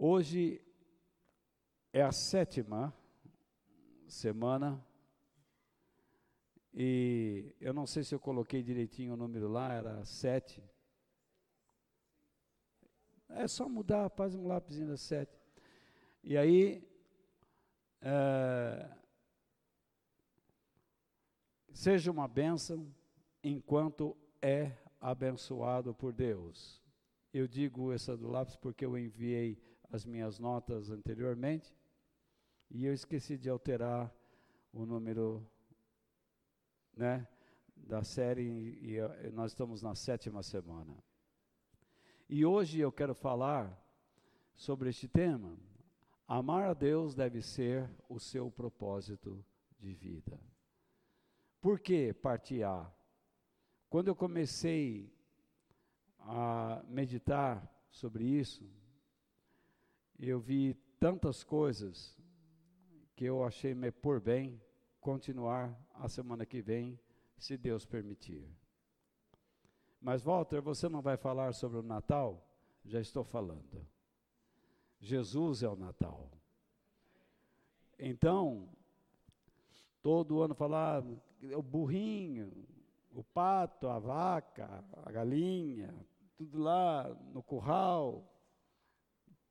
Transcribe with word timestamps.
Hoje 0.00 0.64
é 1.92 2.02
a 2.02 2.12
sétima 2.12 2.96
semana 4.06 4.80
e 6.72 7.52
eu 7.60 7.74
não 7.74 7.84
sei 7.84 8.04
se 8.04 8.14
eu 8.14 8.20
coloquei 8.20 8.62
direitinho 8.62 9.14
o 9.14 9.16
número 9.16 9.48
lá, 9.48 9.72
era 9.72 10.04
sete. 10.04 10.62
É 13.28 13.48
só 13.48 13.68
mudar, 13.68 14.08
faz 14.10 14.36
um 14.36 14.46
lápisinho 14.46 14.86
da 14.86 14.96
sete. 14.96 15.36
E 16.22 16.38
aí, 16.38 16.88
é, 18.00 18.88
seja 21.72 22.12
uma 22.12 22.28
bênção 22.28 22.88
enquanto 23.42 24.16
é 24.40 24.78
abençoado 25.00 25.92
por 25.92 26.12
Deus. 26.12 26.80
Eu 27.34 27.48
digo 27.48 27.92
essa 27.92 28.16
do 28.16 28.28
lápis 28.28 28.54
porque 28.54 28.84
eu 28.84 28.96
enviei 28.96 29.60
as 29.90 30.04
minhas 30.04 30.38
notas 30.38 30.90
anteriormente 30.90 31.74
e 32.70 32.84
eu 32.84 32.92
esqueci 32.92 33.38
de 33.38 33.48
alterar 33.48 34.14
o 34.72 34.84
número 34.84 35.46
né, 36.94 37.26
da 37.76 38.02
série 38.02 38.78
e 38.82 39.30
nós 39.32 39.52
estamos 39.52 39.82
na 39.82 39.94
sétima 39.94 40.42
semana. 40.42 40.94
E 42.28 42.44
hoje 42.44 42.78
eu 42.78 42.92
quero 42.92 43.14
falar 43.14 43.82
sobre 44.54 44.90
este 44.90 45.08
tema. 45.08 45.56
Amar 46.26 46.68
a 46.68 46.74
Deus 46.74 47.14
deve 47.14 47.40
ser 47.40 47.88
o 48.08 48.20
seu 48.20 48.50
propósito 48.50 49.42
de 49.78 49.94
vida. 49.94 50.38
Por 51.60 51.80
que 51.80 52.12
parte 52.12 52.62
A? 52.62 52.92
Quando 53.88 54.08
eu 54.08 54.14
comecei 54.14 55.10
a 56.18 56.84
meditar 56.86 57.66
sobre 57.90 58.24
isso, 58.24 58.68
eu 60.26 60.40
vi 60.40 60.74
tantas 60.98 61.44
coisas 61.44 62.16
que 63.14 63.24
eu 63.24 63.44
achei 63.44 63.74
me 63.74 63.90
por 63.90 64.20
bem 64.20 64.60
continuar 65.00 65.78
a 65.94 66.08
semana 66.08 66.44
que 66.44 66.60
vem, 66.60 66.98
se 67.36 67.56
Deus 67.56 67.86
permitir. 67.86 68.48
Mas, 70.00 70.22
Walter, 70.22 70.60
você 70.60 70.88
não 70.88 71.00
vai 71.00 71.16
falar 71.16 71.52
sobre 71.54 71.78
o 71.78 71.82
Natal? 71.82 72.46
Já 72.84 73.00
estou 73.00 73.24
falando. 73.24 73.86
Jesus 75.00 75.62
é 75.62 75.68
o 75.68 75.76
Natal. 75.76 76.30
Então, 77.98 78.68
todo 80.02 80.40
ano 80.40 80.54
falar 80.54 81.04
o 81.54 81.62
burrinho, 81.62 82.52
o 83.12 83.22
pato, 83.22 83.88
a 83.88 83.98
vaca, 83.98 84.84
a 85.04 85.10
galinha, 85.10 85.94
tudo 86.36 86.58
lá 86.58 87.08
no 87.32 87.42
curral. 87.42 88.24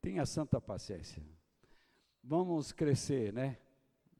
Tenha 0.01 0.25
santa 0.25 0.61
paciência. 0.61 1.23
Vamos 2.23 2.71
crescer, 2.71 3.33
né? 3.33 3.57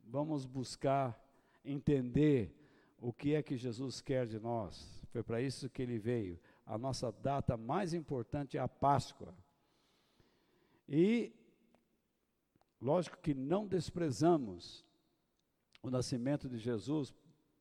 Vamos 0.06 0.46
buscar 0.46 1.22
entender 1.64 2.54
o 3.00 3.12
que 3.12 3.36
é 3.36 3.44
que 3.44 3.58
Jesus 3.58 4.02
quer 4.02 4.26
de 4.26 4.40
nós. 4.40 5.02
Foi 5.12 5.24
para 5.24 5.42
isso 5.42 5.70
que 5.70 5.82
ele 5.82 5.98
veio. 5.98 6.40
A 6.66 6.78
nossa 6.78 7.12
data 7.12 7.58
mais 7.58 7.94
importante 7.94 8.58
é 8.58 8.60
a 8.60 8.68
Páscoa. 8.68 9.34
E, 10.88 11.34
lógico 12.82 13.18
que 13.18 13.34
não 13.34 13.68
desprezamos 13.68 14.86
o 15.82 15.90
nascimento 15.90 16.50
de 16.50 16.58
Jesus, 16.58 17.14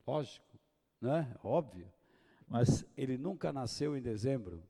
lógico, 0.06 0.58
né? 1.00 1.34
Óbvio. 1.42 1.92
Mas 2.46 2.84
ele 2.96 3.18
nunca 3.18 3.52
nasceu 3.52 3.96
em 3.96 4.02
dezembro, 4.02 4.62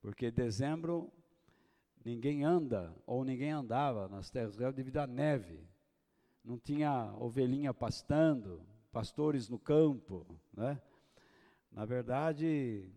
porque 0.00 0.30
dezembro 0.30 1.12
ninguém 2.04 2.44
anda 2.44 2.94
ou 3.06 3.24
ninguém 3.24 3.50
andava 3.50 4.08
nas 4.08 4.30
terras 4.30 4.56
devido 4.56 4.98
à 4.98 5.06
neve 5.06 5.64
não 6.44 6.58
tinha 6.58 7.14
ovelhinha 7.18 7.72
pastando, 7.72 8.60
pastores 8.92 9.48
no 9.48 9.58
campo, 9.58 10.26
né? 10.52 10.80
Na 11.72 11.86
verdade, 11.86 12.92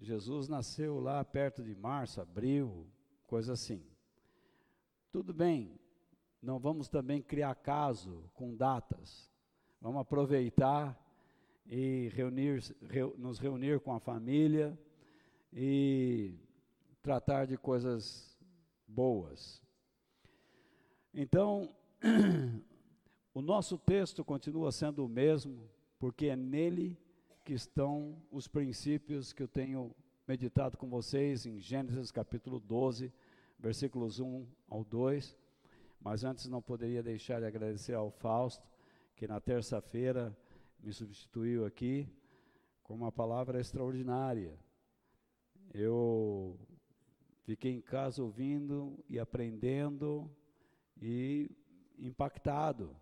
Jesus 0.00 0.48
nasceu 0.48 0.98
lá 0.98 1.22
perto 1.22 1.62
de 1.62 1.74
março, 1.74 2.20
abril, 2.20 2.86
coisa 3.26 3.52
assim. 3.52 3.84
Tudo 5.12 5.34
bem, 5.34 5.78
não 6.42 6.58
vamos 6.58 6.88
também 6.88 7.22
criar 7.22 7.54
caso 7.54 8.24
com 8.34 8.56
datas. 8.56 9.30
Vamos 9.80 10.00
aproveitar 10.00 10.98
e 11.66 12.08
reunir, 12.14 12.62
nos 13.18 13.38
reunir 13.38 13.78
com 13.80 13.92
a 13.92 14.00
família 14.00 14.76
e 15.52 16.34
tratar 17.02 17.46
de 17.46 17.58
coisas 17.58 18.35
boas. 18.86 19.62
Então, 21.14 21.74
O 23.36 23.42
nosso 23.42 23.76
texto 23.76 24.24
continua 24.24 24.72
sendo 24.72 25.04
o 25.04 25.08
mesmo, 25.10 25.68
porque 25.98 26.28
é 26.28 26.34
nele 26.34 26.98
que 27.44 27.52
estão 27.52 28.16
os 28.30 28.48
princípios 28.48 29.30
que 29.30 29.42
eu 29.42 29.46
tenho 29.46 29.94
meditado 30.26 30.78
com 30.78 30.88
vocês 30.88 31.44
em 31.44 31.60
Gênesis 31.60 32.10
capítulo 32.10 32.58
12, 32.58 33.12
versículos 33.58 34.20
1 34.20 34.46
ao 34.70 34.82
2. 34.82 35.36
Mas 36.00 36.24
antes 36.24 36.46
não 36.46 36.62
poderia 36.62 37.02
deixar 37.02 37.38
de 37.38 37.44
agradecer 37.44 37.92
ao 37.92 38.10
Fausto, 38.10 38.66
que 39.14 39.28
na 39.28 39.38
terça-feira 39.38 40.34
me 40.80 40.90
substituiu 40.90 41.66
aqui 41.66 42.08
com 42.82 42.94
uma 42.94 43.12
palavra 43.12 43.60
extraordinária. 43.60 44.58
Eu 45.74 46.58
fiquei 47.46 47.72
em 47.72 47.80
casa 47.80 48.22
ouvindo 48.22 49.02
e 49.08 49.18
aprendendo 49.20 50.28
e 51.00 51.48
impactado 51.96 52.94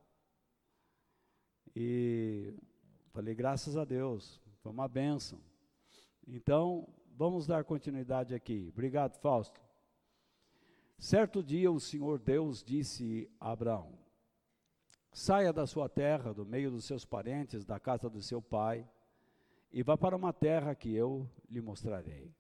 e 1.75 2.55
falei, 3.11 3.35
graças 3.35 3.77
a 3.77 3.85
Deus, 3.85 4.41
foi 4.63 4.71
uma 4.71 4.87
bênção. 4.87 5.41
Então, 6.27 6.87
vamos 7.17 7.47
dar 7.47 7.65
continuidade 7.65 8.35
aqui. 8.35 8.69
Obrigado, 8.73 9.19
Fausto. 9.19 9.61
Certo 10.99 11.43
dia 11.43 11.73
o 11.73 11.81
Senhor 11.81 12.19
Deus 12.21 12.63
disse 12.63 13.29
a 13.41 13.51
Abraão: 13.51 13.99
Saia 15.11 15.53
da 15.53 15.67
sua 15.67 15.89
terra, 15.89 16.33
do 16.33 16.47
meio 16.47 16.71
dos 16.71 16.85
seus 16.85 17.05
parentes, 17.05 17.65
da 17.65 17.81
casa 17.81 18.09
do 18.09 18.23
seu 18.23 18.41
pai, 18.41 18.89
e 19.73 19.83
vá 19.83 19.97
para 19.97 20.15
uma 20.15 20.33
terra 20.33 20.75
que 20.75 20.95
eu 20.95 21.29
lhe 21.51 21.61
mostrarei. 21.61 22.33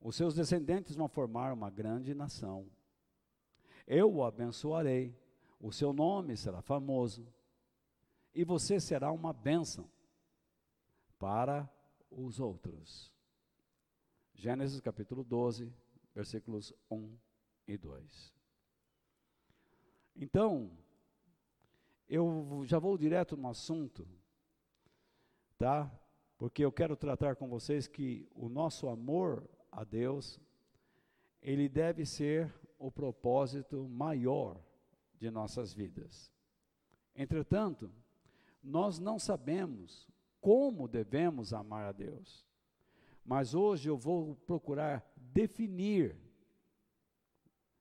Os 0.00 0.16
seus 0.16 0.34
descendentes 0.34 0.96
vão 0.96 1.08
formar 1.08 1.52
uma 1.52 1.68
grande 1.68 2.14
nação. 2.14 2.66
Eu 3.86 4.12
o 4.14 4.24
abençoarei, 4.24 5.14
o 5.60 5.70
seu 5.70 5.92
nome 5.92 6.36
será 6.36 6.62
famoso 6.62 7.26
e 8.34 8.44
você 8.44 8.80
será 8.80 9.12
uma 9.12 9.32
bênção 9.32 9.90
para 11.18 11.68
os 12.10 12.40
outros. 12.40 13.12
Gênesis 14.34 14.80
capítulo 14.80 15.22
12, 15.22 15.70
versículos 16.14 16.72
1 16.90 17.14
e 17.66 17.76
2. 17.76 18.32
Então, 20.16 20.70
eu 22.08 22.62
já 22.64 22.78
vou 22.78 22.96
direto 22.96 23.36
no 23.36 23.48
assunto, 23.48 24.08
tá? 25.58 25.92
Porque 26.38 26.64
eu 26.64 26.72
quero 26.72 26.96
tratar 26.96 27.36
com 27.36 27.48
vocês 27.48 27.86
que 27.86 28.26
o 28.34 28.48
nosso 28.48 28.88
amor 28.88 29.46
a 29.70 29.84
Deus, 29.84 30.40
ele 31.40 31.68
deve 31.68 32.04
ser 32.04 32.52
o 32.78 32.90
propósito 32.90 33.88
maior 33.88 34.60
de 35.18 35.30
nossas 35.30 35.72
vidas. 35.72 36.32
Entretanto, 37.14 37.92
nós 38.62 38.98
não 38.98 39.18
sabemos 39.18 40.08
como 40.40 40.88
devemos 40.88 41.52
amar 41.52 41.86
a 41.86 41.92
Deus. 41.92 42.46
Mas 43.24 43.54
hoje 43.54 43.88
eu 43.88 43.96
vou 43.96 44.34
procurar 44.34 45.04
definir 45.16 46.16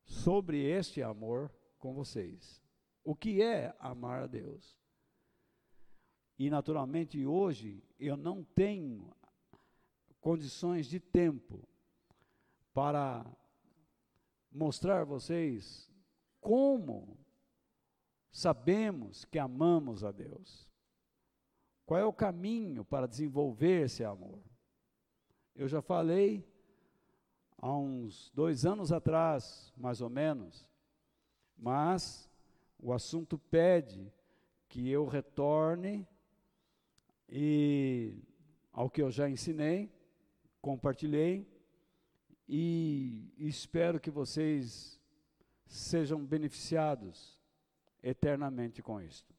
sobre 0.06 0.64
este 0.64 1.02
amor 1.02 1.52
com 1.78 1.94
vocês. 1.94 2.62
O 3.04 3.16
que 3.16 3.42
é 3.42 3.74
amar 3.80 4.24
a 4.24 4.28
Deus? 4.28 4.78
E 6.38 6.50
naturalmente 6.50 7.26
hoje 7.26 7.84
eu 8.00 8.16
não 8.18 8.44
tenho 8.44 9.14
condições 10.20 10.88
de 10.88 11.00
tempo 11.00 11.68
para 12.74 13.26
mostrar 14.52 15.02
a 15.02 15.06
vocês 15.06 15.90
como 16.40 17.18
sabemos 18.32 19.26
que 19.26 19.40
amamos 19.40 20.04
a 20.04 20.12
Deus. 20.12 20.70
Qual 21.86 22.00
é 22.00 22.06
o 22.06 22.14
caminho 22.14 22.86
para 22.86 23.08
desenvolver 23.08 23.86
esse 23.86 24.04
amor? 24.04 24.40
Eu 25.56 25.68
já 25.68 25.82
falei 25.82 26.48
há 27.58 27.76
uns 27.76 28.30
dois 28.32 28.66
anos 28.66 28.92
atrás, 28.92 29.74
mais 29.76 30.00
ou 30.00 30.10
menos, 30.10 30.68
mas 31.58 32.30
o 32.78 32.94
assunto 32.94 33.38
pede 33.38 34.14
que 34.70 34.88
eu 34.88 35.06
retorne 35.08 36.08
e 37.28 38.22
ao 38.72 38.90
que 38.90 39.02
eu 39.02 39.10
já 39.10 39.28
ensinei, 39.28 39.92
compartilhei 40.62 41.49
e 42.52 43.32
espero 43.38 44.00
que 44.00 44.10
vocês 44.10 45.00
sejam 45.68 46.26
beneficiados 46.26 47.40
eternamente 48.02 48.82
com 48.82 49.00
isto. 49.00 49.36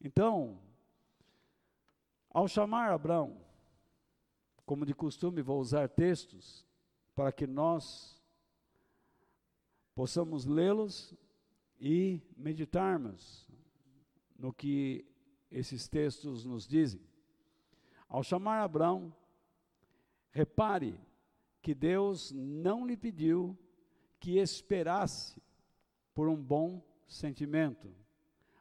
Então, 0.00 0.60
ao 2.30 2.46
chamar 2.46 2.92
Abraão, 2.92 3.44
como 4.64 4.86
de 4.86 4.94
costume, 4.94 5.42
vou 5.42 5.60
usar 5.60 5.88
textos 5.88 6.64
para 7.12 7.32
que 7.32 7.44
nós 7.44 8.22
possamos 9.96 10.44
lê-los 10.44 11.12
e 11.80 12.22
meditarmos 12.36 13.50
no 14.38 14.52
que 14.52 15.04
esses 15.50 15.88
textos 15.88 16.44
nos 16.44 16.68
dizem. 16.68 17.00
Ao 18.08 18.22
chamar 18.22 18.62
Abraão, 18.62 19.12
repare 20.30 20.96
que 21.62 21.74
Deus 21.74 22.32
não 22.32 22.84
lhe 22.84 22.96
pediu 22.96 23.56
que 24.18 24.38
esperasse 24.38 25.40
por 26.12 26.28
um 26.28 26.36
bom 26.36 26.84
sentimento, 27.06 27.88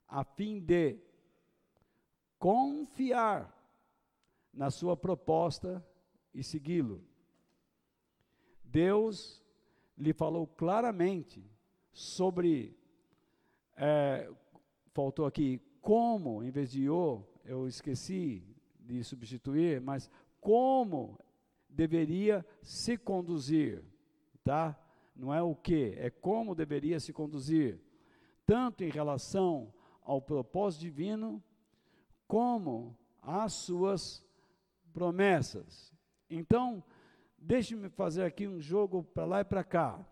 a 0.08 0.24
fim 0.24 0.60
de 0.60 1.00
confiar 2.38 3.58
na 4.54 4.70
sua 4.70 4.96
proposta 4.96 5.86
e 6.34 6.44
segui-lo. 6.44 7.04
Deus 8.64 9.44
lhe 9.98 10.14
falou 10.14 10.48
claramente 10.48 11.44
sobre, 11.92 12.78
é, 13.76 14.32
faltou 14.94 15.26
aqui, 15.26 15.60
como, 15.82 16.44
em 16.44 16.52
vez 16.52 16.72
de 16.72 16.90
o, 16.90 17.24
eu 17.44 17.68
esqueci 17.68 18.44
de 18.80 19.04
substituir, 19.04 19.82
mas 19.82 20.10
como 20.40 21.20
deveria 21.72 22.46
se 22.62 22.98
conduzir, 22.98 23.84
tá? 24.44 24.78
Não 25.16 25.34
é 25.34 25.42
o 25.42 25.56
que, 25.56 25.96
é 25.98 26.10
como 26.10 26.54
deveria 26.54 27.00
se 27.00 27.14
conduzir, 27.14 27.80
tanto 28.46 28.84
em 28.84 28.90
relação 28.90 29.74
ao 30.02 30.22
propósito 30.22 30.82
divino, 30.82 31.44
como 32.28 32.98
às 33.22 33.54
suas 33.54 34.26
promessas. 34.94 35.94
Então, 36.30 36.84
deixe-me 37.38 37.90
fazer 37.90 38.24
aqui 38.24 38.48
um 38.48 38.60
jogo 38.60 39.04
para 39.04 39.26
lá 39.26 39.42
e 39.42 39.46
para 39.46 39.64
cá. 39.64 40.06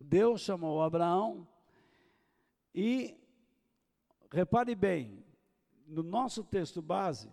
Deus 0.00 0.40
chamou 0.40 0.82
Abraão 0.82 1.46
e, 2.74 3.16
repare 4.30 4.74
bem, 4.74 5.24
no 5.86 6.02
nosso 6.02 6.42
texto 6.42 6.80
base, 6.80 7.32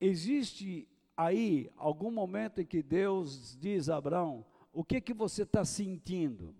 existe 0.00 0.88
aí 1.18 1.68
algum 1.76 2.12
momento 2.12 2.60
em 2.60 2.64
que 2.64 2.80
Deus 2.80 3.58
diz 3.58 3.88
a 3.88 3.96
Abraão: 3.96 4.46
o 4.72 4.84
que 4.84 5.00
que 5.00 5.12
você 5.12 5.42
está 5.42 5.64
sentindo? 5.64 6.54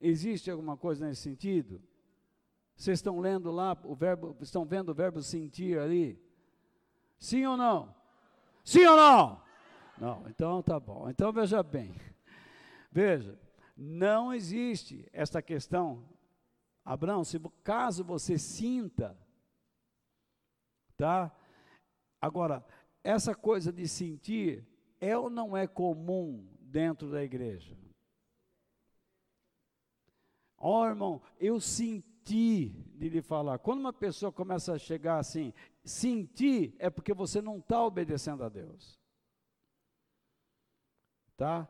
Existe 0.00 0.50
alguma 0.50 0.76
coisa 0.76 1.06
nesse 1.06 1.22
sentido? 1.22 1.80
Vocês 2.74 2.98
estão 2.98 3.20
lendo 3.20 3.50
lá 3.52 3.78
o 3.84 3.94
verbo, 3.94 4.36
estão 4.40 4.66
vendo 4.66 4.90
o 4.90 4.94
verbo 4.94 5.22
sentir 5.22 5.78
ali? 5.78 6.20
Sim 7.18 7.46
ou 7.46 7.56
não? 7.56 7.94
Sim 8.64 8.84
ou 8.84 8.96
não? 8.96 9.42
Não, 9.96 10.28
então 10.28 10.60
tá 10.62 10.78
bom. 10.78 11.08
Então 11.08 11.32
veja 11.32 11.62
bem. 11.62 11.94
Veja, 12.90 13.38
não 13.76 14.34
existe 14.34 15.08
esta 15.12 15.40
questão. 15.40 16.04
Abraão, 16.84 17.24
se 17.24 17.40
caso 17.62 18.04
você 18.04 18.36
sinta, 18.36 19.16
tá? 20.96 21.32
Agora, 22.20 22.64
essa 23.06 23.36
coisa 23.36 23.72
de 23.72 23.86
sentir 23.86 24.66
é 25.00 25.16
ou 25.16 25.30
não 25.30 25.56
é 25.56 25.66
comum 25.66 26.44
dentro 26.60 27.08
da 27.08 27.22
igreja? 27.22 27.76
Ó 30.58 30.82
oh, 30.82 30.86
irmão, 30.86 31.22
eu 31.38 31.60
senti 31.60 32.74
de 32.96 33.08
lhe 33.08 33.22
falar. 33.22 33.58
Quando 33.60 33.78
uma 33.78 33.92
pessoa 33.92 34.32
começa 34.32 34.72
a 34.72 34.78
chegar 34.78 35.18
assim, 35.18 35.54
sentir 35.84 36.74
é 36.80 36.90
porque 36.90 37.14
você 37.14 37.40
não 37.40 37.58
está 37.58 37.84
obedecendo 37.84 38.42
a 38.42 38.48
Deus. 38.48 38.98
Tá? 41.36 41.68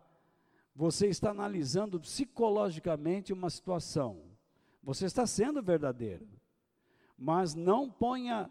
Você 0.74 1.08
está 1.08 1.30
analisando 1.30 2.00
psicologicamente 2.00 3.34
uma 3.34 3.50
situação. 3.50 4.22
Você 4.82 5.04
está 5.04 5.26
sendo 5.26 5.62
verdadeiro. 5.62 6.26
Mas 7.18 7.54
não 7.54 7.90
ponha 7.90 8.50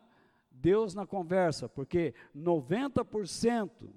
Deus 0.56 0.94
na 0.94 1.06
conversa, 1.06 1.68
porque 1.69 2.13
90% 2.36 3.90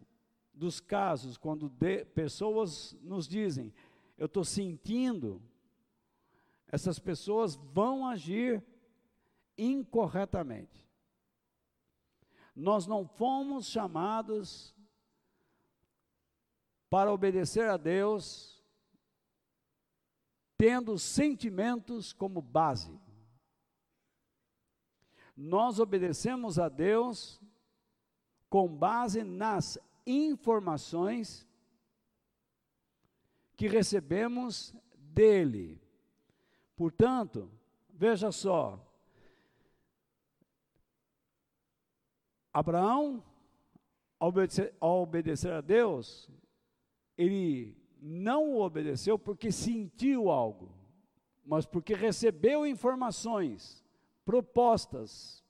dos 0.53 0.81
casos, 0.81 1.37
quando 1.37 1.69
de, 1.69 2.05
pessoas 2.05 2.97
nos 3.03 3.29
dizem, 3.29 3.73
eu 4.17 4.27
estou 4.27 4.45
sentindo, 4.45 5.41
essas 6.67 6.99
pessoas 6.99 7.55
vão 7.55 8.07
agir 8.07 8.63
incorretamente. 9.57 10.87
Nós 12.55 12.87
não 12.87 13.07
fomos 13.07 13.67
chamados 13.67 14.75
para 16.91 17.13
obedecer 17.13 17.69
a 17.69 17.77
Deus 17.77 18.59
tendo 20.57 20.99
sentimentos 20.99 22.13
como 22.13 22.43
base. 22.43 22.93
Nós 25.41 25.79
obedecemos 25.79 26.59
a 26.59 26.69
Deus 26.69 27.41
com 28.51 28.67
base 28.67 29.23
nas 29.23 29.79
informações 30.05 31.47
que 33.57 33.69
recebemos 33.69 34.75
dele. 34.97 35.81
Portanto, 36.75 37.49
veja 37.89 38.33
só, 38.33 38.85
Abraão, 42.53 43.23
ao 44.19 44.31
obedecer, 44.31 44.75
ao 44.81 45.03
obedecer 45.03 45.53
a 45.53 45.61
Deus, 45.61 46.29
ele 47.17 47.77
não 48.01 48.55
o 48.55 48.61
obedeceu 48.61 49.17
porque 49.17 49.53
sentiu 49.53 50.31
algo, 50.31 50.75
mas 51.45 51.65
porque 51.65 51.95
recebeu 51.95 52.67
informações, 52.67 53.85
propostas. 54.29 55.43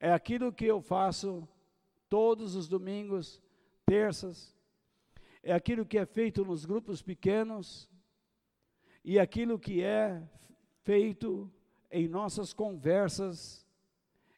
É 0.00 0.12
aquilo 0.12 0.52
que 0.52 0.64
eu 0.64 0.82
faço 0.82 1.48
todos 2.08 2.56
os 2.56 2.66
domingos, 2.66 3.40
terças, 3.86 4.52
é 5.44 5.52
aquilo 5.52 5.86
que 5.86 5.96
é 5.96 6.04
feito 6.04 6.44
nos 6.44 6.64
grupos 6.64 7.02
pequenos 7.02 7.88
e 9.04 9.16
aquilo 9.16 9.60
que 9.60 9.80
é 9.80 10.28
feito 10.82 11.48
em 11.88 12.08
nossas 12.08 12.52
conversas, 12.52 13.64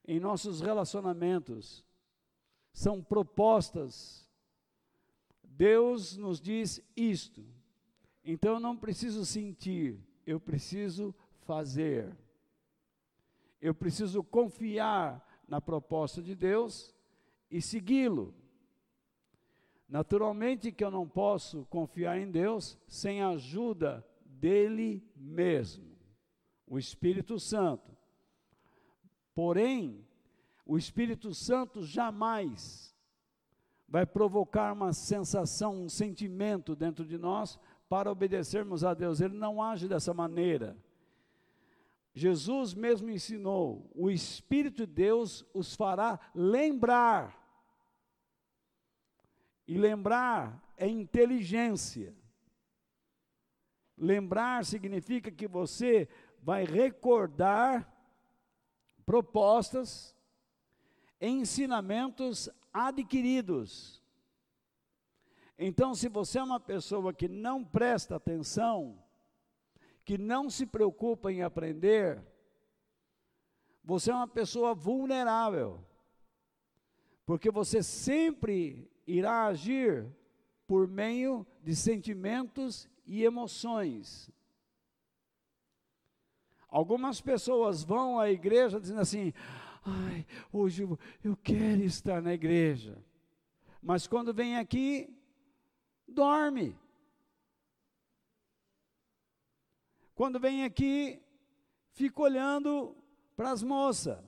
em 0.07 0.21
nossos 0.21 0.61
relacionamentos. 0.61 1.83
São 2.75 3.02
propostas. 3.02 4.31
Deus 5.42 6.19
nos 6.19 6.42
diz 6.42 6.78
isto. 6.95 7.42
Então 8.23 8.57
eu 8.57 8.61
não 8.61 8.76
preciso 8.76 9.25
sentir, 9.25 9.99
eu 10.26 10.38
preciso 10.38 11.14
fazer. 11.45 12.17
Eu 13.61 13.75
preciso 13.75 14.23
confiar 14.23 15.25
na 15.47 15.61
proposta 15.61 16.23
de 16.23 16.35
Deus 16.35 16.95
e 17.51 17.61
segui-lo. 17.61 18.35
Naturalmente 19.89 20.73
que 20.73 20.83
eu 20.83 20.91
não 20.91 21.07
posso 21.07 21.67
confiar 21.67 22.19
em 22.19 22.31
Deus 22.31 22.79
sem 22.89 23.21
a 23.21 23.29
ajuda 23.29 24.07
dele 24.25 25.07
mesmo, 25.15 25.97
o 26.67 26.79
Espírito 26.79 27.39
Santo. 27.39 27.97
Porém, 29.35 30.05
o 30.65 30.79
Espírito 30.79 31.35
Santo 31.35 31.83
jamais 31.83 32.93
vai 33.87 34.07
provocar 34.07 34.73
uma 34.73 34.95
sensação, 34.95 35.85
um 35.85 35.89
sentimento 35.89 36.75
dentro 36.75 37.05
de 37.05 37.19
nós 37.19 37.59
para 37.89 38.11
obedecermos 38.11 38.85
a 38.85 38.95
Deus. 38.95 39.21
Ele 39.21 39.37
não 39.37 39.63
age 39.63 39.87
dessa 39.87 40.15
maneira. 40.15 40.75
Jesus 42.14 42.75
mesmo 42.75 43.11
ensinou: 43.11 43.90
o 43.95 44.11
Espírito 44.11 44.87
de 44.87 44.92
Deus 44.92 45.45
os 45.54 45.75
fará 45.75 46.21
lembrar 46.35 47.42
e 49.66 49.78
lembrar 49.78 50.62
é 50.76 50.87
inteligência. 50.87 52.14
Lembrar 53.97 54.64
significa 54.64 55.31
que 55.31 55.47
você 55.47 56.09
vai 56.42 56.64
recordar 56.64 57.88
propostas, 59.07 60.14
ensinamentos 61.21 62.49
adquiridos. 62.73 64.02
Então, 65.59 65.95
se 65.95 66.09
você 66.09 66.38
é 66.38 66.42
uma 66.42 66.59
pessoa 66.59 67.12
que 67.12 67.28
não 67.28 67.64
presta 67.64 68.16
atenção, 68.16 69.01
que 70.04 70.18
não 70.18 70.50
se 70.50 70.66
preocupa 70.66 71.32
em 71.32 71.42
aprender, 71.42 72.23
você 73.85 74.11
é 74.11 74.14
uma 74.14 74.28
pessoa 74.28 74.75
vulnerável, 74.75 75.85
porque 77.25 77.50
você 77.50 77.82
sempre 77.82 78.90
irá 79.06 79.47
agir 79.47 80.06
por 80.66 80.87
meio 80.87 81.47
de 81.62 81.75
sentimentos 81.75 82.88
e 83.04 83.25
emoções. 83.25 84.30
Algumas 86.68 87.21
pessoas 87.21 87.82
vão 87.82 88.18
à 88.18 88.30
igreja 88.30 88.80
dizendo 88.80 89.00
assim: 89.00 89.32
ai, 89.85 90.26
hoje 90.52 90.85
eu, 90.85 90.99
eu 91.23 91.37
quero 91.37 91.82
estar 91.82 92.23
na 92.23 92.32
igreja. 92.32 92.97
Mas 93.82 94.06
quando 94.06 94.32
vem 94.32 94.56
aqui, 94.56 95.14
dorme. 96.09 96.75
Quando 100.14 100.38
vem 100.38 100.64
aqui, 100.64 101.23
fica 101.92 102.21
olhando 102.23 102.97
para 103.37 103.50
as 103.50 103.62
moças. 103.62 104.19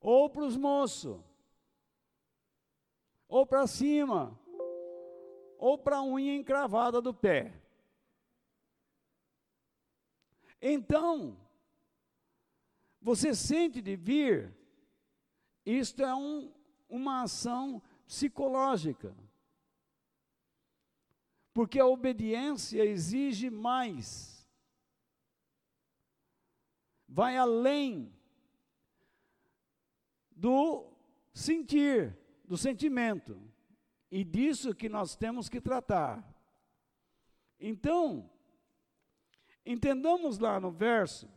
Ou 0.00 0.28
para 0.28 0.44
os 0.44 0.56
moços. 0.56 1.20
Ou 3.28 3.46
para 3.46 3.66
cima. 3.66 4.38
Ou 5.58 5.78
para 5.78 5.98
a 5.98 6.02
unha 6.04 6.36
encravada 6.36 7.00
do 7.00 7.14
pé. 7.14 7.58
Então, 10.60 11.38
você 13.00 13.34
sente 13.34 13.82
de 13.82 13.96
vir, 13.96 14.56
isto 15.64 16.02
é 16.02 16.14
um, 16.14 16.50
uma 16.88 17.22
ação 17.22 17.82
psicológica. 18.06 19.14
Porque 21.54 21.80
a 21.80 21.86
obediência 21.86 22.84
exige 22.84 23.48
mais. 23.48 24.46
Vai 27.08 27.38
além 27.38 28.12
do 30.30 30.92
sentir, 31.32 32.18
do 32.44 32.58
sentimento. 32.58 33.40
E 34.10 34.22
disso 34.22 34.74
que 34.74 34.88
nós 34.88 35.16
temos 35.16 35.48
que 35.48 35.60
tratar. 35.60 36.22
Então, 37.58 38.30
entendamos 39.64 40.38
lá 40.38 40.60
no 40.60 40.70
verso 40.70 41.32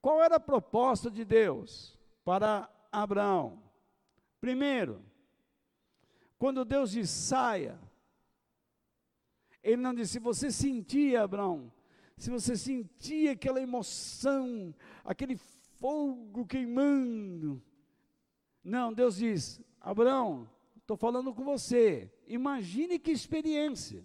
qual 0.00 0.22
era 0.22 0.36
a 0.36 0.40
proposta 0.40 1.10
de 1.10 1.24
Deus 1.24 1.98
para 2.24 2.70
Abraão? 2.90 3.62
Primeiro, 4.40 5.04
quando 6.38 6.64
Deus 6.64 6.92
diz 6.92 7.10
saia, 7.10 7.78
ele 9.72 9.82
não 9.82 9.94
disse, 9.94 10.14
se 10.14 10.18
você 10.18 10.50
sentia, 10.50 11.22
Abraão, 11.22 11.72
se 12.16 12.30
você 12.30 12.56
sentia 12.56 13.32
aquela 13.32 13.60
emoção, 13.60 14.74
aquele 15.04 15.36
fogo 15.78 16.46
queimando. 16.46 17.62
Não, 18.64 18.92
Deus 18.92 19.16
diz, 19.16 19.60
Abraão, 19.80 20.48
estou 20.76 20.96
falando 20.96 21.34
com 21.34 21.44
você, 21.44 22.12
imagine 22.26 22.98
que 22.98 23.10
experiência. 23.10 24.04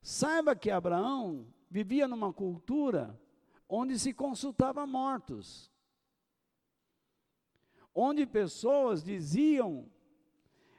Saiba 0.00 0.54
que 0.54 0.70
Abraão 0.70 1.46
vivia 1.70 2.06
numa 2.06 2.32
cultura 2.32 3.18
onde 3.68 3.98
se 3.98 4.12
consultava 4.12 4.86
mortos, 4.86 5.72
onde 7.94 8.26
pessoas 8.26 9.02
diziam 9.02 9.90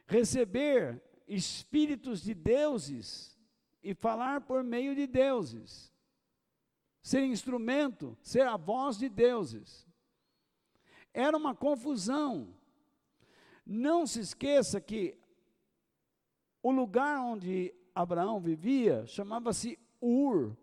receber 0.07 1.01
espíritos 1.27 2.21
de 2.21 2.33
deuses 2.33 3.37
e 3.83 3.93
falar 3.93 4.41
por 4.41 4.63
meio 4.63 4.95
de 4.95 5.07
deuses, 5.07 5.93
ser 7.01 7.23
instrumento, 7.23 8.17
ser 8.21 8.47
a 8.47 8.57
voz 8.57 8.97
de 8.97 9.09
deuses. 9.09 9.87
Era 11.13 11.37
uma 11.37 11.55
confusão. 11.55 12.53
Não 13.65 14.05
se 14.05 14.19
esqueça 14.19 14.81
que 14.81 15.17
o 16.61 16.71
lugar 16.71 17.19
onde 17.19 17.73
Abraão 17.93 18.39
vivia 18.39 19.05
chamava-se 19.05 19.79
Ur, 20.01 20.57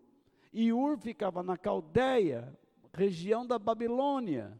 e 0.51 0.71
Ur 0.71 0.97
ficava 0.97 1.41
na 1.41 1.57
Caldeia, 1.57 2.57
região 2.93 3.45
da 3.45 3.57
Babilônia. 3.57 4.59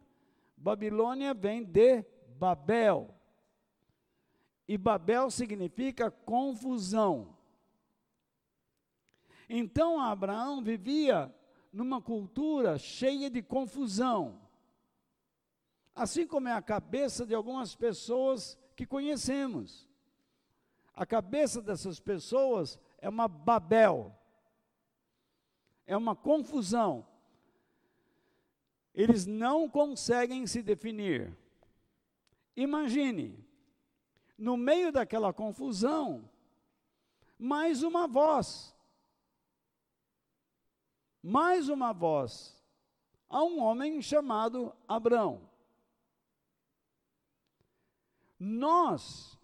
Babilônia 0.58 1.34
vem 1.34 1.64
de 1.64 2.04
Babel. 2.40 3.14
E 4.68 4.78
Babel 4.78 5.30
significa 5.30 6.10
confusão. 6.10 7.36
Então 9.50 10.00
Abraão 10.00 10.64
vivia 10.64 11.34
numa 11.72 12.02
cultura 12.02 12.78
cheia 12.78 13.30
de 13.30 13.42
confusão. 13.42 14.40
Assim 15.96 16.26
como 16.26 16.48
é 16.48 16.54
a 16.54 16.62
cabeça 16.62 17.26
de 17.26 17.36
algumas 17.36 17.76
pessoas 17.76 18.58
que 18.76 18.86
conhecemos. 18.86 19.88
A 20.96 21.06
cabeça 21.06 21.62
dessas 21.62 22.00
pessoas 22.00 22.80
é 23.00 23.10
uma 23.10 23.28
Babel 23.28 24.16
é 25.86 25.96
uma 25.96 26.16
confusão. 26.16 27.06
Eles 28.94 29.26
não 29.26 29.70
conseguem 29.70 30.46
se 30.46 30.62
definir. 30.62 31.36
Imagine, 32.56 33.38
no 34.44 34.58
meio 34.58 34.92
daquela 34.92 35.32
confusão, 35.32 36.30
mais 37.40 37.82
uma 37.82 38.10
voz. 38.10 38.76
Mais 41.24 41.70
uma 41.70 41.94
voz. 41.94 42.62
A 43.30 43.42
um 43.42 43.62
homem 43.62 44.02
chamado 44.02 44.76
Abrão. 44.86 45.50
Nós 48.38 49.40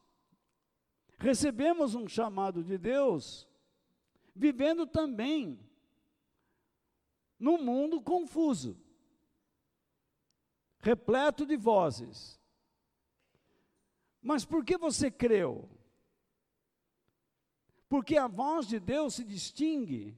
recebemos 1.18 1.96
um 1.96 2.06
chamado 2.06 2.62
de 2.62 2.78
Deus, 2.78 3.48
vivendo 4.36 4.86
também 4.86 5.58
num 7.40 7.58
mundo 7.64 8.02
confuso, 8.02 8.78
repleto 10.82 11.46
de 11.46 11.56
vozes. 11.56 12.39
Mas 14.22 14.46
por 14.46 14.64
que 14.64 14.78
você 14.78 15.10
creu? 15.10 15.70
Porque 17.88 18.18
a 18.18 18.28
voz 18.28 18.68
de 18.68 18.80
Deus 18.80 19.16
se 19.16 19.24
distingue 19.24 20.16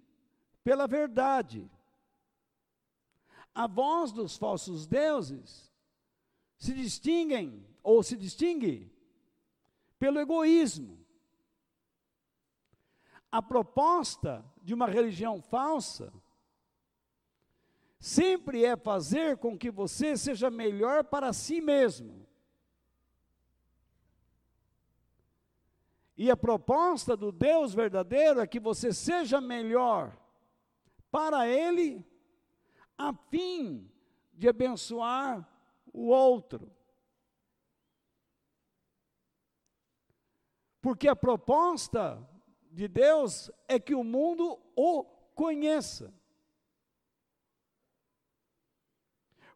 pela 0.63 0.87
verdade. 0.87 1.69
A 3.53 3.67
voz 3.67 4.11
dos 4.11 4.37
falsos 4.37 4.87
deuses 4.87 5.71
se 6.57 6.73
distinguem 6.73 7.65
ou 7.81 8.03
se 8.03 8.15
distingue 8.17 8.91
pelo 9.97 10.19
egoísmo. 10.19 10.99
A 13.31 13.41
proposta 13.41 14.43
de 14.61 14.73
uma 14.73 14.87
religião 14.87 15.41
falsa 15.41 16.11
sempre 17.99 18.65
é 18.65 18.75
fazer 18.75 19.37
com 19.37 19.57
que 19.57 19.69
você 19.69 20.17
seja 20.17 20.49
melhor 20.49 21.03
para 21.03 21.31
si 21.31 21.61
mesmo. 21.61 22.20
E 26.21 26.29
a 26.29 26.37
proposta 26.37 27.17
do 27.17 27.31
Deus 27.31 27.73
verdadeiro 27.73 28.41
é 28.41 28.45
que 28.45 28.59
você 28.59 28.93
seja 28.93 29.41
melhor 29.41 30.15
para 31.09 31.47
Ele, 31.47 32.05
a 32.95 33.11
fim 33.11 33.91
de 34.31 34.47
abençoar 34.47 35.49
o 35.91 36.09
outro. 36.09 36.71
Porque 40.79 41.07
a 41.07 41.15
proposta 41.15 42.23
de 42.69 42.87
Deus 42.87 43.49
é 43.67 43.79
que 43.79 43.95
o 43.95 44.03
mundo 44.03 44.59
o 44.75 45.03
conheça. 45.33 46.13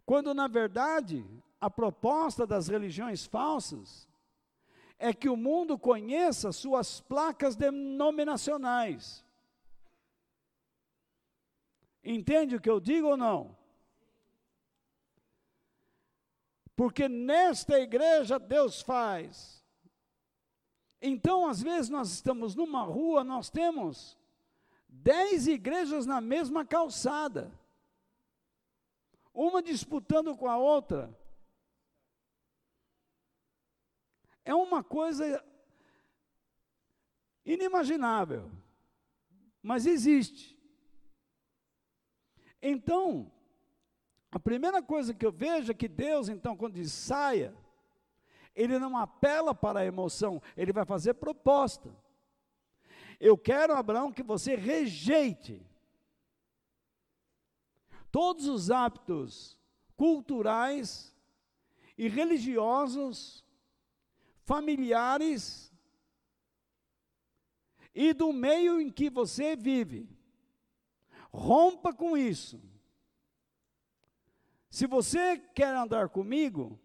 Quando, 0.03 0.33
na 0.33 0.47
verdade, 0.47 1.23
a 1.61 1.69
proposta 1.69 2.47
das 2.47 2.67
religiões 2.67 3.23
falsas 3.23 4.09
é 4.97 5.13
que 5.13 5.29
o 5.29 5.35
mundo 5.35 5.77
conheça 5.77 6.51
suas 6.51 7.01
placas 7.01 7.55
denominacionais. 7.55 9.23
Entende 12.03 12.55
o 12.55 12.61
que 12.61 12.69
eu 12.69 12.79
digo 12.79 13.09
ou 13.09 13.17
não? 13.17 13.57
Porque 16.75 17.07
nesta 17.07 17.79
igreja 17.79 18.37
Deus 18.37 18.81
faz. 18.81 19.63
Então, 21.01 21.47
às 21.47 21.61
vezes, 21.61 21.89
nós 21.89 22.11
estamos 22.11 22.55
numa 22.55 22.81
rua, 22.81 23.23
nós 23.23 23.49
temos 23.49 24.17
dez 24.87 25.47
igrejas 25.47 26.05
na 26.05 26.21
mesma 26.21 26.65
calçada 26.65 27.51
uma 29.35 29.61
disputando 29.61 30.35
com 30.35 30.47
a 30.47 30.57
outra. 30.57 31.13
É 34.45 34.53
uma 34.53 34.83
coisa 34.83 35.43
inimaginável, 37.43 38.51
mas 39.61 39.85
existe. 39.85 40.55
Então, 42.61 43.31
a 44.31 44.39
primeira 44.39 44.81
coisa 44.81 45.13
que 45.13 45.25
eu 45.25 45.31
vejo 45.31 45.71
é 45.71 45.75
que 45.75 45.87
Deus, 45.87 46.29
então, 46.29 46.57
quando 46.57 46.73
diz 46.73 46.91
saia, 46.91 47.55
Ele 48.55 48.79
não 48.79 48.97
apela 48.97 49.53
para 49.53 49.81
a 49.81 49.85
emoção, 49.85 50.41
ele 50.55 50.71
vai 50.71 50.85
fazer 50.85 51.13
proposta. 51.15 51.93
Eu 53.19 53.37
quero, 53.37 53.73
Abraão, 53.73 54.11
que 54.11 54.23
você 54.23 54.55
rejeite 54.55 55.65
todos 58.11 58.47
os 58.47 58.71
hábitos 58.71 59.59
culturais 59.95 61.15
e 61.97 62.07
religiosos, 62.07 63.44
familiares 64.45 65.73
e 67.93 68.13
do 68.13 68.31
meio 68.31 68.79
em 68.79 68.89
que 68.89 69.09
você 69.09 69.55
vive. 69.55 70.09
Rompa 71.31 71.93
com 71.93 72.15
isso. 72.15 72.61
Se 74.69 74.85
você 74.85 75.37
quer 75.37 75.75
andar 75.75 76.09
comigo, 76.09 76.79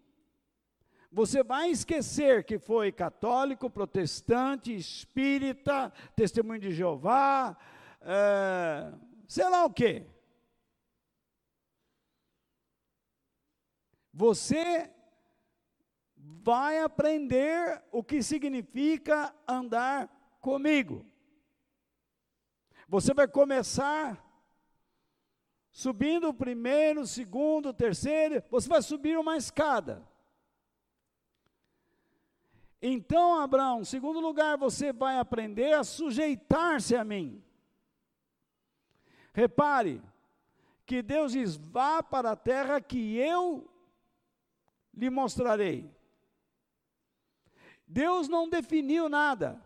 você 1.12 1.42
vai 1.42 1.70
esquecer 1.70 2.44
que 2.44 2.58
foi 2.58 2.92
católico, 2.92 3.68
protestante, 3.68 4.74
espírita, 4.74 5.92
testemunho 6.14 6.60
de 6.60 6.70
Jeová, 6.70 7.56
é, 8.00 8.92
sei 9.28 9.48
lá 9.48 9.64
o 9.64 9.72
quê. 9.72 10.06
Você 14.12 14.92
vai 16.42 16.78
aprender 16.78 17.82
o 17.92 18.02
que 18.02 18.22
significa 18.22 19.34
andar 19.46 20.08
comigo. 20.40 21.06
Você 22.88 23.12
vai 23.12 23.28
começar 23.28 24.26
subindo 25.70 26.28
o 26.28 26.34
primeiro, 26.34 27.06
segundo, 27.06 27.72
terceiro, 27.72 28.42
você 28.50 28.68
vai 28.68 28.82
subir 28.82 29.18
uma 29.18 29.36
escada. 29.36 30.06
Então, 32.82 33.38
Abraão, 33.38 33.84
segundo 33.84 34.18
lugar, 34.18 34.56
você 34.56 34.92
vai 34.92 35.18
aprender 35.18 35.74
a 35.74 35.84
sujeitar-se 35.84 36.96
a 36.96 37.04
mim. 37.04 37.44
Repare 39.34 40.02
que 40.86 41.02
Deus 41.02 41.32
diz: 41.32 41.56
vá 41.56 42.02
para 42.02 42.32
a 42.32 42.36
terra 42.36 42.80
que 42.80 43.16
eu 43.16 43.70
lhe 44.94 45.10
mostrarei. 45.10 45.99
Deus 47.92 48.28
não 48.28 48.48
definiu 48.48 49.08
nada. 49.08 49.60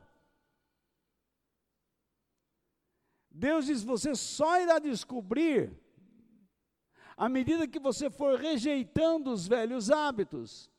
Deus 3.30 3.66
diz: 3.66 3.84
você 3.84 4.14
só 4.14 4.58
irá 4.62 4.78
descobrir 4.78 5.78
à 7.18 7.28
medida 7.28 7.68
que 7.68 7.78
você 7.78 8.08
for 8.08 8.38
rejeitando 8.38 9.30
os 9.30 9.46
velhos 9.46 9.90
hábitos 9.90 10.70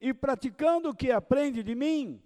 e 0.00 0.12
praticando 0.12 0.90
o 0.90 0.94
que 0.94 1.12
aprende 1.12 1.62
de 1.62 1.76
mim, 1.76 2.20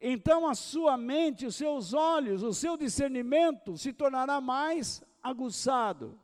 então 0.00 0.48
a 0.48 0.54
sua 0.54 0.96
mente, 0.98 1.46
os 1.46 1.54
seus 1.54 1.94
olhos, 1.94 2.42
o 2.42 2.52
seu 2.52 2.76
discernimento 2.76 3.76
se 3.78 3.92
tornará 3.92 4.40
mais 4.40 5.00
aguçado. 5.22 6.18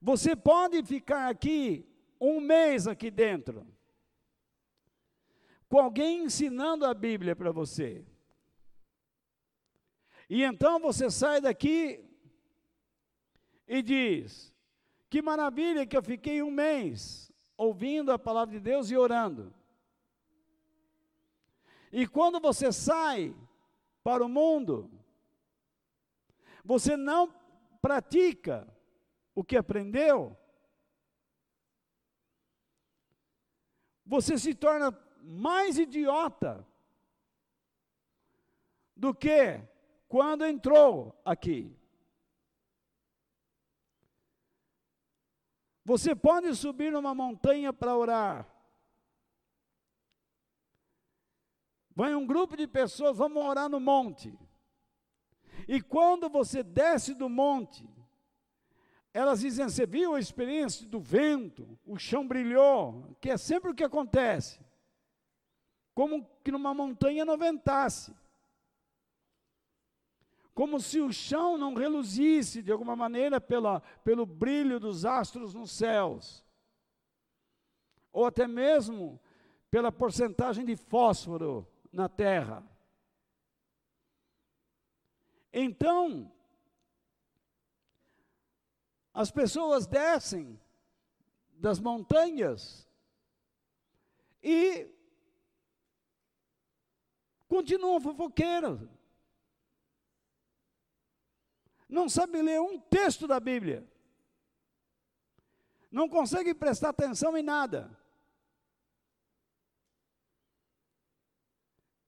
Você 0.00 0.36
pode 0.36 0.82
ficar 0.84 1.28
aqui 1.28 1.86
um 2.20 2.40
mês 2.40 2.86
aqui 2.86 3.10
dentro, 3.10 3.66
com 5.68 5.78
alguém 5.78 6.24
ensinando 6.24 6.86
a 6.86 6.94
Bíblia 6.94 7.34
para 7.34 7.52
você. 7.52 8.04
E 10.30 10.42
então 10.42 10.78
você 10.78 11.10
sai 11.10 11.40
daqui 11.40 12.04
e 13.66 13.82
diz: 13.82 14.54
que 15.10 15.22
maravilha 15.22 15.86
que 15.86 15.96
eu 15.96 16.02
fiquei 16.02 16.42
um 16.42 16.50
mês 16.50 17.32
ouvindo 17.56 18.12
a 18.12 18.18
palavra 18.18 18.54
de 18.54 18.60
Deus 18.60 18.90
e 18.90 18.96
orando. 18.96 19.52
E 21.90 22.06
quando 22.06 22.38
você 22.38 22.70
sai 22.70 23.34
para 24.02 24.24
o 24.24 24.28
mundo, 24.28 24.90
você 26.62 26.96
não 26.96 27.34
pratica 27.80 28.66
o 29.38 29.44
que 29.44 29.56
aprendeu, 29.56 30.36
você 34.04 34.36
se 34.36 34.52
torna 34.52 34.90
mais 35.22 35.78
idiota 35.78 36.66
do 38.96 39.14
que 39.14 39.62
quando 40.08 40.44
entrou 40.44 41.16
aqui. 41.24 41.72
Você 45.84 46.16
pode 46.16 46.52
subir 46.56 46.90
numa 46.90 47.14
montanha 47.14 47.72
para 47.72 47.96
orar. 47.96 48.52
Vai 51.94 52.12
um 52.12 52.26
grupo 52.26 52.56
de 52.56 52.66
pessoas, 52.66 53.16
vamos 53.16 53.40
orar 53.40 53.68
no 53.68 53.78
monte. 53.78 54.36
E 55.68 55.80
quando 55.80 56.28
você 56.28 56.64
desce 56.64 57.14
do 57.14 57.28
monte, 57.28 57.97
elas 59.18 59.40
dizem: 59.40 59.68
Você 59.68 59.86
viu 59.86 60.14
a 60.14 60.20
experiência 60.20 60.86
do 60.86 61.00
vento? 61.00 61.78
O 61.86 61.98
chão 61.98 62.26
brilhou, 62.26 63.16
que 63.20 63.30
é 63.30 63.36
sempre 63.36 63.70
o 63.70 63.74
que 63.74 63.84
acontece. 63.84 64.60
Como 65.94 66.28
que 66.44 66.52
numa 66.52 66.72
montanha 66.72 67.24
não 67.24 67.36
ventasse 67.36 68.14
como 70.58 70.80
se 70.80 71.00
o 71.00 71.12
chão 71.12 71.56
não 71.56 71.72
reluzisse 71.72 72.60
de 72.60 72.72
alguma 72.72 72.96
maneira 72.96 73.40
pela, 73.40 73.78
pelo 74.02 74.26
brilho 74.26 74.80
dos 74.80 75.04
astros 75.04 75.54
nos 75.54 75.70
céus, 75.70 76.44
ou 78.12 78.26
até 78.26 78.48
mesmo 78.48 79.20
pela 79.70 79.92
porcentagem 79.92 80.64
de 80.64 80.74
fósforo 80.74 81.64
na 81.92 82.08
terra. 82.08 82.68
Então, 85.52 86.28
as 89.20 89.32
pessoas 89.32 89.84
descem 89.84 90.60
das 91.54 91.80
montanhas 91.80 92.88
e 94.40 94.88
continuam 97.48 98.00
fofoqueiras 98.00 98.78
não 101.88 102.08
sabe 102.08 102.40
ler 102.40 102.60
um 102.60 102.78
texto 102.78 103.26
da 103.26 103.40
Bíblia, 103.40 103.84
não 105.90 106.08
consegue 106.08 106.54
prestar 106.54 106.90
atenção 106.90 107.36
em 107.36 107.42
nada. 107.42 107.98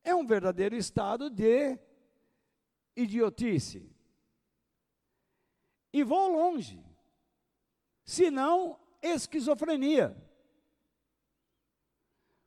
É 0.05 0.15
um 0.15 0.25
verdadeiro 0.25 0.77
estado 0.77 1.31
de 1.31 1.77
idiotice. 2.95 3.91
E 5.93 6.05
vou 6.05 6.31
longe, 6.31 6.90
senão 8.11 8.77
esquizofrenia. 9.01 10.17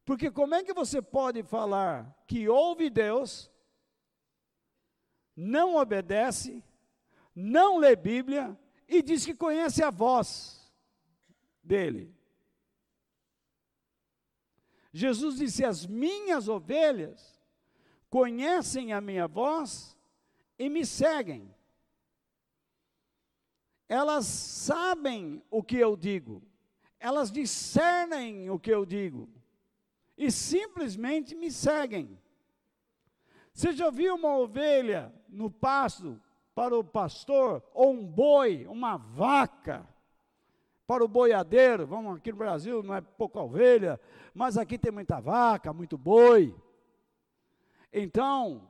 Porque 0.03 0.29
como 0.29 0.55
é 0.55 0.61
que 0.61 0.73
você 0.73 1.01
pode 1.01 1.41
falar 1.41 2.13
que 2.27 2.49
ouve 2.49 2.89
Deus, 2.89 3.49
não 5.33 5.77
obedece, 5.77 6.61
não 7.33 7.77
lê 7.77 7.95
Bíblia 7.95 8.59
e 8.89 9.01
diz 9.01 9.25
que 9.25 9.33
conhece 9.33 9.81
a 9.81 9.89
voz 9.89 10.69
dele. 11.63 12.13
Jesus 14.91 15.37
disse: 15.37 15.63
As 15.63 15.87
minhas 15.87 16.49
ovelhas 16.49 17.41
conhecem 18.09 18.91
a 18.91 18.99
minha 18.99 19.29
voz 19.29 19.97
e 20.59 20.67
me 20.67 20.85
seguem. 20.85 21.55
Elas 23.87 24.25
sabem 24.25 25.43
o 25.49 25.61
que 25.61 25.77
eu 25.77 25.95
digo, 25.95 26.41
elas 26.99 27.31
discernem 27.31 28.49
o 28.49 28.59
que 28.59 28.71
eu 28.71 28.85
digo 28.85 29.29
e 30.17 30.31
simplesmente 30.31 31.35
me 31.35 31.51
seguem. 31.51 32.17
Você 33.53 33.73
já 33.73 33.89
viu 33.89 34.15
uma 34.15 34.37
ovelha 34.37 35.13
no 35.27 35.49
pasto 35.49 36.19
para 36.55 36.77
o 36.77 36.83
pastor, 36.83 37.63
ou 37.73 37.93
um 37.93 38.05
boi, 38.05 38.65
uma 38.67 38.97
vaca, 38.97 39.87
para 40.85 41.03
o 41.03 41.07
boiadeiro, 41.07 41.87
vamos 41.87 42.17
aqui 42.17 42.31
no 42.31 42.37
Brasil, 42.37 42.83
não 42.83 42.93
é 42.93 43.01
pouca 43.01 43.39
ovelha, 43.39 43.99
mas 44.33 44.57
aqui 44.57 44.77
tem 44.77 44.91
muita 44.91 45.19
vaca, 45.19 45.73
muito 45.73 45.97
boi. 45.97 46.55
Então, 47.91 48.69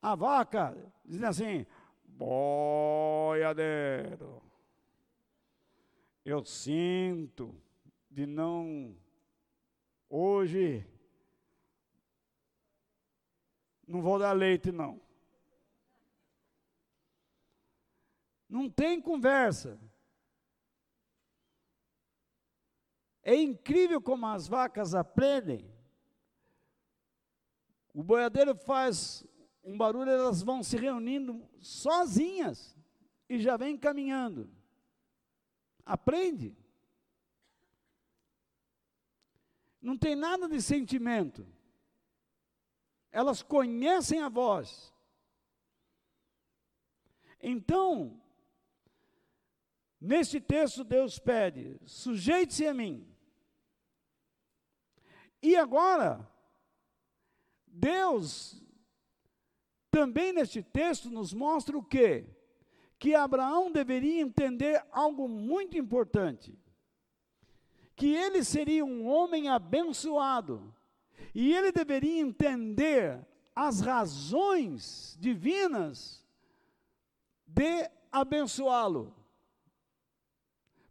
a 0.00 0.14
vaca, 0.14 0.76
diz 1.04 1.22
assim, 1.22 1.66
boiadeiro, 2.20 4.42
eu 6.22 6.44
sinto 6.44 7.58
de 8.10 8.26
não, 8.26 8.94
hoje, 10.06 10.86
não 13.88 14.02
vou 14.02 14.18
dar 14.18 14.32
leite 14.32 14.70
não. 14.70 15.00
Não 18.46 18.68
tem 18.68 19.00
conversa. 19.00 19.80
É 23.22 23.34
incrível 23.34 24.02
como 24.02 24.26
as 24.26 24.46
vacas 24.46 24.94
aprendem. 24.94 25.72
O 27.94 28.02
boiadeiro 28.02 28.54
faz 28.54 29.26
um 29.64 29.78
barulho, 29.78 30.10
elas 30.10 30.42
vão 30.42 30.62
se 30.62 30.76
reunindo 30.76 31.48
sozinhas 31.60 32.76
e 33.28 33.38
já 33.38 33.56
vem 33.56 33.76
caminhando. 33.76 34.50
Aprende. 35.84 36.56
Não 39.80 39.96
tem 39.96 40.14
nada 40.14 40.48
de 40.48 40.60
sentimento. 40.60 41.46
Elas 43.10 43.42
conhecem 43.42 44.20
a 44.20 44.28
voz. 44.28 44.92
Então, 47.40 48.20
neste 50.00 50.40
texto, 50.40 50.84
Deus 50.84 51.18
pede: 51.18 51.80
sujeite-se 51.86 52.66
a 52.66 52.74
mim. 52.74 53.06
E 55.42 55.56
agora, 55.56 56.28
Deus, 57.66 58.62
também 59.90 60.32
neste 60.32 60.62
texto, 60.62 61.10
nos 61.10 61.32
mostra 61.32 61.76
o 61.76 61.82
quê? 61.82 62.26
Que 62.98 63.14
Abraão 63.14 63.72
deveria 63.72 64.20
entender 64.20 64.84
algo 64.92 65.28
muito 65.28 65.76
importante 65.76 66.58
que 68.00 68.14
ele 68.14 68.42
seria 68.42 68.82
um 68.82 69.06
homem 69.06 69.50
abençoado 69.50 70.74
e 71.34 71.54
ele 71.54 71.70
deveria 71.70 72.18
entender 72.18 73.26
as 73.54 73.82
razões 73.82 75.18
divinas 75.20 76.26
de 77.46 77.90
abençoá-lo. 78.10 79.14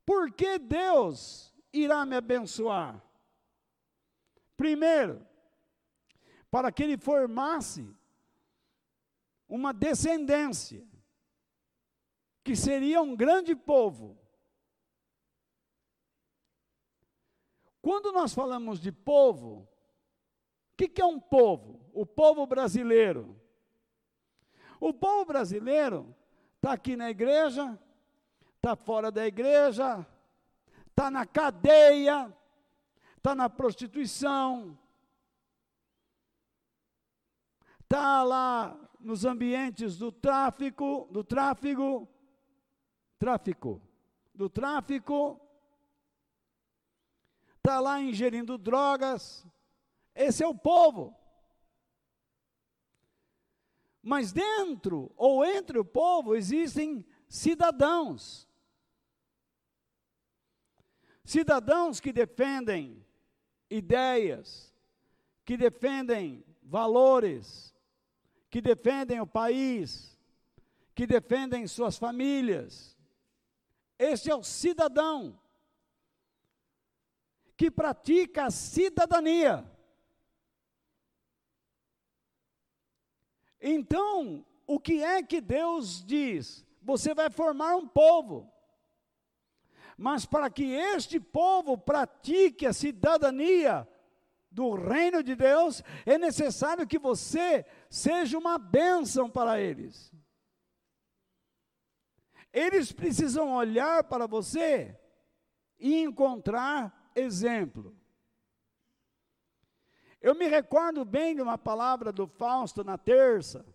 Por 0.06 0.32
que 0.32 0.60
Deus 0.60 1.52
irá 1.74 2.06
me 2.06 2.16
abençoar? 2.16 3.04
Primeiro, 4.56 5.26
para 6.52 6.72
que 6.72 6.84
ele 6.84 6.96
formasse 6.96 7.90
uma 9.50 9.74
descendência, 9.74 10.88
que 12.44 12.56
seria 12.56 13.02
um 13.02 13.16
grande 13.16 13.56
povo. 13.56 14.16
Quando 17.82 18.12
nós 18.12 18.34
falamos 18.34 18.80
de 18.80 18.92
povo, 18.92 19.68
o 20.74 20.78
que, 20.78 20.88
que 20.88 21.02
é 21.02 21.06
um 21.06 21.20
povo? 21.20 21.90
O 21.92 22.06
povo 22.06 22.46
brasileiro. 22.46 23.42
O 24.80 24.94
povo 24.94 25.26
brasileiro 25.26 26.16
está 26.56 26.74
aqui 26.74 26.96
na 26.96 27.10
igreja, 27.10 27.78
está 28.56 28.76
fora 28.76 29.12
da 29.12 29.26
igreja, 29.26 30.06
está 30.88 31.10
na 31.10 31.26
cadeia, 31.26 32.34
está 33.18 33.34
na 33.34 33.50
prostituição, 33.50 34.78
está 37.82 38.24
lá 38.24 38.89
nos 39.00 39.24
ambientes 39.26 39.98
do 39.98 40.12
tráfico, 40.12 41.08
do 41.12 41.24
tráfico, 41.24 42.08
tráfico, 43.18 43.82
do 44.34 44.50
tráfico, 44.50 45.40
está 47.58 47.80
lá 47.80 48.02
ingerindo 48.02 48.58
drogas. 48.58 49.46
Esse 50.14 50.44
é 50.44 50.48
o 50.48 50.56
povo. 50.56 51.16
Mas 54.02 54.32
dentro 54.32 55.12
ou 55.16 55.46
entre 55.46 55.78
o 55.78 55.86
povo 55.86 56.36
existem 56.36 57.06
cidadãos. 57.28 58.48
Cidadãos 61.24 62.00
que 62.00 62.12
defendem 62.12 63.06
ideias, 63.70 64.74
que 65.46 65.56
defendem 65.56 66.44
valores, 66.64 67.74
que 68.50 68.62
defendem 68.62 69.20
o 69.20 69.28
país, 69.28 70.18
que 70.96 71.06
defendem 71.06 71.68
suas 71.68 71.98
famílias. 71.98 72.98
Esse 73.98 74.32
é 74.32 74.36
o 74.36 74.44
cidadão 74.44 75.40
que 77.56 77.70
pratica 77.70 78.46
a 78.46 78.52
cidadania. 78.52 79.70
Então, 83.60 84.46
o 84.66 84.80
que 84.80 85.04
é 85.04 85.22
que 85.22 85.42
Deus 85.42 86.02
diz? 86.06 86.66
Você 86.82 87.14
vai 87.14 87.30
formar 87.30 87.76
um 87.76 87.86
povo. 87.86 88.50
Mas 89.98 90.26
para 90.26 90.50
que 90.50 90.64
este 90.64 91.20
povo 91.20 91.78
pratique 91.78 92.66
a 92.66 92.72
cidadania 92.72 93.86
do 94.50 94.74
reino 94.74 95.22
de 95.22 95.36
Deus, 95.36 95.84
é 96.06 96.18
necessário 96.18 96.88
que 96.88 96.98
você 96.98 97.66
seja 97.90 98.38
uma 98.38 98.58
bênção 98.58 99.30
para 99.30 99.60
eles. 99.60 100.14
Eles 102.54 102.92
precisam 102.92 103.54
olhar 103.54 104.04
para 104.04 104.28
você 104.28 104.98
e 105.80 106.02
encontrar 106.02 107.12
exemplo. 107.16 107.96
Eu 110.22 110.36
me 110.36 110.48
recordo 110.48 111.06
bem 111.06 111.36
de 111.36 111.42
uma 111.42 111.58
palavra 111.58 112.12
do 112.12 112.28
Fausto 112.28 112.84
na 112.84 112.98
terça, 112.98 113.66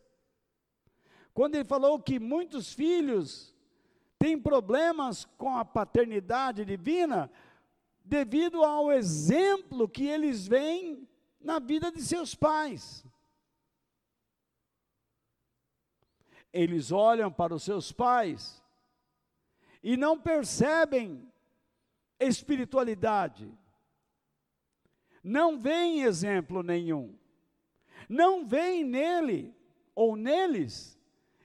quando 1.33 1.55
ele 1.55 1.64
falou 1.64 1.98
que 1.98 2.20
muitos 2.20 2.72
filhos 2.72 3.55
têm 4.18 4.40
problemas 4.40 5.24
com 5.24 5.57
a 5.57 5.64
paternidade 5.64 6.64
divina 6.64 7.31
devido 8.05 8.62
ao 8.62 8.92
exemplo 8.92 9.88
que 9.88 10.07
eles 10.07 10.46
veem 10.46 11.09
na 11.40 11.59
vida 11.59 11.90
de 11.90 12.03
seus 12.03 12.35
pais. 12.35 13.05
Eles 16.55 16.93
olham 16.93 17.33
para 17.33 17.53
os 17.53 17.64
seus 17.64 17.90
pais 17.90 18.62
e 19.83 19.97
não 19.97 20.17
percebem 20.17 21.29
espiritualidade. 22.21 23.53
Não 25.21 25.61
vem 25.61 26.03
exemplo 26.03 26.62
nenhum. 26.62 27.19
Não 28.09 28.47
vem 28.47 28.85
nele 28.85 29.53
ou 29.97 30.14
neles 30.14 30.97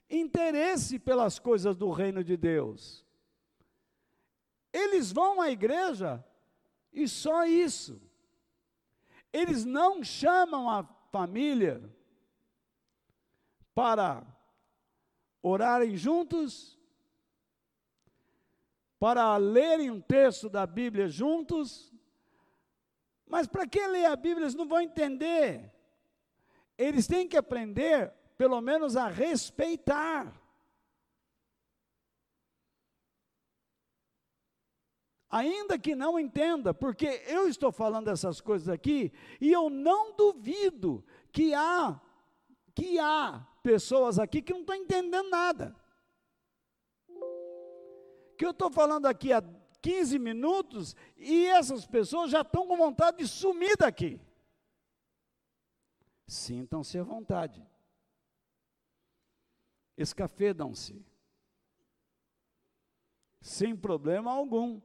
interesse 0.08 0.96
pelas 0.96 1.40
coisas 1.40 1.76
do 1.76 1.90
reino 1.90 2.22
de 2.22 2.36
Deus. 2.36 3.04
Eles 4.72 5.10
vão 5.10 5.40
à 5.40 5.50
igreja 5.50 6.24
e 6.92 7.08
só 7.08 7.44
isso. 7.44 8.00
Eles 9.32 9.64
não 9.64 10.04
chamam 10.04 10.70
a 10.70 10.84
família 11.10 11.82
para 13.74 14.24
orarem 15.42 15.96
juntos, 15.96 16.78
para 18.98 19.36
lerem 19.38 19.90
um 19.90 20.00
texto 20.00 20.48
da 20.48 20.66
Bíblia 20.66 21.08
juntos. 21.08 21.92
Mas 23.26 23.46
para 23.46 23.66
que 23.66 23.86
ler 23.86 24.06
a 24.06 24.16
Bíblia? 24.16 24.44
Eles 24.44 24.54
não 24.54 24.68
vão 24.68 24.80
entender. 24.80 25.72
Eles 26.76 27.06
têm 27.06 27.26
que 27.26 27.36
aprender, 27.36 28.12
pelo 28.36 28.60
menos, 28.60 28.96
a 28.96 29.08
respeitar. 29.08 30.38
Ainda 35.30 35.78
que 35.78 35.94
não 35.94 36.18
entenda, 36.18 36.74
porque 36.74 37.22
eu 37.26 37.48
estou 37.48 37.70
falando 37.70 38.08
essas 38.08 38.40
coisas 38.40 38.68
aqui 38.68 39.12
e 39.40 39.52
eu 39.52 39.70
não 39.70 40.16
duvido 40.16 41.04
que 41.30 41.54
há 41.54 42.00
que 42.74 42.98
há 42.98 43.46
pessoas 43.62 44.18
aqui 44.18 44.42
que 44.42 44.52
não 44.52 44.60
estão 44.60 44.74
entendendo 44.74 45.28
nada 45.28 45.74
que 48.40 48.46
eu 48.46 48.52
estou 48.52 48.70
falando 48.70 49.04
aqui 49.04 49.34
há 49.34 49.42
15 49.82 50.18
minutos 50.18 50.96
e 51.14 51.44
essas 51.44 51.84
pessoas 51.84 52.30
já 52.30 52.40
estão 52.40 52.66
com 52.66 52.74
vontade 52.74 53.18
de 53.18 53.28
sumir 53.28 53.76
daqui. 53.76 54.18
Sintam-se 56.26 56.98
à 56.98 57.02
vontade. 57.02 57.62
Escafedam-se. 59.94 61.04
Sem 63.42 63.76
problema 63.76 64.32
algum. 64.32 64.80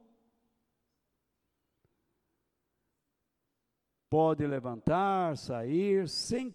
Pode 4.10 4.46
levantar, 4.46 5.34
sair, 5.38 6.06
sem 6.10 6.54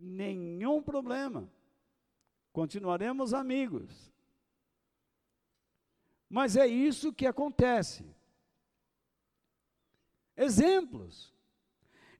nenhum 0.00 0.82
problema. 0.82 1.50
Continuaremos 2.52 3.32
amigos. 3.32 4.12
Mas 6.28 6.56
é 6.56 6.66
isso 6.66 7.12
que 7.12 7.26
acontece. 7.26 8.04
Exemplos. 10.36 11.34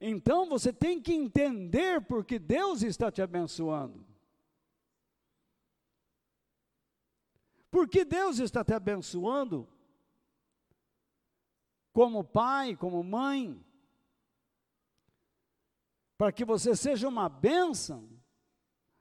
Então 0.01 0.47
você 0.47 0.71
tem 0.71 1.01
que 1.01 1.13
entender 1.13 2.01
porque 2.05 2.39
Deus 2.39 2.81
está 2.81 3.11
te 3.11 3.21
abençoando. 3.21 4.05
Porque 7.69 8.03
Deus 8.03 8.39
está 8.39 8.63
te 8.63 8.73
abençoando 8.73 9.67
como 11.93 12.23
pai, 12.23 12.75
como 12.75 13.03
mãe, 13.03 13.63
para 16.19 16.33
que 16.33 16.43
você 16.43 16.75
seja 16.75 17.07
uma 17.07 17.29
bênção 17.29 18.09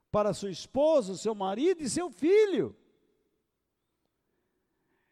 para 0.09 0.33
sua 0.33 0.53
esposa, 0.53 1.17
seu 1.17 1.35
marido 1.35 1.83
e 1.83 1.91
seu 1.91 2.13
filho. 2.13 2.77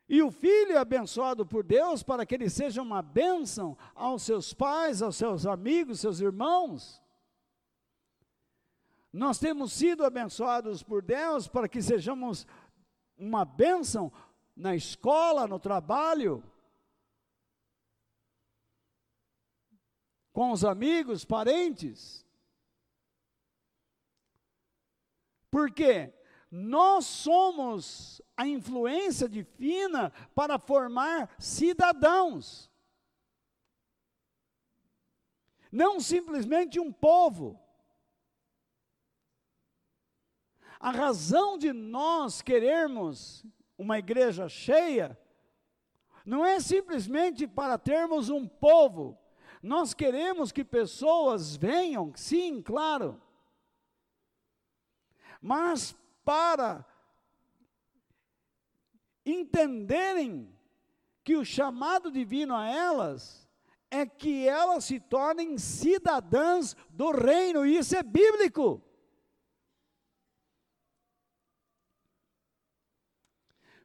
E 0.08 0.22
o 0.22 0.30
filho 0.30 0.74
é 0.74 0.76
abençoado 0.76 1.44
por 1.44 1.64
Deus 1.64 2.04
para 2.04 2.24
que 2.24 2.36
ele 2.36 2.48
seja 2.48 2.80
uma 2.80 3.02
bênção 3.02 3.76
aos 3.92 4.22
seus 4.22 4.54
pais, 4.54 5.02
aos 5.02 5.16
seus 5.16 5.46
amigos, 5.46 5.98
seus 5.98 6.20
irmãos. 6.20 7.02
Nós 9.12 9.40
temos 9.40 9.72
sido 9.72 10.04
abençoados 10.04 10.84
por 10.84 11.02
Deus 11.02 11.48
para 11.48 11.68
que 11.68 11.82
sejamos 11.82 12.46
uma 13.18 13.44
bênção 13.44 14.12
na 14.54 14.76
escola, 14.76 15.48
no 15.48 15.58
trabalho, 15.58 16.40
com 20.36 20.52
os 20.52 20.66
amigos, 20.66 21.24
parentes. 21.24 22.22
Por 25.50 25.70
quê? 25.72 26.12
Nós 26.50 27.06
somos 27.06 28.20
a 28.36 28.46
influência 28.46 29.30
divina 29.30 30.12
para 30.34 30.58
formar 30.58 31.34
cidadãos. 31.38 32.70
Não 35.72 35.98
simplesmente 36.00 36.78
um 36.78 36.92
povo. 36.92 37.58
A 40.78 40.90
razão 40.90 41.56
de 41.56 41.72
nós 41.72 42.42
querermos 42.42 43.42
uma 43.78 43.98
igreja 43.98 44.50
cheia 44.50 45.18
não 46.26 46.44
é 46.44 46.60
simplesmente 46.60 47.46
para 47.46 47.78
termos 47.78 48.28
um 48.28 48.46
povo. 48.46 49.18
Nós 49.66 49.92
queremos 49.92 50.52
que 50.52 50.64
pessoas 50.64 51.56
venham, 51.56 52.12
sim, 52.14 52.62
claro. 52.62 53.20
Mas 55.42 55.96
para 56.24 56.86
entenderem 59.24 60.56
que 61.24 61.34
o 61.34 61.44
chamado 61.44 62.12
divino 62.12 62.54
a 62.54 62.68
elas 62.68 63.48
é 63.90 64.06
que 64.06 64.46
elas 64.46 64.84
se 64.84 65.00
tornem 65.00 65.58
cidadãs 65.58 66.76
do 66.88 67.10
reino, 67.10 67.66
e 67.66 67.76
isso 67.76 67.96
é 67.96 68.04
bíblico. 68.04 68.80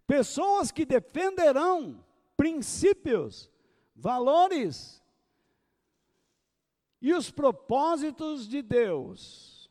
Pessoas 0.06 0.72
que 0.72 0.86
defenderão 0.86 2.06
princípios, 2.38 3.50
valores 3.96 5.01
e 7.02 7.14
os 7.14 7.32
propósitos 7.32 8.48
de 8.48 8.62
Deus. 8.62 9.70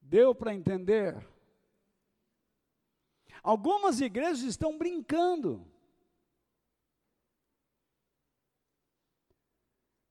Deu 0.00 0.34
para 0.34 0.54
entender? 0.54 1.26
Algumas 3.42 4.00
igrejas 4.00 4.42
estão 4.42 4.76
brincando. 4.76 5.66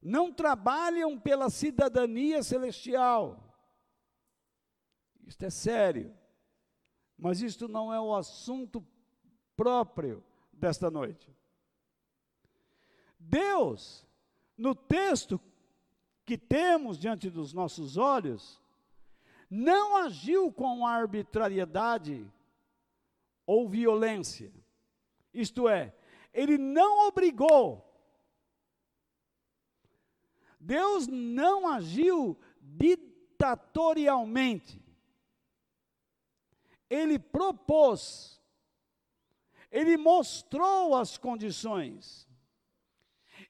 Não 0.02 0.34
trabalham 0.34 1.20
pela 1.20 1.50
cidadania 1.50 2.42
celestial. 2.42 3.44
Isto 5.26 5.46
é 5.46 5.50
sério. 5.50 6.18
Mas 7.18 7.42
isto 7.42 7.68
não 7.68 7.94
é 7.94 8.00
o 8.00 8.16
assunto 8.16 8.86
próprio 9.56 10.24
desta 10.54 10.90
noite. 10.90 11.36
Deus, 13.20 14.07
no 14.58 14.74
texto 14.74 15.40
que 16.26 16.38
temos 16.38 16.98
diante 16.98 17.30
dos 17.30 17.52
nossos 17.54 17.98
olhos, 17.98 18.62
não 19.50 19.96
agiu 19.98 20.52
com 20.52 20.86
arbitrariedade 20.86 22.30
ou 23.46 23.70
violência. 23.70 24.52
Isto 25.34 25.70
é, 25.70 25.96
ele 26.34 26.58
não 26.58 27.08
obrigou. 27.08 27.86
Deus 30.60 31.08
não 31.08 31.66
agiu 31.68 32.38
ditatorialmente 32.62 34.86
ele 36.90 37.20
propôs, 37.20 38.42
ele 39.72 39.98
mostrou 39.98 40.96
as 40.96 41.18
condições. 41.18 42.27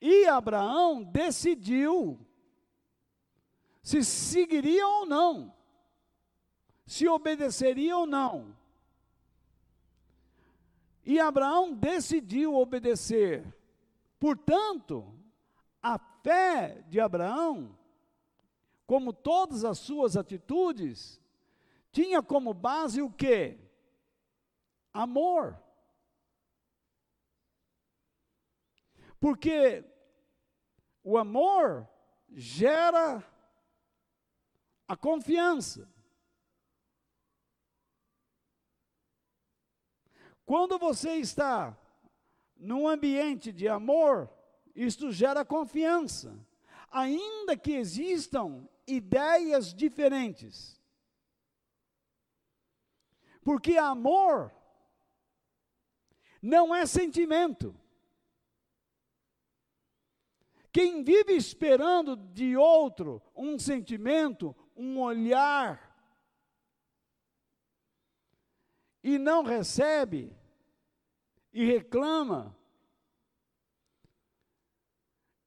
E 0.01 0.25
Abraão 0.27 1.03
decidiu 1.03 2.19
se 3.88 4.03
seguiria 4.03 4.86
ou 4.86 5.05
não, 5.05 5.53
se 6.86 7.07
obedeceria 7.07 7.95
ou 7.95 8.05
não. 8.05 8.53
E 11.05 11.21
Abraão 11.21 11.73
decidiu 11.73 12.53
obedecer. 12.53 13.55
Portanto, 14.19 15.17
a 15.81 15.97
fé 15.97 16.83
de 16.89 16.99
Abraão, 16.99 17.79
como 18.86 19.13
todas 19.13 19.63
as 19.63 19.77
suas 19.79 20.17
atitudes, 20.17 21.21
tinha 21.89 22.21
como 22.21 22.53
base 22.53 23.01
o 23.01 23.10
que? 23.10 23.57
Amor. 24.93 25.57
Porque 29.19 29.84
o 31.03 31.17
amor 31.17 31.88
gera 32.30 33.23
a 34.88 34.95
confiança. 34.95 35.89
Quando 40.45 40.77
você 40.77 41.15
está 41.15 41.77
num 42.56 42.88
ambiente 42.88 43.51
de 43.51 43.67
amor, 43.67 44.32
isto 44.75 45.12
gera 45.12 45.43
confiança. 45.43 46.38
Ainda 46.89 47.58
que 47.58 47.73
existam 47.73 48.67
ideias 48.86 49.73
diferentes. 49.73 50.82
Porque 53.43 53.77
amor 53.77 54.53
não 56.41 56.73
é 56.73 56.86
sentimento. 56.86 57.75
Quem 60.77 61.03
vive 61.03 61.33
esperando 61.33 62.15
de 62.15 62.55
outro 62.55 63.19
um 63.35 63.57
sentimento, 63.57 64.55
um 64.75 65.01
olhar, 65.01 65.83
e 69.01 69.17
não 69.17 69.41
recebe, 69.41 70.37
e 71.51 71.65
reclama, 71.65 72.55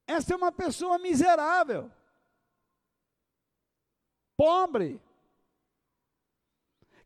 essa 0.04 0.34
é 0.34 0.36
uma 0.36 0.50
pessoa 0.50 0.98
miserável, 0.98 1.92
pobre, 4.36 5.00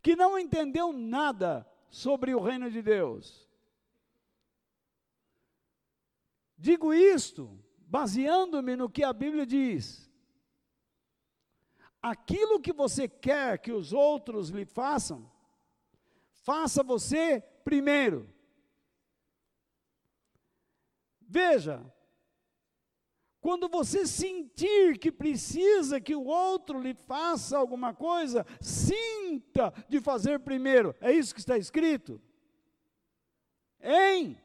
que 0.00 0.16
não 0.16 0.38
entendeu 0.38 0.94
nada 0.94 1.70
sobre 1.90 2.34
o 2.34 2.40
reino 2.40 2.70
de 2.70 2.80
Deus. 2.80 3.46
Digo 6.56 6.94
isto 6.94 7.62
baseando-me 7.94 8.74
no 8.74 8.90
que 8.90 9.04
a 9.04 9.12
Bíblia 9.12 9.46
diz. 9.46 10.11
Aquilo 12.02 12.59
que 12.59 12.72
você 12.72 13.07
quer 13.07 13.61
que 13.61 13.70
os 13.70 13.92
outros 13.92 14.48
lhe 14.48 14.64
façam, 14.64 15.30
faça 16.42 16.83
você 16.83 17.40
primeiro. 17.62 18.28
Veja, 21.20 21.88
quando 23.40 23.68
você 23.68 24.04
sentir 24.04 24.98
que 24.98 25.12
precisa 25.12 26.00
que 26.00 26.16
o 26.16 26.24
outro 26.24 26.80
lhe 26.80 26.94
faça 26.94 27.57
alguma 27.57 27.94
coisa, 27.94 28.44
sinta 28.61 29.72
de 29.88 30.00
fazer 30.00 30.40
primeiro. 30.40 30.96
É 31.00 31.12
isso 31.12 31.33
que 31.33 31.38
está 31.38 31.57
escrito? 31.57 32.20
Hein? 33.80 34.37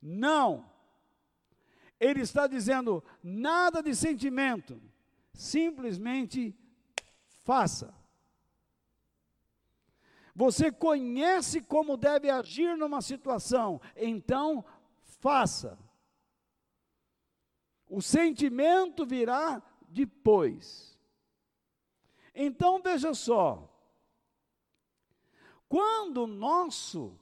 Não. 0.00 0.77
Ele 2.00 2.20
está 2.20 2.46
dizendo 2.46 3.02
nada 3.22 3.82
de 3.82 3.94
sentimento, 3.94 4.80
simplesmente 5.32 6.54
faça. 7.44 7.94
Você 10.34 10.70
conhece 10.70 11.60
como 11.60 11.96
deve 11.96 12.30
agir 12.30 12.76
numa 12.76 13.02
situação, 13.02 13.80
então 13.96 14.64
faça. 15.02 15.76
O 17.88 18.00
sentimento 18.00 19.04
virá 19.04 19.60
depois. 19.88 20.96
Então 22.34 22.80
veja 22.80 23.14
só. 23.14 23.68
Quando 25.68 26.22
o 26.22 26.26
nosso 26.28 27.18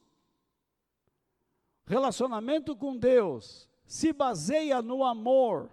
relacionamento 1.87 2.77
com 2.77 2.97
Deus 2.97 3.67
se 3.87 4.13
baseia 4.13 4.83
no 4.83 5.05
amor 5.05 5.71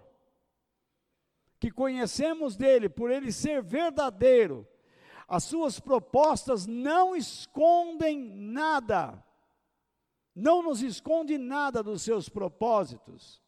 que 1.58 1.70
conhecemos 1.70 2.56
dele, 2.56 2.88
por 2.88 3.10
ele 3.10 3.32
ser 3.32 3.62
verdadeiro, 3.62 4.66
as 5.26 5.44
suas 5.44 5.80
propostas 5.80 6.66
não 6.66 7.16
escondem 7.16 8.18
nada, 8.18 9.24
não 10.34 10.62
nos 10.62 10.82
esconde 10.82 11.38
nada 11.38 11.82
dos 11.82 12.02
seus 12.02 12.28
propósitos. 12.28 13.42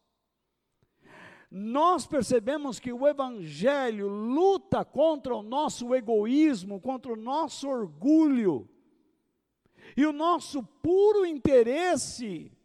Nós 1.49 2.05
percebemos 2.05 2.79
que 2.79 2.91
o 2.91 3.07
Evangelho 3.07 4.07
luta 4.07 4.83
contra 4.83 5.33
o 5.35 5.43
nosso 5.43 5.93
egoísmo, 5.95 6.81
contra 6.81 7.13
o 7.13 7.15
nosso 7.15 7.69
orgulho 7.69 8.67
e 9.95 10.05
o 10.05 10.11
nosso 10.11 10.61
puro 10.63 11.25
interesse 11.25 12.56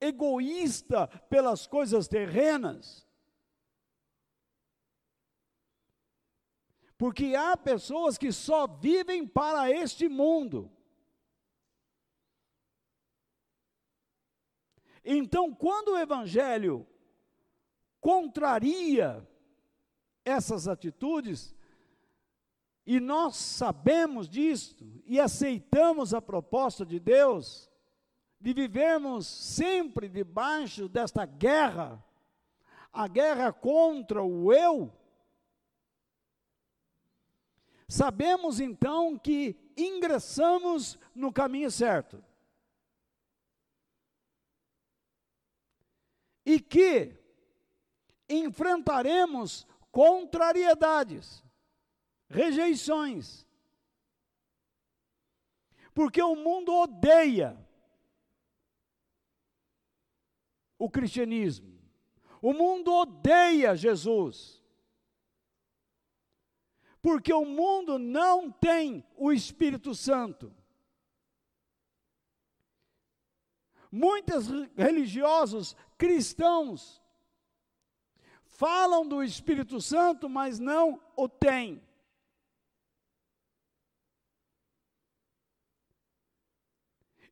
egoísta 0.00 1.08
pelas 1.28 1.66
coisas 1.66 2.08
terrenas. 2.08 3.06
Porque 6.96 7.34
há 7.36 7.56
pessoas 7.56 8.18
que 8.18 8.32
só 8.32 8.66
vivem 8.66 9.26
para 9.26 9.70
este 9.70 10.08
mundo. 10.08 10.70
Então, 15.04 15.54
quando 15.54 15.92
o 15.92 15.98
Evangelho 15.98 16.86
contraria 18.00 19.26
essas 20.24 20.68
atitudes, 20.68 21.56
e 22.84 22.98
nós 22.98 23.36
sabemos 23.36 24.28
disto 24.28 24.84
e 25.04 25.20
aceitamos 25.20 26.14
a 26.14 26.22
proposta 26.22 26.84
de 26.86 26.98
Deus 26.98 27.67
de 28.40 28.52
vivermos 28.52 29.26
sempre 29.26 30.08
debaixo 30.08 30.88
desta 30.88 31.26
guerra, 31.26 32.02
a 32.92 33.08
guerra 33.08 33.52
contra 33.52 34.22
o 34.22 34.52
eu, 34.52 34.92
sabemos 37.88 38.60
então 38.60 39.18
que 39.18 39.56
ingressamos 39.76 40.98
no 41.14 41.32
caminho 41.32 41.70
certo. 41.70 42.24
E 46.44 46.60
que 46.60 47.14
enfrentaremos 48.28 49.66
contrariedades, 49.90 51.44
rejeições. 52.28 53.46
Porque 55.92 56.22
o 56.22 56.36
mundo 56.36 56.72
odeia 56.72 57.67
o 60.78 60.88
cristianismo. 60.88 61.78
O 62.40 62.52
mundo 62.52 62.92
odeia 62.92 63.74
Jesus. 63.76 64.62
Porque 67.02 67.32
o 67.32 67.44
mundo 67.44 67.98
não 67.98 68.50
tem 68.50 69.04
o 69.16 69.32
Espírito 69.32 69.94
Santo. 69.94 70.54
Muitos 73.90 74.48
religiosos 74.76 75.74
cristãos 75.96 77.02
falam 78.44 79.06
do 79.06 79.22
Espírito 79.22 79.80
Santo, 79.80 80.28
mas 80.28 80.58
não 80.58 81.00
o 81.16 81.28
têm. 81.28 81.82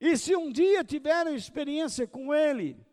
E 0.00 0.16
se 0.16 0.36
um 0.36 0.52
dia 0.52 0.84
tiveram 0.84 1.34
experiência 1.34 2.06
com 2.06 2.32
ele, 2.32 2.85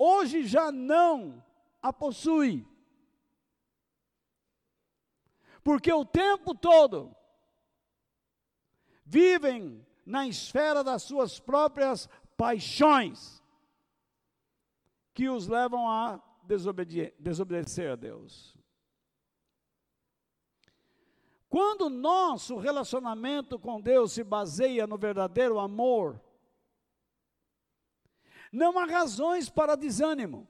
hoje 0.00 0.46
já 0.46 0.72
não 0.72 1.44
a 1.82 1.92
possui. 1.92 2.66
Porque 5.62 5.92
o 5.92 6.06
tempo 6.06 6.54
todo 6.54 7.14
vivem 9.04 9.86
na 10.06 10.26
esfera 10.26 10.82
das 10.82 11.02
suas 11.02 11.38
próprias 11.38 12.08
paixões, 12.34 13.42
que 15.12 15.28
os 15.28 15.46
levam 15.46 15.86
a 15.86 16.18
desobedecer 16.42 17.92
a 17.92 17.96
Deus. 17.96 18.58
Quando 21.50 21.90
nosso 21.90 22.56
relacionamento 22.56 23.58
com 23.58 23.80
Deus 23.80 24.12
se 24.12 24.24
baseia 24.24 24.86
no 24.86 24.96
verdadeiro 24.96 25.58
amor, 25.58 26.18
não 28.50 28.78
há 28.78 28.84
razões 28.84 29.48
para 29.48 29.76
desânimo. 29.76 30.48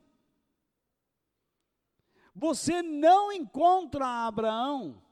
Você 2.34 2.82
não 2.82 3.32
encontra 3.32 4.26
Abraão 4.26 5.02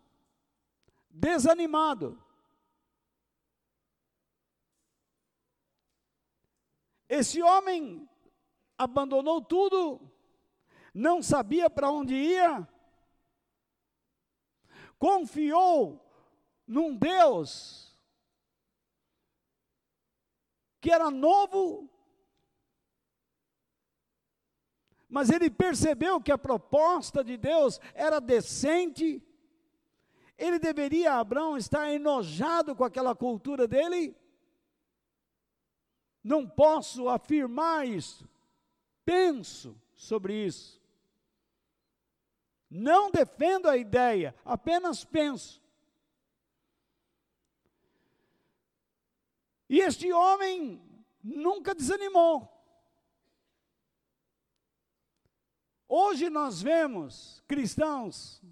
desanimado. 1.11 2.22
Esse 7.09 7.42
homem 7.42 8.09
abandonou 8.77 9.40
tudo 9.42 10.09
não 10.98 11.22
sabia 11.22 11.70
para 11.70 11.90
onde 11.90 12.12
ia, 12.14 12.68
confiou 14.98 16.05
num 16.66 16.96
Deus 16.96 17.96
que 20.81 20.90
era 20.90 21.11
novo, 21.11 21.88
mas 25.09 25.31
ele 25.31 25.49
percebeu 25.49 26.21
que 26.21 26.31
a 26.31 26.37
proposta 26.37 27.25
de 27.25 27.37
Deus 27.37 27.81
era 27.94 28.21
decente, 28.21 29.23
ele 30.37 30.59
deveria, 30.59 31.14
Abraão, 31.14 31.57
estar 31.57 31.90
enojado 31.90 32.77
com 32.77 32.85
aquela 32.85 33.14
cultura 33.14 33.66
dele? 33.66 34.14
Não 36.23 36.47
posso 36.47 37.09
afirmar 37.09 37.88
isso, 37.88 38.29
penso 39.05 39.81
sobre 39.94 40.35
isso. 40.47 40.79
Não 42.71 43.11
defendo 43.11 43.66
a 43.66 43.79
ideia, 43.79 44.35
apenas 44.44 45.05
penso. 45.05 45.62
E 49.68 49.81
este 49.81 50.12
homem 50.12 50.83
nunca 51.23 51.75
desanimou. 51.75 52.58
Hoje 55.88 56.29
nós 56.29 56.61
vemos 56.61 57.42
cristãos 57.48 58.42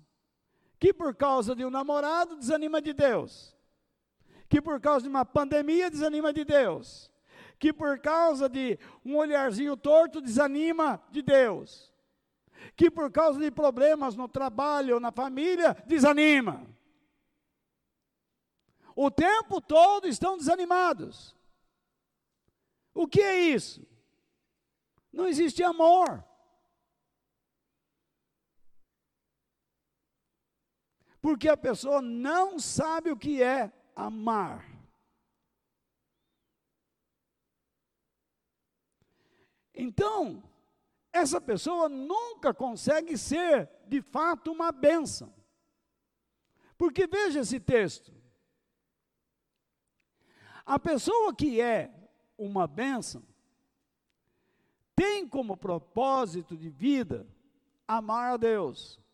que 0.79 0.93
por 0.93 1.15
causa 1.15 1.55
de 1.55 1.65
um 1.65 1.71
namorado 1.71 2.37
desanima 2.37 2.81
de 2.81 2.93
Deus, 2.93 3.55
que 4.49 4.61
por 4.61 4.81
causa 4.81 5.03
de 5.03 5.09
uma 5.09 5.25
pandemia 5.25 5.91
desanima 5.91 6.33
de 6.33 6.45
Deus, 6.45 7.11
que 7.59 7.73
por 7.73 7.99
causa 7.99 8.49
de 8.49 8.79
um 9.05 9.17
olharzinho 9.17 9.77
torto 9.77 10.21
desanima 10.21 11.03
de 11.11 11.23
Deus 11.23 11.95
que 12.75 12.91
por 12.91 13.11
causa 13.11 13.39
de 13.39 13.51
problemas 13.51 14.17
no 14.17 14.29
trabalho 14.29 14.95
ou 14.95 15.01
na 15.01 15.13
família 15.13 15.75
desanima. 15.87 16.67
O 18.95 19.11
tempo 19.11 19.61
todo 19.61 20.09
estão 20.09 20.39
desanimados. 20.39 21.37
O 22.95 23.07
que 23.07 23.21
é 23.21 23.39
isso? 23.41 23.87
Não 25.13 25.29
existe 25.29 25.63
amor. 25.63 26.25
Porque 31.27 31.49
a 31.49 31.57
pessoa 31.57 32.01
não 32.01 32.57
sabe 32.57 33.11
o 33.11 33.17
que 33.17 33.43
é 33.43 33.73
amar. 33.97 34.65
Então, 39.75 40.41
essa 41.13 41.41
pessoa 41.41 41.89
nunca 41.89 42.55
consegue 42.55 43.19
ser, 43.19 43.69
de 43.89 44.01
fato, 44.01 44.53
uma 44.53 44.71
bênção. 44.71 45.35
Porque 46.79 47.09
veja 47.09 47.41
esse 47.41 47.59
texto. 47.59 48.15
A 50.65 50.79
pessoa 50.79 51.35
que 51.35 51.61
é 51.61 51.93
uma 52.39 52.69
bênção 52.69 53.27
tem 54.95 55.27
como 55.27 55.57
propósito 55.57 56.57
de 56.57 56.71
vida 56.71 57.27
amar 57.89 58.35
a 58.35 58.37
Deus. 58.37 59.05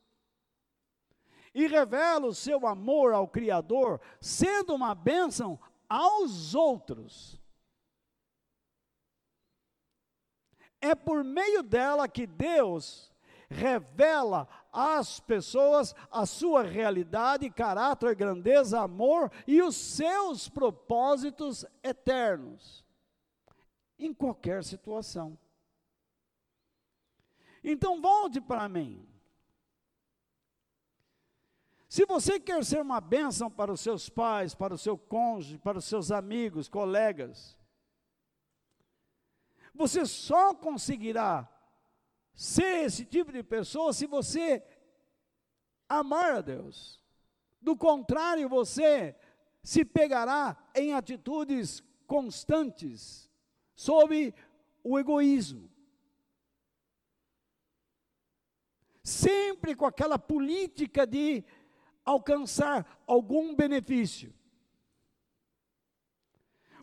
E 1.54 1.66
revela 1.66 2.26
o 2.26 2.34
seu 2.34 2.66
amor 2.66 3.12
ao 3.12 3.28
Criador, 3.28 4.00
sendo 4.20 4.74
uma 4.74 4.94
bênção 4.94 5.58
aos 5.88 6.54
outros. 6.54 7.40
É 10.80 10.94
por 10.94 11.22
meio 11.22 11.62
dela 11.62 12.08
que 12.08 12.26
Deus 12.26 13.12
revela 13.48 14.48
às 14.72 15.20
pessoas 15.20 15.94
a 16.10 16.24
sua 16.24 16.62
realidade, 16.62 17.50
caráter, 17.50 18.16
grandeza, 18.16 18.80
amor 18.80 19.30
e 19.46 19.62
os 19.62 19.76
seus 19.76 20.48
propósitos 20.48 21.64
eternos. 21.82 22.82
em 23.98 24.12
qualquer 24.12 24.64
situação. 24.64 25.38
Então 27.62 28.00
volte 28.00 28.40
para 28.40 28.68
mim. 28.68 29.06
Se 31.92 32.06
você 32.06 32.40
quer 32.40 32.64
ser 32.64 32.80
uma 32.80 33.02
bênção 33.02 33.50
para 33.50 33.70
os 33.70 33.82
seus 33.82 34.08
pais, 34.08 34.54
para 34.54 34.72
o 34.72 34.78
seu 34.78 34.96
cônjuge, 34.96 35.58
para 35.58 35.76
os 35.76 35.84
seus 35.84 36.10
amigos, 36.10 36.66
colegas, 36.66 37.54
você 39.74 40.06
só 40.06 40.54
conseguirá 40.54 41.46
ser 42.34 42.86
esse 42.86 43.04
tipo 43.04 43.30
de 43.30 43.42
pessoa 43.42 43.92
se 43.92 44.06
você 44.06 44.64
amar 45.86 46.36
a 46.36 46.40
Deus. 46.40 46.98
Do 47.60 47.76
contrário, 47.76 48.48
você 48.48 49.14
se 49.62 49.84
pegará 49.84 50.56
em 50.74 50.94
atitudes 50.94 51.82
constantes 52.06 53.30
sob 53.76 54.34
o 54.82 54.98
egoísmo. 54.98 55.70
Sempre 59.02 59.74
com 59.74 59.84
aquela 59.84 60.18
política 60.18 61.06
de 61.06 61.44
alcançar 62.04 63.02
algum 63.06 63.54
benefício. 63.54 64.34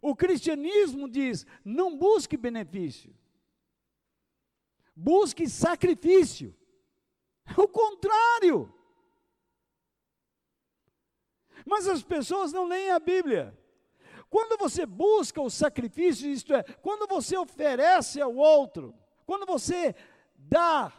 O 0.02 0.16
cristianismo 0.16 1.10
diz: 1.10 1.46
não 1.64 1.98
busque 1.98 2.38
benefício, 2.38 3.16
busque 4.96 5.48
sacrifício. 5.48 6.56
O 7.58 7.68
contrário. 7.68 8.72
Mas 11.66 11.88
as 11.88 12.04
pessoas 12.04 12.54
não 12.54 12.66
leem 12.66 12.92
a 12.92 13.00
Bíblia. 13.00 13.58
Quando 14.30 14.58
você 14.58 14.86
busca 14.86 15.42
o 15.42 15.50
sacrifício, 15.50 16.30
isto 16.30 16.54
é, 16.54 16.62
quando 16.62 17.08
você 17.08 17.36
oferece 17.36 18.22
ao 18.22 18.36
outro, 18.36 18.94
quando 19.26 19.46
você 19.48 19.96
dá, 20.36 20.94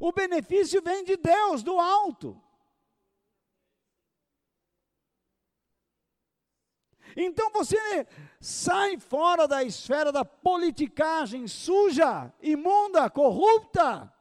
o 0.00 0.10
benefício 0.10 0.82
vem 0.82 1.04
de 1.04 1.16
Deus, 1.16 1.62
do 1.62 1.78
alto. 1.78 2.41
Então 7.16 7.50
você 7.50 8.06
sai 8.40 8.98
fora 8.98 9.46
da 9.46 9.62
esfera 9.62 10.10
da 10.10 10.24
politicagem 10.24 11.46
suja, 11.46 12.32
imunda, 12.40 13.08
corrupta. 13.10 14.12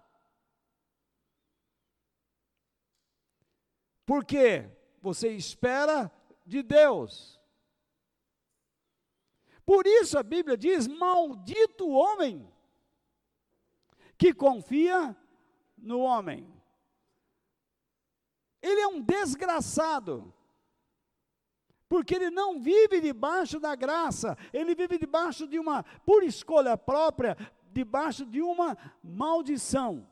Porque 4.05 4.69
você 5.01 5.29
espera 5.29 6.11
de 6.45 6.61
Deus. 6.61 7.39
Por 9.65 9.87
isso 9.87 10.17
a 10.17 10.23
Bíblia 10.23 10.57
diz: 10.57 10.87
Maldito 10.87 11.85
o 11.85 11.93
homem 11.93 12.51
que 14.17 14.33
confia 14.33 15.15
no 15.77 16.01
homem. 16.01 16.47
Ele 18.61 18.81
é 18.81 18.87
um 18.87 19.01
desgraçado, 19.01 20.31
porque 21.91 22.15
ele 22.15 22.29
não 22.29 22.57
vive 22.57 23.01
debaixo 23.01 23.59
da 23.59 23.75
graça, 23.75 24.37
ele 24.53 24.73
vive 24.73 24.97
debaixo 24.97 25.45
de 25.45 25.59
uma, 25.59 25.83
por 26.05 26.23
escolha 26.23 26.77
própria, 26.77 27.35
debaixo 27.69 28.25
de 28.25 28.41
uma 28.41 28.77
maldição. 29.03 30.07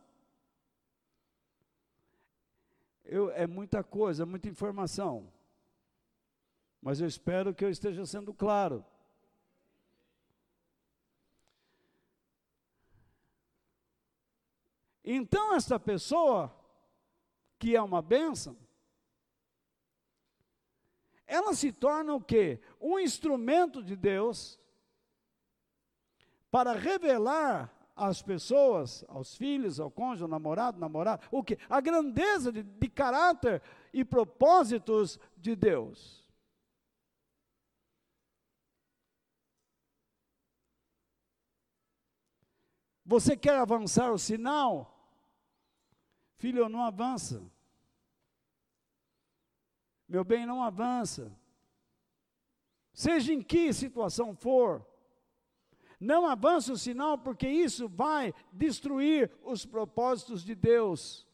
Eu, 3.06 3.32
é 3.32 3.48
muita 3.48 3.82
coisa, 3.82 4.26
muita 4.26 4.50
informação, 4.50 5.32
mas 6.82 7.00
eu 7.00 7.08
espero 7.08 7.56
que 7.56 7.64
eu 7.64 7.70
esteja 7.70 8.06
sendo 8.06 8.34
claro. 8.34 8.84
Então, 15.02 15.56
essa 15.56 15.80
pessoa, 15.80 16.54
que 17.58 17.74
é 17.74 17.82
uma 17.82 18.02
bênção, 18.02 18.58
ela 21.30 21.54
se 21.54 21.72
torna 21.72 22.14
o 22.16 22.22
quê? 22.22 22.60
Um 22.82 22.98
instrumento 22.98 23.84
de 23.84 23.96
Deus 23.96 24.60
para 26.50 26.74
revelar 26.74 27.72
às 27.96 28.22
pessoas, 28.22 29.06
aos 29.08 29.36
filhos, 29.36 29.80
ao 29.80 29.92
cônjuge, 29.92 30.24
ao 30.24 30.30
namorado, 30.30 30.80
namorada, 30.80 31.22
o 31.32 31.44
que? 31.44 31.58
A 31.70 31.80
grandeza 31.80 32.52
de, 32.52 32.64
de 32.64 32.90
caráter 32.90 33.62
e 33.94 34.04
propósitos 34.04 35.20
de 35.38 35.56
Deus. 35.56 36.28
Você 43.06 43.38
quer 43.38 43.56
avançar 43.56 44.12
o 44.12 44.18
sinal? 44.18 44.96
Filho, 46.38 46.70
não 46.70 46.84
avança. 46.84 47.44
Meu 50.10 50.24
bem, 50.26 50.46
não 50.46 50.62
avança. 50.62 51.32
Seja 52.92 53.32
em 53.32 53.42
que 53.42 53.72
situação 53.72 54.36
for, 54.36 54.86
não 56.00 56.26
avance 56.26 56.70
o 56.72 56.78
sinal, 56.78 57.18
porque 57.18 57.48
isso 57.48 57.88
vai 57.88 58.34
destruir 58.52 59.32
os 59.42 59.66
propósitos 59.66 60.44
de 60.44 60.56
Deus 60.56 61.26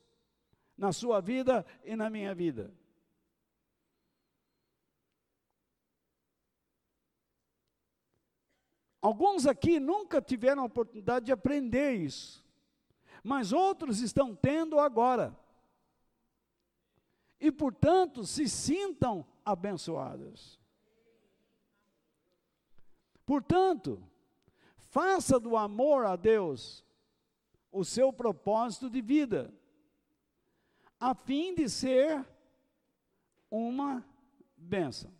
na 0.77 0.91
sua 0.91 1.19
vida 1.21 1.65
e 1.83 1.95
na 1.95 2.09
minha 2.09 2.35
vida. 2.35 2.71
Alguns 9.01 9.47
aqui 9.47 9.79
nunca 9.79 10.21
tiveram 10.21 10.63
a 10.63 10.65
oportunidade 10.65 11.27
de 11.27 11.31
aprender 11.31 11.93
isso 11.93 12.45
mas 13.25 13.51
outros 13.51 14.01
estão 14.01 14.35
tendo 14.35 14.79
agora. 14.79 15.35
E, 17.45 17.51
portanto, 17.51 18.25
se 18.25 18.49
sintam 18.49 19.23
abençoados. 19.45 20.59
Portanto, 23.23 24.03
faça 24.77 25.39
do 25.39 25.55
amor 25.55 26.07
a 26.07 26.15
Deus 26.15 26.83
o 27.71 27.85
seu 27.85 28.11
propósito 28.11 28.89
de 28.89 28.99
vida, 28.99 29.53
a 30.99 31.13
fim 31.13 31.53
de 31.53 31.69
ser 31.69 32.27
uma 33.51 34.03
bênção. 34.57 35.13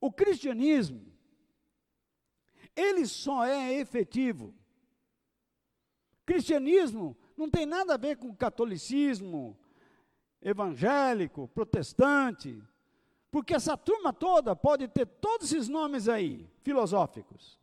O 0.00 0.12
cristianismo 0.12 1.12
ele 2.76 3.08
só 3.08 3.44
é 3.44 3.72
efetivo. 3.72 4.54
Cristianismo 6.24 7.16
não 7.36 7.50
tem 7.50 7.66
nada 7.66 7.94
a 7.94 7.98
ver 7.98 8.16
com 8.16 8.34
catolicismo, 8.34 9.56
evangélico, 10.40 11.48
protestante, 11.48 12.62
porque 13.30 13.54
essa 13.54 13.76
turma 13.76 14.12
toda 14.12 14.54
pode 14.54 14.86
ter 14.86 15.06
todos 15.06 15.52
esses 15.52 15.68
nomes 15.68 16.08
aí, 16.08 16.48
filosóficos. 16.62 17.58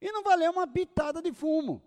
E 0.00 0.10
não 0.10 0.22
valer 0.22 0.50
uma 0.50 0.66
pitada 0.66 1.20
de 1.20 1.32
fumo. 1.32 1.82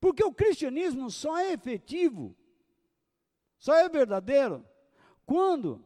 Porque 0.00 0.24
o 0.24 0.34
cristianismo 0.34 1.10
só 1.10 1.38
é 1.38 1.52
efetivo, 1.52 2.36
só 3.58 3.74
é 3.74 3.88
verdadeiro, 3.88 4.66
quando? 5.24 5.84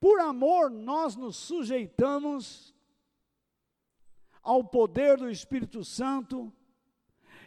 Por 0.00 0.20
amor, 0.20 0.70
nós 0.70 1.16
nos 1.16 1.36
sujeitamos 1.36 2.74
ao 4.42 4.62
poder 4.64 5.16
do 5.18 5.28
Espírito 5.28 5.84
Santo 5.84 6.52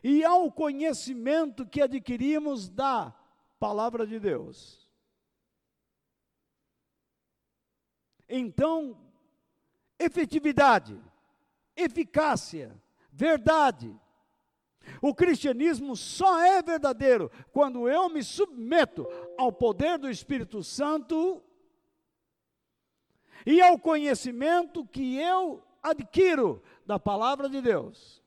e 0.04 0.24
ao 0.24 0.52
conhecimento 0.52 1.66
que 1.66 1.82
adquirimos 1.82 2.68
da 2.68 3.14
palavra 3.60 4.06
de 4.06 4.20
Deus. 4.20 4.90
Então, 8.28 8.98
efetividade, 10.00 11.00
eficácia, 11.76 12.76
verdade, 13.12 13.96
o 15.02 15.14
cristianismo 15.14 15.96
só 15.96 16.40
é 16.42 16.62
verdadeiro 16.62 17.32
quando 17.52 17.88
eu 17.88 18.10
me 18.10 18.24
submeto 18.24 19.06
ao 19.38 19.52
poder 19.52 19.98
do 19.98 20.10
Espírito 20.10 20.64
Santo 20.64 21.44
e 23.46 23.62
ao 23.62 23.80
conhecimento 23.80 24.86
que 24.86 25.18
eu 25.18 25.64
adquiro 25.82 26.62
da 26.86 27.00
palavra 27.00 27.50
de 27.50 27.62
Deus. 27.62 28.22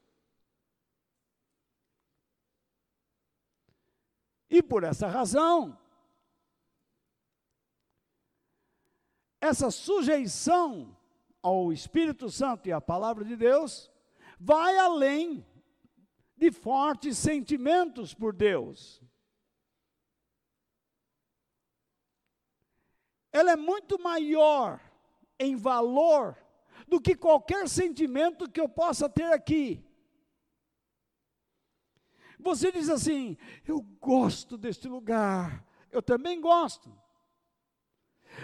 E 4.48 4.62
por 4.62 4.84
essa 4.84 5.08
razão, 5.08 5.76
essa 9.40 9.70
sujeição 9.70 10.96
ao 11.42 11.72
Espírito 11.72 12.30
Santo 12.30 12.68
e 12.68 12.72
à 12.72 12.80
palavra 12.80 13.24
de 13.24 13.36
Deus 13.36 13.90
vai 14.38 14.78
além 14.78 15.46
de 16.36 16.50
fortes 16.50 17.18
sentimentos 17.18 18.14
por 18.14 18.34
Deus. 18.34 19.02
Ela 23.32 23.52
é 23.52 23.56
muito 23.56 23.98
maior 23.98 24.80
em 25.39 25.57
valor 25.57 26.37
do 26.87 27.01
que 27.01 27.14
qualquer 27.14 27.68
sentimento 27.68 28.51
que 28.51 28.61
eu 28.61 28.68
possa 28.68 29.09
ter 29.09 29.32
aqui. 29.32 29.85
Você 32.39 32.70
diz 32.70 32.89
assim: 32.89 33.37
eu 33.66 33.80
gosto 33.80 34.59
deste 34.59 34.89
lugar, 34.89 35.66
eu 35.91 36.03
também 36.03 36.41
gosto. 36.41 36.95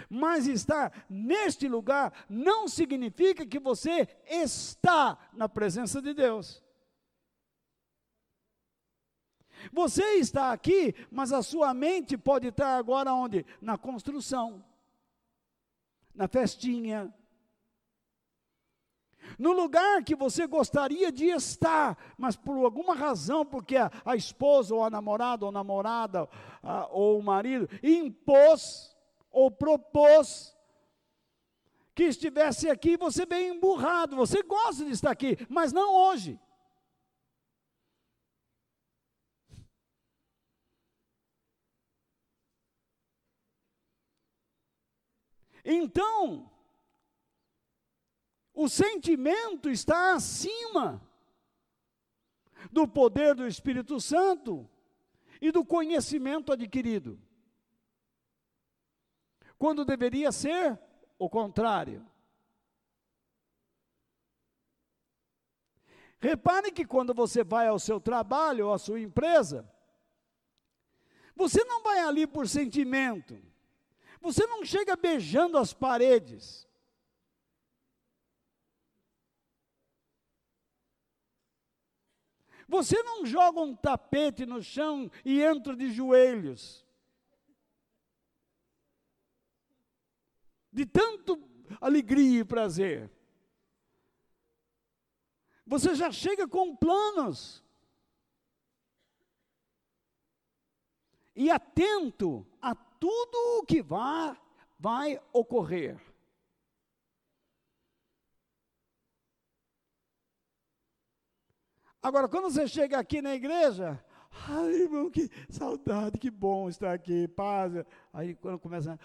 Mas 0.09 0.47
estar 0.47 1.05
neste 1.09 1.67
lugar 1.67 2.25
não 2.29 2.67
significa 2.67 3.45
que 3.45 3.59
você 3.59 4.07
está 4.25 5.17
na 5.33 5.49
presença 5.49 6.01
de 6.01 6.13
Deus. 6.13 6.63
Você 9.71 10.03
está 10.13 10.51
aqui, 10.51 10.95
mas 11.11 11.31
a 11.31 11.43
sua 11.43 11.73
mente 11.73 12.17
pode 12.17 12.47
estar 12.47 12.77
agora 12.77 13.13
onde? 13.13 13.45
Na 13.61 13.77
construção, 13.77 14.63
na 16.13 16.27
festinha, 16.27 17.13
no 19.37 19.51
lugar 19.51 20.03
que 20.03 20.15
você 20.15 20.45
gostaria 20.47 21.11
de 21.11 21.27
estar, 21.27 21.97
mas 22.17 22.35
por 22.35 22.63
alguma 22.63 22.95
razão, 22.95 23.45
porque 23.45 23.77
a, 23.77 23.91
a 24.05 24.15
esposa, 24.15 24.75
ou 24.75 24.83
a 24.83 24.89
namorada, 24.89 25.45
ou 25.45 25.51
namorada, 25.51 26.27
a, 26.61 26.87
ou 26.91 27.19
o 27.19 27.23
marido, 27.23 27.69
impôs, 27.81 28.95
ou 29.31 29.49
propôs, 29.49 30.55
que 31.93 32.03
estivesse 32.03 32.69
aqui, 32.69 32.97
você 32.97 33.25
bem 33.25 33.49
emburrado, 33.49 34.15
você 34.15 34.41
gosta 34.43 34.85
de 34.85 34.91
estar 34.91 35.11
aqui, 35.11 35.37
mas 35.49 35.73
não 35.73 35.93
hoje. 35.93 36.39
Então, 45.63 46.51
o 48.53 48.67
sentimento 48.67 49.69
está 49.69 50.13
acima 50.13 51.01
do 52.71 52.87
poder 52.87 53.35
do 53.35 53.47
Espírito 53.47 53.99
Santo 53.99 54.69
e 55.39 55.51
do 55.51 55.65
conhecimento 55.65 56.51
adquirido. 56.51 57.19
Quando 59.57 59.85
deveria 59.85 60.31
ser 60.31 60.79
o 61.17 61.29
contrário. 61.29 62.05
Repare 66.19 66.71
que 66.71 66.85
quando 66.85 67.13
você 67.13 67.43
vai 67.43 67.67
ao 67.67 67.79
seu 67.79 67.99
trabalho 67.99 68.67
ou 68.67 68.73
à 68.73 68.77
sua 68.77 68.99
empresa, 68.99 69.67
você 71.35 71.63
não 71.63 71.81
vai 71.81 71.99
ali 71.99 72.27
por 72.27 72.47
sentimento. 72.47 73.50
Você 74.21 74.45
não 74.45 74.63
chega 74.63 74.95
beijando 74.95 75.57
as 75.57 75.73
paredes. 75.73 76.67
Você 82.67 83.01
não 83.03 83.25
joga 83.25 83.59
um 83.59 83.75
tapete 83.75 84.45
no 84.45 84.63
chão 84.63 85.11
e 85.25 85.41
entra 85.41 85.75
de 85.75 85.91
joelhos. 85.91 86.85
De 90.71 90.85
tanto 90.85 91.37
alegria 91.81 92.41
e 92.41 92.45
prazer. 92.45 93.11
Você 95.65 95.95
já 95.95 96.11
chega 96.11 96.47
com 96.47 96.75
planos. 96.75 97.61
E 101.35 101.49
atento 101.49 102.45
a 102.61 102.75
tudo 103.01 103.57
o 103.57 103.65
que 103.65 103.81
vai, 103.81 104.37
vai 104.77 105.19
ocorrer. 105.33 105.99
Agora, 111.99 112.29
quando 112.29 112.51
você 112.51 112.67
chega 112.67 112.99
aqui 112.99 113.19
na 113.19 113.33
igreja, 113.33 114.03
ai, 114.47 114.83
irmão, 114.83 115.09
que 115.09 115.31
saudade, 115.49 116.19
que 116.19 116.29
bom 116.29 116.69
estar 116.69 116.93
aqui, 116.93 117.27
paz. 117.27 117.73
Aí 118.13 118.35
quando 118.35 118.59
começa. 118.59 118.99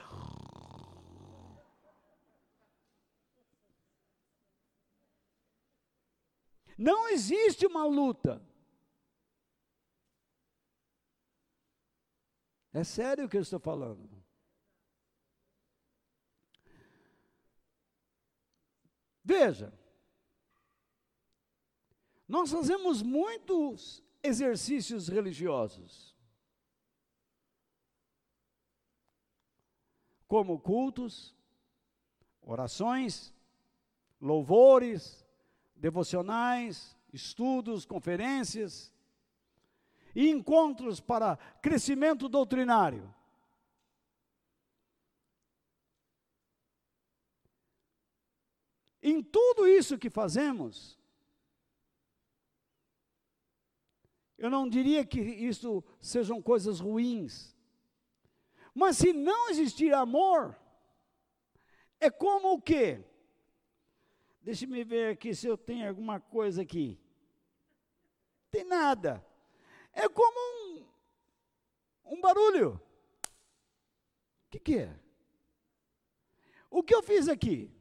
Não 6.77 7.09
existe 7.09 7.67
uma 7.67 7.87
luta. 7.87 8.43
É 12.77 12.85
sério 12.85 13.25
o 13.25 13.29
que 13.29 13.39
eu 13.39 13.41
estou 13.41 13.59
falando. 13.59 14.07
Veja, 19.25 19.73
nós 22.29 22.51
fazemos 22.51 23.01
muitos 23.01 24.03
exercícios 24.23 25.09
religiosos, 25.09 26.15
como 30.29 30.61
cultos, 30.61 31.35
orações, 32.43 33.33
louvores, 34.21 35.27
devocionais, 35.75 36.95
estudos, 37.11 37.87
conferências 37.87 38.93
e 40.17 40.29
encontros 40.29 40.99
para 40.99 41.37
crescimento 41.63 42.29
doutrinário. 42.29 43.15
Em 49.01 49.23
tudo 49.23 49.69
isso 49.69 49.97
que 49.97 50.11
fazemos, 50.11 50.97
Eu 54.39 54.51
não 54.51 54.69
diria 54.69 55.05
que 55.05 55.21
isso 55.21 55.83
sejam 56.01 56.43
coisas 56.43 56.79
ruins. 56.79 57.57
Mas 58.75 58.99
se 58.99 59.13
não 59.13 59.49
existir 59.49 59.95
amor, 59.95 60.55
é 61.99 62.11
como 62.11 62.53
o 62.53 62.61
quê? 62.61 63.03
Deixe-me 64.43 64.85
ver 64.85 65.13
aqui 65.13 65.35
se 65.35 65.47
eu 65.47 65.57
tenho 65.57 65.89
alguma 65.89 66.21
coisa 66.21 66.61
aqui. 66.63 67.01
Tem 68.51 68.65
nada. 68.65 69.25
É 69.97 70.09
como 70.09 70.39
um, 70.39 70.87
um 72.05 72.21
barulho. 72.21 72.81
O 74.47 74.51
que, 74.51 74.61
que 74.61 74.79
é? 74.79 75.01
O 76.71 76.83
que 76.83 76.95
eu 76.95 77.03
fiz 77.03 77.29
aqui? 77.29 77.75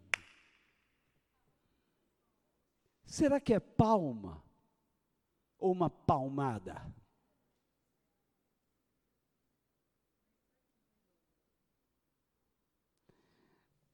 Será 3.05 3.39
que 3.39 3.53
é 3.53 3.59
palma? 3.59 4.43
ou 5.65 5.71
uma 5.71 5.89
palmada? 5.89 6.93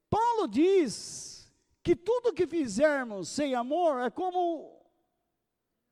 Paulo 0.09 0.47
diz 0.49 1.49
que 1.81 1.95
tudo 1.95 2.33
que 2.33 2.45
fizermos 2.45 3.29
sem 3.29 3.55
amor 3.55 4.01
é 4.01 4.09
como 4.09 4.85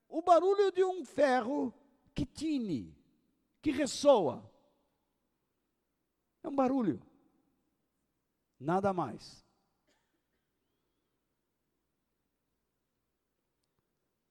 o 0.09 0.21
barulho 0.21 0.71
de 0.71 0.83
um 0.83 1.05
ferro 1.05 1.73
que 2.19 2.25
tine, 2.25 2.93
que 3.61 3.71
ressoa. 3.71 4.43
É 6.43 6.49
um 6.49 6.55
barulho, 6.55 7.01
nada 8.59 8.91
mais. 8.91 9.45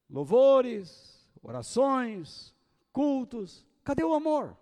Louvores, 0.07 1.27
orações, 1.41 2.53
cultos. 2.93 3.65
Cadê 3.83 4.03
o 4.03 4.13
amor? 4.13 4.55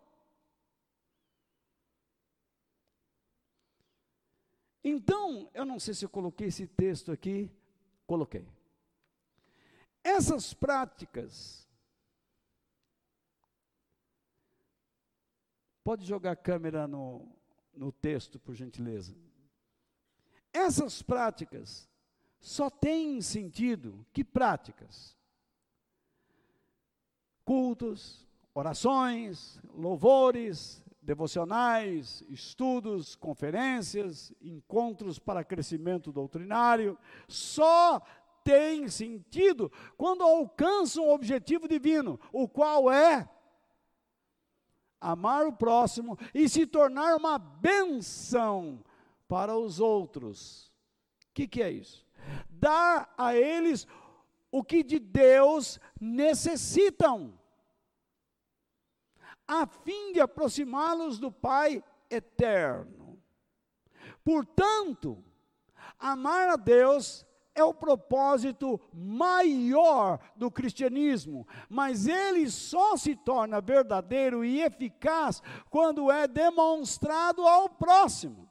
Então, 4.81 5.49
eu 5.53 5.65
não 5.65 5.81
sei 5.81 5.93
se 5.93 6.05
eu 6.05 6.09
coloquei 6.09 6.47
esse 6.47 6.65
texto 6.65 7.11
aqui, 7.11 7.51
coloquei. 8.05 8.47
Essas 10.01 10.53
práticas, 10.53 11.66
pode 15.87 16.05
jogar 16.05 16.31
a 16.31 16.35
câmera 16.35 16.85
no, 16.85 17.25
no 17.73 17.93
texto, 17.93 18.37
por 18.37 18.53
gentileza. 18.53 19.15
Essas 20.51 21.01
práticas 21.01 21.89
só 22.41 22.69
têm 22.69 23.21
sentido, 23.21 24.05
que 24.11 24.21
práticas? 24.21 25.15
cultos, 27.45 28.27
orações, 28.53 29.61
louvores, 29.73 30.83
devocionais, 31.01 32.21
estudos, 32.27 33.15
conferências, 33.15 34.33
encontros 34.41 35.17
para 35.17 35.45
crescimento 35.45 36.11
doutrinário, 36.11 36.99
só 37.29 38.01
tem 38.43 38.89
sentido 38.89 39.71
quando 39.95 40.21
alcançam 40.21 41.05
o 41.05 41.13
objetivo 41.13 41.65
divino, 41.65 42.19
o 42.33 42.45
qual 42.45 42.91
é 42.91 43.29
amar 44.99 45.45
o 45.45 45.53
próximo 45.53 46.17
e 46.33 46.47
se 46.49 46.65
tornar 46.65 47.15
uma 47.15 47.37
benção 47.37 48.83
para 49.27 49.55
os 49.55 49.79
outros. 49.79 50.71
O 51.29 51.33
que, 51.33 51.47
que 51.47 51.61
é 51.61 51.71
isso? 51.71 52.05
Dar 52.49 53.13
a 53.17 53.35
eles 53.35 53.87
o 54.51 54.63
que 54.63 54.83
de 54.83 54.97
Deus 54.97 55.79
necessitam, 55.99 57.37
a 59.47 59.65
fim 59.67 60.13
de 60.13 60.19
aproximá-los 60.19 61.19
do 61.19 61.31
Pai 61.31 61.83
eterno. 62.09 63.21
Portanto, 64.23 65.23
amar 65.99 66.49
a 66.49 66.55
Deus 66.55 67.25
é 67.57 67.63
o 67.63 67.73
propósito 67.73 68.79
maior 68.93 70.19
do 70.35 70.51
cristianismo, 70.51 71.47
mas 71.67 72.07
ele 72.07 72.49
só 72.51 72.95
se 72.95 73.15
torna 73.15 73.59
verdadeiro 73.59 74.45
e 74.45 74.61
eficaz 74.61 75.41
quando 75.69 76.11
é 76.11 76.27
demonstrado 76.27 77.41
ao 77.47 77.67
próximo. 77.67 78.47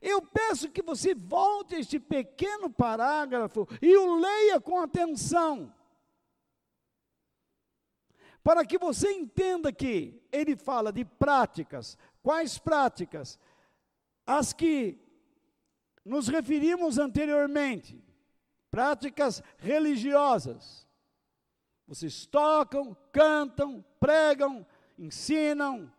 Eu 0.00 0.20
peço 0.20 0.68
que 0.68 0.82
você 0.82 1.14
volte 1.14 1.76
a 1.76 1.78
este 1.78 2.00
pequeno 2.00 2.68
parágrafo 2.68 3.68
e 3.80 3.96
o 3.96 4.16
leia 4.16 4.60
com 4.60 4.80
atenção. 4.80 5.72
Para 8.42 8.66
que 8.66 8.76
você 8.76 9.12
entenda 9.12 9.72
que 9.72 10.20
ele 10.32 10.56
fala 10.56 10.92
de 10.92 11.04
práticas. 11.04 11.96
Quais 12.20 12.58
práticas? 12.58 13.38
As 14.26 14.52
que 14.52 14.98
nos 16.04 16.28
referimos 16.28 16.98
anteriormente. 16.98 18.02
Práticas 18.70 19.42
religiosas. 19.58 20.86
Vocês 21.86 22.24
tocam, 22.24 22.96
cantam, 23.12 23.84
pregam, 24.00 24.66
ensinam, 24.98 25.92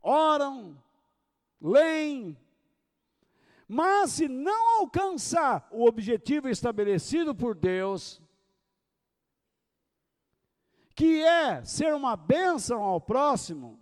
oram, 0.00 0.82
leem, 1.60 2.36
mas 3.68 4.12
se 4.12 4.28
não 4.28 4.80
alcançar 4.80 5.66
o 5.72 5.86
objetivo 5.86 6.48
estabelecido 6.48 7.34
por 7.34 7.54
Deus, 7.54 8.22
que 10.94 11.22
é 11.22 11.64
ser 11.64 11.92
uma 11.92 12.16
bênção 12.16 12.82
ao 12.82 13.00
próximo, 13.00 13.78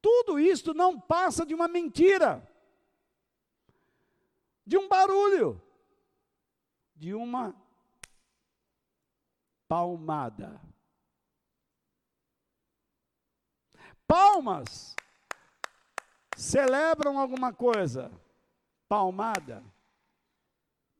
tudo 0.00 0.38
isto 0.38 0.72
não 0.72 0.98
passa 0.98 1.44
de 1.44 1.54
uma 1.54 1.66
mentira, 1.66 2.48
de 4.70 4.78
um 4.78 4.86
barulho, 4.86 5.60
de 6.94 7.12
uma 7.12 7.52
palmada. 9.66 10.60
Palmas 14.06 14.94
celebram 16.36 17.18
alguma 17.18 17.52
coisa 17.52 18.12
palmada, 18.88 19.60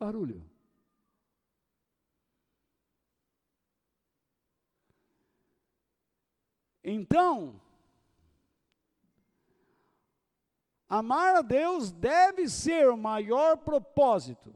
barulho. 0.00 0.44
Então, 6.82 7.60
amar 10.90 11.36
a 11.36 11.40
Deus 11.40 11.92
deve 11.92 12.48
ser 12.48 12.90
o 12.90 12.96
maior 12.96 13.56
propósito 13.58 14.52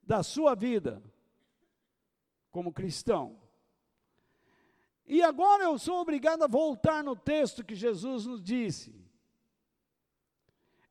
da 0.00 0.22
sua 0.22 0.54
vida 0.54 1.02
como 2.52 2.72
cristão. 2.72 3.36
E 5.04 5.20
agora 5.20 5.64
eu 5.64 5.78
sou 5.78 6.00
obrigado 6.00 6.44
a 6.44 6.46
voltar 6.46 7.02
no 7.02 7.16
texto 7.16 7.64
que 7.64 7.74
Jesus 7.74 8.24
nos 8.24 8.40
disse 8.40 8.94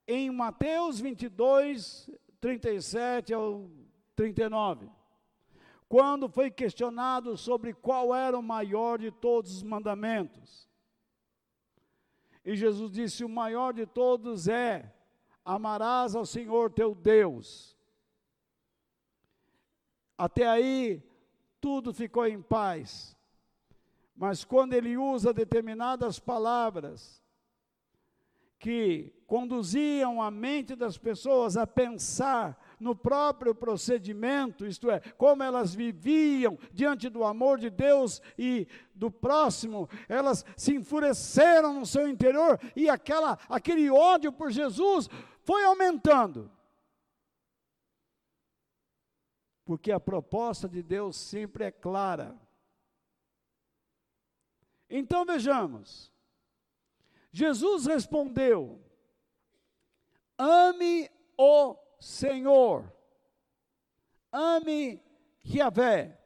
em 0.06 0.30
Mateus 0.32 1.00
22, 1.00 2.10
37 2.42 3.34
ao 3.34 3.70
39, 4.16 4.90
quando 5.88 6.28
foi 6.28 6.52
questionado 6.52 7.38
sobre 7.38 7.74
qual 7.74 8.14
era 8.14 8.38
o 8.38 8.44
maior 8.44 9.00
de 9.00 9.12
todos 9.12 9.58
os 9.58 9.64
mandamentos. 9.64 10.67
E 12.48 12.56
Jesus 12.56 12.90
disse: 12.90 13.26
O 13.26 13.30
maior 13.30 13.74
de 13.74 13.86
todos 13.86 14.48
é: 14.48 14.96
amarás 15.44 16.16
ao 16.16 16.26
Senhor 16.26 16.72
teu 16.72 16.96
Deus. 16.96 17.78
Até 20.18 20.48
aí, 20.48 21.04
tudo 21.60 21.94
ficou 21.94 22.26
em 22.26 22.42
paz. 22.42 23.18
Mas 24.16 24.46
quando 24.46 24.72
ele 24.72 24.96
usa 24.96 25.34
determinadas 25.34 26.20
palavras, 26.20 27.22
que 28.58 29.14
conduziam 29.28 30.22
a 30.22 30.32
mente 30.32 30.74
das 30.74 30.98
pessoas 30.98 31.58
a 31.58 31.68
pensar 31.68 32.58
no 32.80 32.96
próprio 32.96 33.56
procedimento, 33.56 34.66
isto 34.66 34.90
é, 34.90 35.00
como 35.00 35.44
elas 35.44 35.74
viviam 35.74 36.58
diante 36.72 37.10
do 37.10 37.24
amor 37.24 37.58
de 37.58 37.70
Deus 37.70 38.22
e 38.38 38.68
do 38.94 39.10
próximo, 39.10 39.90
elas 40.08 40.46
se 40.56 40.76
enfureceram 40.76 41.74
no 41.74 41.86
seu 41.86 42.08
interior 42.08 42.60
e 42.76 42.90
aquela, 42.90 43.40
aquele 43.50 43.90
ódio 43.90 44.32
por 44.32 44.52
Jesus 44.52 45.10
foi 45.42 45.64
aumentando. 45.64 46.52
Porque 49.66 49.92
a 49.92 50.00
proposta 50.00 50.70
de 50.70 50.82
Deus 50.82 51.18
sempre 51.18 51.66
é 51.66 51.72
clara. 51.72 52.40
Então 54.90 55.26
vejamos, 55.26 56.12
Jesus 57.32 57.86
respondeu: 57.86 58.82
Ame 60.38 61.10
o 61.38 61.76
Senhor, 62.00 62.94
ame 64.32 65.04
Yahvé, 65.46 66.20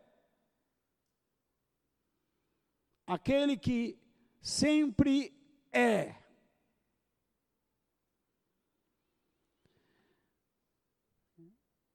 aquele 3.07 3.57
que 3.57 3.99
sempre 4.41 5.34
é. 5.72 6.15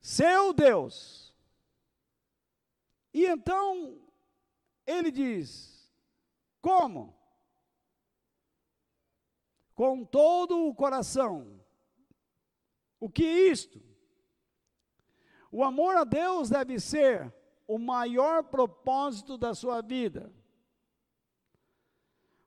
Seu 0.00 0.52
Deus. 0.52 1.34
E 3.12 3.26
então 3.26 4.00
ele 4.86 5.10
diz: 5.10 5.92
Como? 6.60 7.16
com 9.76 10.02
todo 10.02 10.66
o 10.66 10.74
coração. 10.74 11.60
O 13.06 13.08
que 13.08 13.24
é 13.24 13.52
isto? 13.52 13.80
O 15.48 15.62
amor 15.62 15.96
a 15.96 16.02
Deus 16.02 16.50
deve 16.50 16.80
ser 16.80 17.32
o 17.64 17.78
maior 17.78 18.42
propósito 18.42 19.38
da 19.38 19.54
sua 19.54 19.80
vida. 19.80 20.34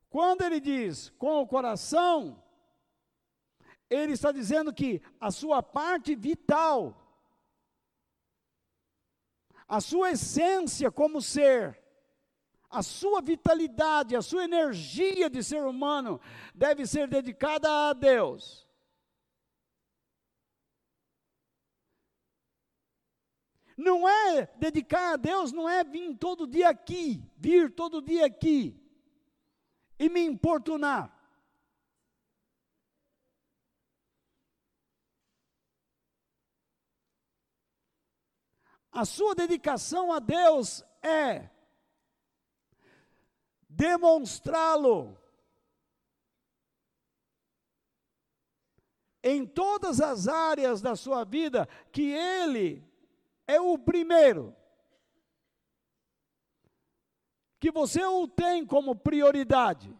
Quando 0.09 0.41
ele 0.41 0.59
diz 0.59 1.11
com 1.11 1.41
o 1.41 1.47
coração, 1.47 2.43
ele 3.89 4.11
está 4.11 4.33
dizendo 4.33 4.73
que 4.73 5.01
a 5.17 5.31
sua 5.31 5.63
parte 5.63 6.13
vital, 6.13 6.93
a 9.65 9.79
sua 9.79 10.11
essência 10.11 10.91
como 10.91 11.21
ser, 11.21 11.81
a 12.69 12.83
sua 12.83 13.21
vitalidade, 13.21 14.13
a 14.13 14.21
sua 14.21 14.43
energia 14.43 15.29
de 15.29 15.41
ser 15.41 15.63
humano 15.63 16.19
deve 16.53 16.85
ser 16.85 17.07
dedicada 17.07 17.69
a 17.71 17.93
Deus. 17.93 18.68
Não 23.79 24.09
é 24.09 24.45
dedicar 24.57 25.13
a 25.13 25.15
Deus, 25.15 25.53
não 25.53 25.69
é 25.69 25.85
vir 25.85 26.13
todo 26.17 26.45
dia 26.45 26.67
aqui, 26.67 27.23
vir 27.37 27.73
todo 27.73 28.01
dia 28.01 28.25
aqui 28.25 28.77
e 29.97 30.09
me 30.09 30.19
importunar. 30.19 31.17
A 38.91 39.05
sua 39.05 39.33
dedicação 39.33 40.11
a 40.11 40.19
Deus 40.19 40.83
é 41.01 41.49
demonstrá-lo 43.69 45.17
em 49.23 49.47
todas 49.47 50.01
as 50.01 50.27
áreas 50.27 50.81
da 50.81 50.97
sua 50.97 51.23
vida 51.23 51.65
que 51.93 52.11
ele 52.11 52.88
é 53.49 53.59
o 53.59 53.79
primeiro. 53.79 54.55
Que 57.59 57.71
você 57.71 58.03
o 58.05 58.27
tem 58.27 58.63
como 58.63 58.95
prioridade. 58.95 59.97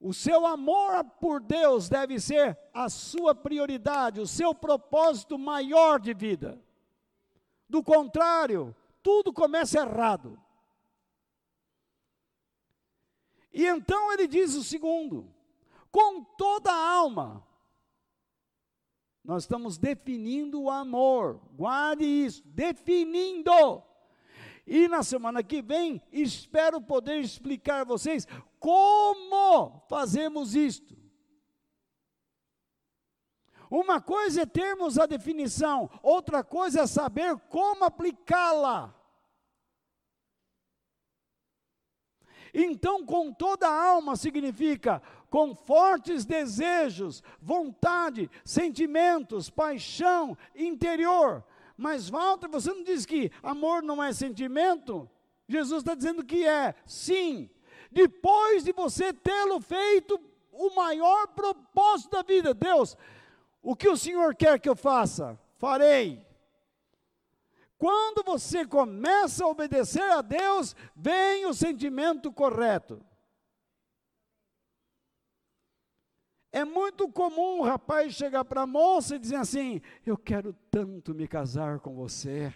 O 0.00 0.14
seu 0.14 0.46
amor 0.46 1.04
por 1.20 1.40
Deus 1.40 1.90
deve 1.90 2.18
ser 2.18 2.58
a 2.72 2.88
sua 2.88 3.34
prioridade, 3.34 4.18
o 4.18 4.26
seu 4.26 4.54
propósito 4.54 5.38
maior 5.38 6.00
de 6.00 6.14
vida. 6.14 6.58
Do 7.68 7.82
contrário, 7.82 8.74
tudo 9.02 9.30
começa 9.30 9.78
errado. 9.78 10.40
E 13.52 13.66
então 13.66 14.10
ele 14.10 14.26
diz 14.26 14.54
o 14.54 14.64
segundo: 14.64 15.30
com 15.90 16.24
toda 16.24 16.72
a 16.72 16.90
alma. 16.92 17.46
Nós 19.24 19.44
estamos 19.44 19.78
definindo 19.78 20.60
o 20.60 20.70
amor, 20.70 21.40
guarde 21.54 22.04
isso, 22.04 22.42
definindo. 22.44 23.82
E 24.66 24.86
na 24.86 25.02
semana 25.02 25.42
que 25.42 25.62
vem, 25.62 26.02
espero 26.12 26.80
poder 26.80 27.20
explicar 27.20 27.80
a 27.80 27.84
vocês 27.84 28.26
como 28.58 29.82
fazemos 29.88 30.54
isto. 30.54 30.94
Uma 33.70 34.00
coisa 34.00 34.42
é 34.42 34.46
termos 34.46 34.98
a 34.98 35.06
definição, 35.06 35.90
outra 36.02 36.44
coisa 36.44 36.82
é 36.82 36.86
saber 36.86 37.36
como 37.48 37.84
aplicá-la. 37.84 38.94
Então, 42.52 43.04
com 43.04 43.32
toda 43.32 43.66
a 43.66 43.84
alma 43.84 44.14
significa 44.14 45.02
com 45.34 45.52
fortes 45.52 46.24
desejos, 46.24 47.20
vontade, 47.42 48.30
sentimentos, 48.44 49.50
paixão 49.50 50.38
interior. 50.54 51.42
Mas, 51.76 52.08
Walter, 52.08 52.46
você 52.48 52.72
não 52.72 52.84
diz 52.84 53.04
que 53.04 53.32
amor 53.42 53.82
não 53.82 54.00
é 54.00 54.12
sentimento? 54.12 55.10
Jesus 55.48 55.82
está 55.82 55.96
dizendo 55.96 56.24
que 56.24 56.46
é, 56.46 56.72
sim. 56.86 57.50
Depois 57.90 58.62
de 58.62 58.72
você 58.72 59.12
tê-lo 59.12 59.60
feito 59.60 60.20
o 60.52 60.72
maior 60.72 61.26
propósito 61.26 62.12
da 62.12 62.22
vida, 62.22 62.54
Deus, 62.54 62.96
o 63.60 63.74
que 63.74 63.88
o 63.88 63.96
Senhor 63.96 64.36
quer 64.36 64.60
que 64.60 64.68
eu 64.68 64.76
faça? 64.76 65.36
Farei. 65.56 66.24
Quando 67.76 68.22
você 68.24 68.64
começa 68.64 69.44
a 69.44 69.48
obedecer 69.48 70.12
a 70.12 70.22
Deus, 70.22 70.76
vem 70.94 71.44
o 71.44 71.52
sentimento 71.52 72.30
correto. 72.30 73.04
É 76.54 76.64
muito 76.64 77.06
comum 77.08 77.58
o 77.58 77.64
rapaz 77.64 78.14
chegar 78.14 78.44
para 78.44 78.62
a 78.62 78.66
moça 78.66 79.16
e 79.16 79.18
dizer 79.18 79.34
assim: 79.34 79.80
Eu 80.06 80.16
quero 80.16 80.52
tanto 80.70 81.12
me 81.12 81.26
casar 81.26 81.80
com 81.80 81.96
você. 81.96 82.54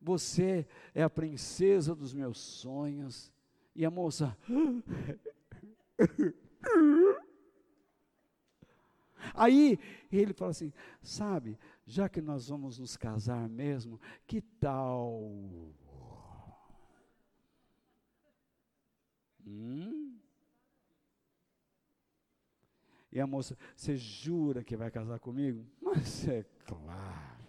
Você 0.00 0.64
é 0.94 1.02
a 1.02 1.10
princesa 1.10 1.92
dos 1.92 2.14
meus 2.14 2.38
sonhos. 2.38 3.32
E 3.74 3.84
a 3.84 3.90
moça. 3.90 4.38
Aí 9.34 9.76
ele 10.12 10.32
fala 10.32 10.52
assim: 10.52 10.72
Sabe, 11.02 11.58
já 11.84 12.08
que 12.08 12.20
nós 12.20 12.48
vamos 12.48 12.78
nos 12.78 12.96
casar 12.96 13.48
mesmo, 13.48 14.00
que 14.24 14.40
tal? 14.40 15.32
Hum? 19.44 20.19
E 23.12 23.20
a 23.20 23.26
moça, 23.26 23.56
você 23.76 23.96
jura 23.96 24.62
que 24.62 24.76
vai 24.76 24.90
casar 24.90 25.18
comigo? 25.18 25.66
Mas 25.82 26.26
é 26.28 26.44
claro. 26.64 27.40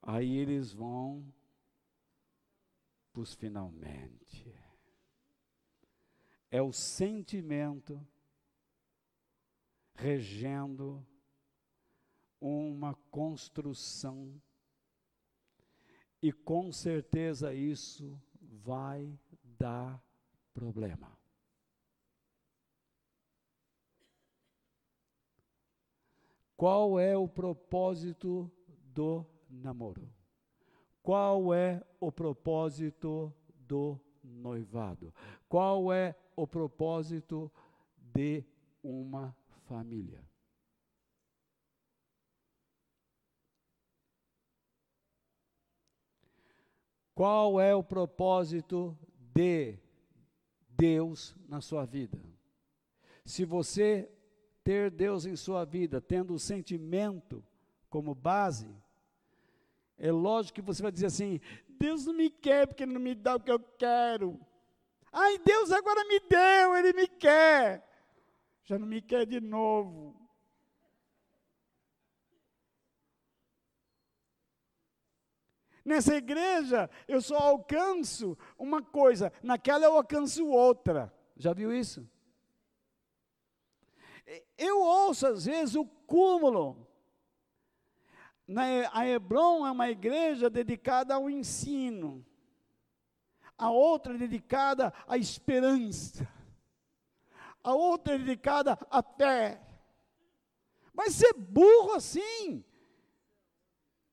Aí 0.00 0.36
eles 0.36 0.72
vão 0.72 1.24
os 3.14 3.34
finalmente. 3.34 4.52
É 6.50 6.60
o 6.60 6.72
sentimento 6.72 8.04
regendo 9.94 11.06
uma 12.40 12.94
construção. 13.10 14.40
E 16.20 16.32
com 16.32 16.72
certeza 16.72 17.52
isso 17.54 18.20
vai 18.40 19.18
dar 19.58 20.02
problema. 20.52 21.21
Qual 26.62 27.00
é 27.00 27.16
o 27.16 27.26
propósito 27.26 28.48
do 28.94 29.26
namoro? 29.50 30.08
Qual 31.02 31.52
é 31.52 31.84
o 31.98 32.12
propósito 32.12 33.34
do 33.58 33.98
noivado? 34.22 35.12
Qual 35.48 35.92
é 35.92 36.14
o 36.36 36.46
propósito 36.46 37.50
de 37.96 38.44
uma 38.80 39.36
família? 39.64 40.24
Qual 47.12 47.60
é 47.60 47.74
o 47.74 47.82
propósito 47.82 48.96
de 49.34 49.80
Deus 50.68 51.34
na 51.48 51.60
sua 51.60 51.84
vida? 51.84 52.22
Se 53.24 53.44
você 53.44 54.08
ter 54.64 54.90
Deus 54.90 55.26
em 55.26 55.36
sua 55.36 55.64
vida, 55.64 56.00
tendo 56.00 56.34
o 56.34 56.38
sentimento 56.38 57.44
como 57.88 58.14
base, 58.14 58.68
é 59.98 60.10
lógico 60.10 60.56
que 60.56 60.62
você 60.62 60.82
vai 60.82 60.90
dizer 60.90 61.06
assim: 61.06 61.40
Deus 61.68 62.06
não 62.06 62.14
me 62.14 62.30
quer 62.30 62.66
porque 62.66 62.82
Ele 62.82 62.92
não 62.92 63.00
me 63.00 63.14
dá 63.14 63.36
o 63.36 63.40
que 63.40 63.50
eu 63.50 63.60
quero. 63.60 64.40
Ai, 65.12 65.38
Deus 65.38 65.70
agora 65.70 66.04
me 66.06 66.20
deu, 66.20 66.76
Ele 66.76 66.92
me 66.92 67.06
quer. 67.06 67.86
Já 68.64 68.78
não 68.78 68.86
me 68.86 69.02
quer 69.02 69.26
de 69.26 69.40
novo. 69.40 70.16
Nessa 75.84 76.14
igreja, 76.14 76.88
eu 77.08 77.20
só 77.20 77.36
alcanço 77.36 78.38
uma 78.56 78.80
coisa, 78.80 79.32
naquela 79.42 79.84
eu 79.84 79.96
alcanço 79.96 80.46
outra. 80.46 81.12
Já 81.36 81.52
viu 81.52 81.72
isso? 81.72 82.08
Eu 84.56 84.80
ouço 84.80 85.26
às 85.26 85.44
vezes 85.44 85.74
o 85.74 85.84
cúmulo. 85.84 86.86
A 88.92 89.06
Hebron 89.06 89.66
é 89.66 89.70
uma 89.70 89.90
igreja 89.90 90.50
dedicada 90.50 91.14
ao 91.14 91.30
ensino, 91.30 92.24
a 93.56 93.70
outra 93.70 94.14
é 94.14 94.18
dedicada 94.18 94.92
à 95.06 95.16
esperança, 95.16 96.28
a 97.62 97.72
outra 97.72 98.14
é 98.14 98.18
dedicada 98.18 98.78
à 98.90 99.02
fé. 99.02 99.60
Mas 100.92 101.14
ser 101.14 101.32
burro 101.32 101.92
assim, 101.92 102.62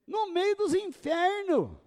no 0.07 0.31
meio 0.31 0.55
dos 0.55 0.73
infernos. 0.73 1.77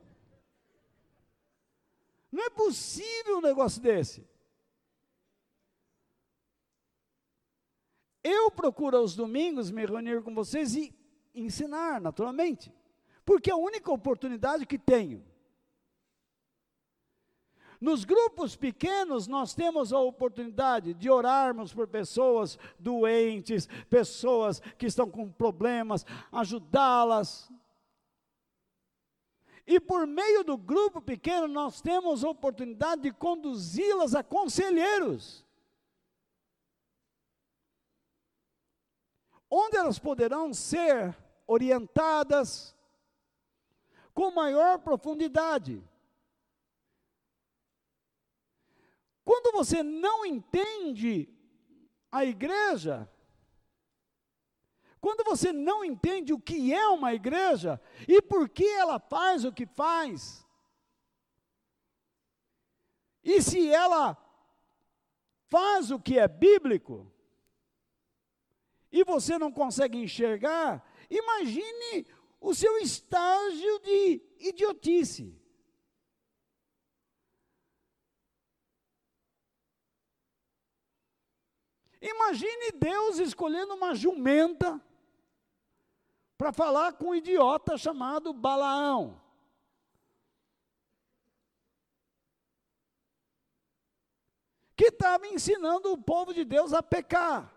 Não 2.30 2.45
é 2.45 2.51
possível 2.51 3.39
um 3.39 3.43
negócio 3.43 3.80
desse. 3.80 4.26
Eu 8.23 8.51
procuro 8.51 8.97
aos 8.97 9.16
domingos 9.16 9.70
me 9.70 9.85
reunir 9.85 10.23
com 10.23 10.35
vocês 10.35 10.75
e 10.77 10.95
ensinar, 11.35 12.01
naturalmente, 12.01 12.73
porque 13.25 13.51
é 13.51 13.55
a 13.55 13.57
única 13.57 13.91
oportunidade 13.91 14.66
que 14.66 14.79
tenho. 14.79 15.25
Nos 17.81 18.05
grupos 18.05 18.55
pequenos, 18.55 19.27
nós 19.27 19.55
temos 19.55 19.93
a 19.93 19.99
oportunidade 19.99 20.95
de 20.95 21.11
orarmos 21.11 21.75
por 21.75 21.89
pessoas 21.89 22.57
doentes, 22.79 23.68
pessoas 23.91 24.61
que 24.79 24.87
estão 24.87 25.11
com 25.11 25.29
problemas, 25.29 26.07
ajudá-las. 26.31 27.51
E 29.66 29.81
por 29.81 30.07
meio 30.07 30.45
do 30.45 30.57
grupo 30.57 31.03
pequeno, 31.03 31.49
nós 31.49 31.81
temos 31.81 32.23
a 32.23 32.29
oportunidade 32.29 33.03
de 33.03 33.12
conduzi-las 33.12 34.14
a 34.14 34.23
conselheiros. 34.23 35.45
Onde 39.55 39.76
elas 39.76 39.98
poderão 39.98 40.55
ser 40.55 41.14
orientadas 41.46 42.74
com 44.14 44.30
maior 44.30 44.78
profundidade. 44.78 45.86
Quando 49.22 49.53
você 49.53 49.82
não 49.82 50.24
entende 50.24 51.28
a 52.11 52.24
igreja, 52.24 53.07
quando 54.98 55.22
você 55.22 55.53
não 55.53 55.84
entende 55.84 56.32
o 56.32 56.40
que 56.40 56.72
é 56.72 56.88
uma 56.88 57.12
igreja 57.12 57.78
e 58.09 58.22
por 58.22 58.48
que 58.48 58.66
ela 58.66 58.98
faz 58.98 59.44
o 59.44 59.53
que 59.53 59.66
faz, 59.66 60.46
e 63.22 63.42
se 63.42 63.68
ela 63.68 64.16
faz 65.48 65.90
o 65.90 66.00
que 66.00 66.18
é 66.18 66.26
bíblico, 66.26 67.11
e 68.93 69.03
você 69.03 69.38
não 69.38 69.51
consegue 69.51 69.99
enxergar, 69.99 70.86
imagine 71.09 72.07
o 72.40 72.55
seu 72.55 72.76
estágio 72.78 73.78
de 73.80 74.20
idiotice. 74.38 75.40
Imagine 82.03 82.72
Deus 82.72 83.18
escolhendo 83.18 83.74
uma 83.74 83.95
jumenta 83.95 84.80
para 86.36 86.53
falar 86.53 86.95
com 86.95 87.11
um 87.11 87.14
idiota 87.14 87.78
chamado 87.78 88.32
Balaão. 88.32 89.22
Que 94.74 94.86
estava 94.86 95.28
ensinando 95.28 95.93
o 95.93 96.03
povo 96.03 96.34
de 96.34 96.45
Deus 96.45 96.72
a 96.72 96.82
pecar. 96.82 97.51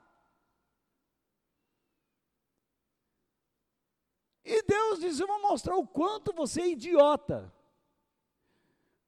E 4.46 4.62
Deus 4.62 5.00
disse: 5.00 5.22
Eu 5.22 5.28
vou 5.28 5.42
mostrar 5.42 5.76
o 5.76 5.88
quanto 5.88 6.32
você 6.32 6.62
é 6.62 6.68
idiota. 6.68 7.52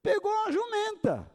Pegou 0.02 0.34
a 0.46 0.52
jumenta. 0.52 1.32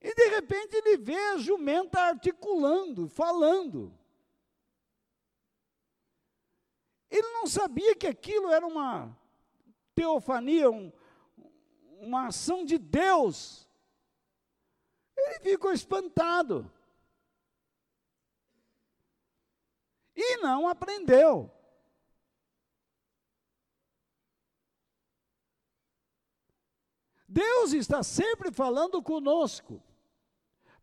E 0.00 0.14
de 0.14 0.28
repente 0.28 0.74
ele 0.74 0.96
vê 0.96 1.16
a 1.16 1.36
jumenta 1.36 2.00
articulando, 2.00 3.08
falando. 3.08 3.96
Ele 7.10 7.28
não 7.34 7.46
sabia 7.46 7.94
que 7.94 8.06
aquilo 8.06 8.50
era 8.50 8.66
uma 8.66 9.14
teofania, 9.94 10.70
um, 10.70 10.90
uma 12.00 12.28
ação 12.28 12.64
de 12.64 12.78
Deus. 12.78 13.68
Ele 15.14 15.40
ficou 15.40 15.72
espantado. 15.72 16.72
E 20.14 20.36
não 20.38 20.68
aprendeu. 20.68 21.50
Deus 27.26 27.72
está 27.72 28.02
sempre 28.02 28.52
falando 28.52 29.02
conosco 29.02 29.82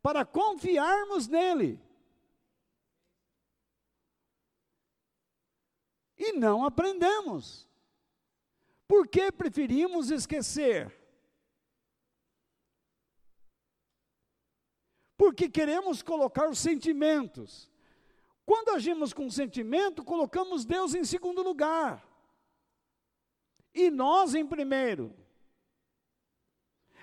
para 0.02 0.26
confiarmos 0.26 1.28
nele. 1.28 1.80
E 6.18 6.34
não 6.34 6.66
aprendemos. 6.66 7.70
Porque 8.88 9.32
preferimos 9.32 10.10
esquecer? 10.10 10.92
Porque 15.16 15.48
queremos 15.48 16.02
colocar 16.02 16.50
os 16.50 16.58
sentimentos. 16.58 17.69
Quando 18.50 18.70
agimos 18.70 19.14
com 19.14 19.30
sentimento, 19.30 20.04
colocamos 20.04 20.66
Deus 20.66 20.96
em 20.96 21.04
segundo 21.04 21.44
lugar. 21.44 22.04
E 23.72 23.92
nós 23.92 24.34
em 24.34 24.44
primeiro. 24.44 25.16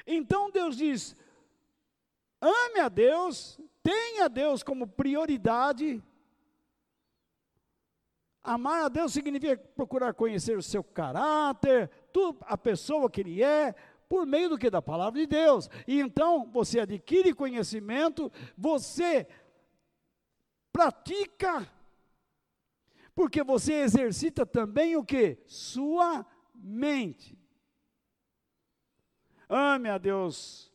Então 0.05 0.51
Deus 0.51 0.77
diz: 0.77 1.15
Ame 2.41 2.81
a 2.81 2.89
Deus, 2.89 3.61
tenha 3.81 4.29
Deus 4.29 4.65
como 4.65 4.89
prioridade. 4.89 6.03
Amar 8.43 8.87
a 8.87 8.89
Deus 8.89 9.13
significa 9.13 9.57
procurar 9.57 10.15
conhecer 10.15 10.59
o 10.59 10.63
seu 10.63 10.83
caráter, 10.83 11.89
a 12.41 12.59
pessoa 12.59 13.09
que 13.09 13.21
Ele 13.21 13.41
é, 13.41 13.73
por 14.09 14.27
meio 14.27 14.49
do 14.49 14.59
que? 14.59 14.69
Da 14.69 14.83
palavra 14.83 15.21
de 15.21 15.29
Deus. 15.29 15.71
E 15.87 16.01
então 16.01 16.51
você 16.51 16.81
adquire 16.81 17.33
conhecimento, 17.33 18.33
você 18.59 19.29
pratica, 20.77 21.67
porque 23.15 23.43
você 23.43 23.73
exercita 23.81 24.45
também 24.45 24.95
o 24.95 25.03
que? 25.03 25.39
Sua 25.47 26.27
mente. 26.55 27.35
Ame 29.49 29.89
a 29.89 29.97
Deus 29.97 30.71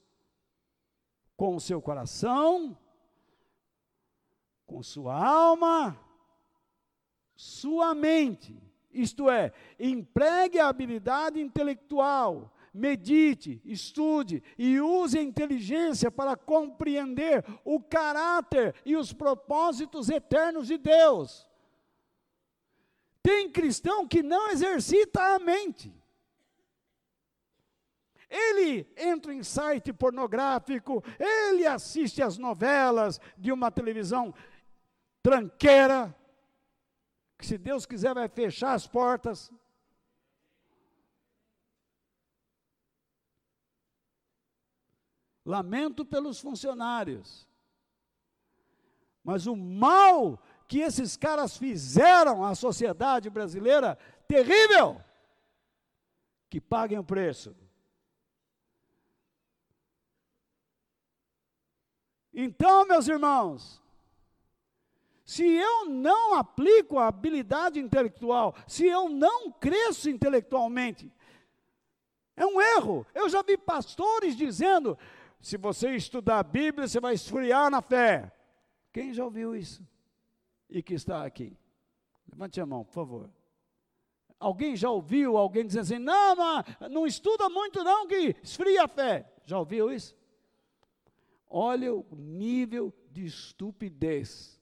com 1.38 1.56
o 1.56 1.62
seu 1.62 1.80
coração, 1.80 2.76
com 4.66 4.82
sua 4.82 5.24
alma, 5.24 5.96
sua 7.36 7.94
mente. 7.94 8.60
Isto 8.92 9.30
é, 9.30 9.54
empregue 9.80 10.58
a 10.58 10.68
habilidade 10.68 11.40
intelectual, 11.40 12.52
medite, 12.74 13.62
estude 13.66 14.42
e 14.58 14.80
use 14.80 15.18
a 15.18 15.22
inteligência 15.22 16.10
para 16.10 16.36
compreender 16.36 17.44
o 17.64 17.82
caráter 17.82 18.76
e 18.86 18.96
os 18.96 19.12
propósitos 19.12 20.10
eternos 20.10 20.68
de 20.68 20.78
Deus. 20.78 21.48
Tem 23.22 23.52
cristão 23.52 24.08
que 24.08 24.24
não 24.24 24.50
exercita 24.50 25.22
a 25.36 25.40
mente. 25.40 25.94
Ele 28.30 28.88
entra 28.96 29.34
em 29.34 29.44
site 29.44 29.92
pornográfico, 29.92 31.04
ele 31.20 31.68
assiste 31.68 32.24
as 32.24 32.38
novelas 32.38 33.20
de 33.38 33.52
uma 33.52 33.70
televisão 33.70 34.34
tranqueira, 35.22 36.16
que 37.38 37.46
se 37.46 37.58
Deus 37.58 37.86
quiser 37.86 38.14
vai 38.14 38.30
fechar 38.30 38.74
as 38.74 38.88
portas. 38.88 39.52
Lamento 45.46 46.06
pelos 46.06 46.40
funcionários. 46.40 47.48
Mas 49.24 49.48
o 49.48 49.56
mal 49.56 50.42
que 50.68 50.80
esses 50.80 51.18
caras 51.18 51.58
fizeram 51.58 52.46
à 52.46 52.56
sociedade 52.56 53.30
brasileira, 53.30 53.98
terrível, 54.28 55.02
que 56.50 56.62
paguem 56.62 56.98
o 56.98 57.04
preço. 57.04 57.56
Então, 62.34 62.86
meus 62.86 63.08
irmãos, 63.08 63.82
se 65.26 65.46
eu 65.46 65.86
não 65.86 66.36
aplico 66.36 66.98
a 66.98 67.08
habilidade 67.08 67.80
intelectual, 67.80 68.56
se 68.68 68.86
eu 68.86 69.10
não 69.10 69.52
cresço 69.52 70.10
intelectualmente, 70.10 71.12
é 72.36 72.46
um 72.46 72.62
erro. 72.62 73.06
Eu 73.14 73.30
já 73.30 73.42
vi 73.42 73.58
pastores 73.58 74.36
dizendo: 74.36 74.98
se 75.42 75.58
você 75.58 75.96
estudar 75.96 76.40
a 76.40 76.44
Bíblia, 76.44 76.88
você 76.88 77.00
vai 77.00 77.16
esfriar 77.16 77.70
na 77.72 77.82
fé. 77.82 78.32
Quem 78.94 79.14
já 79.14 79.26
ouviu 79.26 79.56
isso? 79.56 79.86
E 80.70 80.84
que 80.84 80.94
está 80.94 81.26
aqui? 81.26 81.58
Levante 82.30 82.62
a 82.62 82.66
mão, 82.66 82.86
por 82.86 82.94
favor. 82.94 83.30
Alguém 84.40 84.76
já 84.76 84.90
ouviu 84.90 85.38
alguém 85.38 85.66
dizendo 85.66 85.82
assim: 85.82 86.00
não, 86.00 86.36
não, 86.36 86.64
não 86.90 87.08
estuda 87.08 87.50
muito, 87.50 87.84
não, 87.84 88.08
que 88.08 88.36
esfria 88.44 88.84
a 88.84 88.88
fé. 88.88 89.32
Já 89.44 89.58
ouviu 89.58 89.92
isso? 89.92 90.16
Olha 91.50 91.94
o 91.94 92.06
nível 92.16 92.94
de 93.10 93.26
estupidez. 93.26 94.61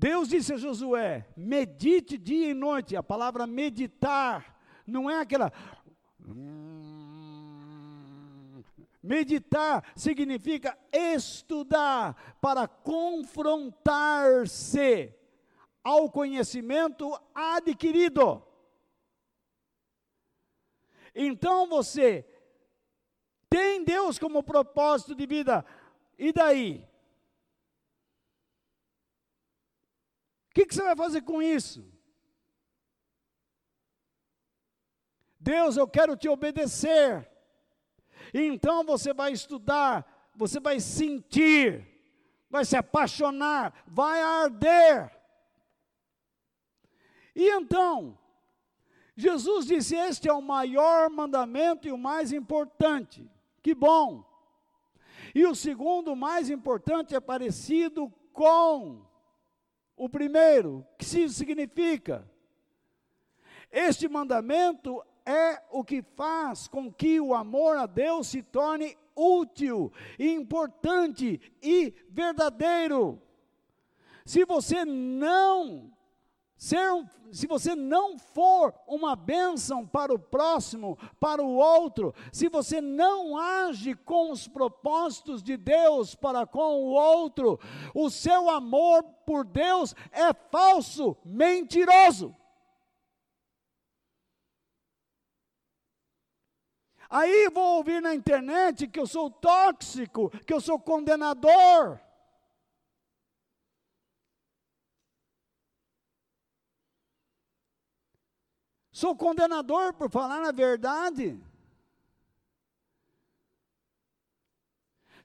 Deus 0.00 0.28
disse 0.30 0.54
a 0.54 0.56
Josué: 0.56 1.26
medite 1.36 2.16
dia 2.16 2.48
e 2.50 2.54
noite. 2.54 2.96
A 2.96 3.02
palavra 3.02 3.46
meditar 3.46 4.58
não 4.86 5.10
é 5.10 5.20
aquela. 5.20 5.52
Meditar 9.02 9.84
significa 9.94 10.78
estudar 10.90 12.38
para 12.40 12.66
confrontar-se 12.66 15.14
ao 15.84 16.10
conhecimento 16.10 17.12
adquirido. 17.34 18.42
Então 21.14 21.68
você 21.68 22.24
tem 23.50 23.84
Deus 23.84 24.18
como 24.18 24.42
propósito 24.42 25.14
de 25.14 25.26
vida, 25.26 25.62
e 26.18 26.32
daí? 26.32 26.88
O 30.49 30.49
que, 30.60 30.66
que 30.66 30.74
você 30.74 30.82
vai 30.82 30.96
fazer 30.96 31.22
com 31.22 31.40
isso? 31.40 31.84
Deus, 35.38 35.76
eu 35.76 35.88
quero 35.88 36.16
te 36.16 36.28
obedecer. 36.28 37.28
Então 38.34 38.84
você 38.84 39.14
vai 39.14 39.32
estudar, 39.32 40.30
você 40.34 40.60
vai 40.60 40.78
sentir, 40.78 41.86
vai 42.50 42.64
se 42.64 42.76
apaixonar, 42.76 43.84
vai 43.86 44.20
arder. 44.20 45.10
E 47.34 47.48
então, 47.48 48.18
Jesus 49.16 49.66
disse: 49.66 49.96
Este 49.96 50.28
é 50.28 50.32
o 50.32 50.42
maior 50.42 51.08
mandamento 51.08 51.88
e 51.88 51.92
o 51.92 51.98
mais 51.98 52.32
importante. 52.32 53.30
Que 53.62 53.74
bom! 53.74 54.28
E 55.34 55.46
o 55.46 55.54
segundo, 55.54 56.14
mais 56.14 56.50
importante, 56.50 57.14
é 57.14 57.20
parecido 57.20 58.12
com 58.32 59.09
o 60.00 60.08
primeiro. 60.08 60.86
Que 60.96 61.04
isso 61.04 61.34
significa? 61.34 62.26
Este 63.70 64.08
mandamento 64.08 65.04
é 65.26 65.62
o 65.70 65.84
que 65.84 66.02
faz 66.16 66.66
com 66.66 66.90
que 66.90 67.20
o 67.20 67.34
amor 67.34 67.76
a 67.76 67.84
Deus 67.84 68.28
se 68.28 68.42
torne 68.42 68.96
útil, 69.14 69.92
importante 70.18 71.38
e 71.62 71.94
verdadeiro. 72.08 73.20
se 74.24 74.44
você 74.46 74.84
não 74.84 75.92
ser 76.60 77.06
se 77.32 77.46
você 77.46 77.74
não 77.74 78.18
for 78.18 78.74
uma 78.86 79.16
bênção 79.16 79.86
para 79.86 80.12
o 80.12 80.18
próximo, 80.18 80.98
para 81.18 81.42
o 81.42 81.56
outro, 81.56 82.14
se 82.30 82.50
você 82.50 82.82
não 82.82 83.38
age 83.38 83.94
com 83.94 84.30
os 84.30 84.46
propósitos 84.46 85.42
de 85.42 85.56
Deus 85.56 86.14
para 86.14 86.46
com 86.46 86.82
o 86.82 86.90
outro, 86.90 87.58
o 87.94 88.10
seu 88.10 88.50
amor 88.50 89.02
por 89.24 89.44
Deus 89.44 89.94
é 90.12 90.34
falso, 90.50 91.16
mentiroso. 91.24 92.36
Aí 97.08 97.48
vou 97.48 97.76
ouvir 97.78 98.02
na 98.02 98.14
internet 98.14 98.86
que 98.86 99.00
eu 99.00 99.06
sou 99.06 99.30
tóxico, 99.30 100.30
que 100.44 100.52
eu 100.52 100.60
sou 100.60 100.78
condenador. 100.78 101.98
Sou 109.00 109.16
condenador 109.16 109.94
por 109.94 110.10
falar 110.10 110.46
a 110.46 110.52
verdade. 110.52 111.40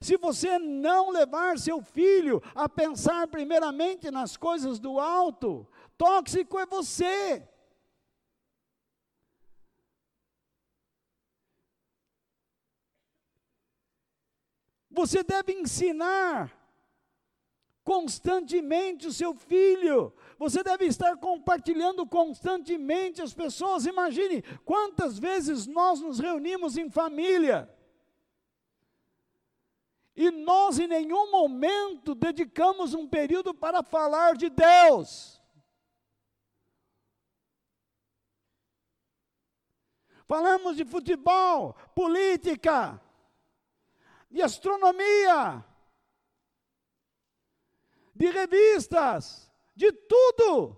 Se 0.00 0.16
você 0.16 0.58
não 0.58 1.10
levar 1.10 1.58
seu 1.58 1.82
filho 1.82 2.42
a 2.54 2.70
pensar 2.70 3.28
primeiramente 3.28 4.10
nas 4.10 4.34
coisas 4.34 4.78
do 4.78 4.98
alto, 4.98 5.68
tóxico 5.98 6.58
é 6.58 6.64
você. 6.64 7.46
Você 14.90 15.22
deve 15.22 15.52
ensinar 15.52 16.50
constantemente 17.84 19.06
o 19.06 19.12
seu 19.12 19.34
filho. 19.34 20.14
Você 20.38 20.62
deve 20.62 20.84
estar 20.84 21.16
compartilhando 21.16 22.06
constantemente 22.06 23.22
as 23.22 23.32
pessoas. 23.32 23.86
Imagine 23.86 24.42
quantas 24.64 25.18
vezes 25.18 25.66
nós 25.66 26.00
nos 26.00 26.18
reunimos 26.18 26.76
em 26.76 26.90
família. 26.90 27.70
E 30.14 30.30
nós 30.30 30.78
em 30.78 30.86
nenhum 30.86 31.30
momento 31.30 32.14
dedicamos 32.14 32.94
um 32.94 33.08
período 33.08 33.54
para 33.54 33.82
falar 33.82 34.36
de 34.36 34.50
Deus. 34.50 35.40
Falamos 40.26 40.76
de 40.76 40.84
futebol, 40.84 41.74
política, 41.94 43.00
de 44.30 44.42
astronomia, 44.42 45.64
de 48.14 48.28
revistas, 48.30 49.52
de 49.76 49.92
tudo. 49.92 50.76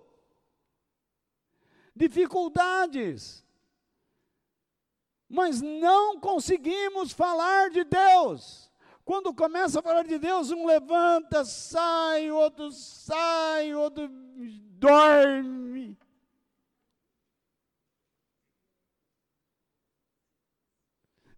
Dificuldades. 1.95 3.45
Mas 5.27 5.61
não 5.61 6.19
conseguimos 6.19 7.13
falar 7.13 7.69
de 7.69 7.83
Deus. 7.83 8.69
Quando 9.05 9.33
começa 9.33 9.79
a 9.79 9.81
falar 9.81 10.03
de 10.03 10.19
Deus, 10.19 10.51
um 10.51 10.65
levanta, 10.65 11.43
sai, 11.45 12.29
outro 12.29 12.71
sai, 12.71 13.73
outro 13.73 14.07
dorme. 14.09 15.97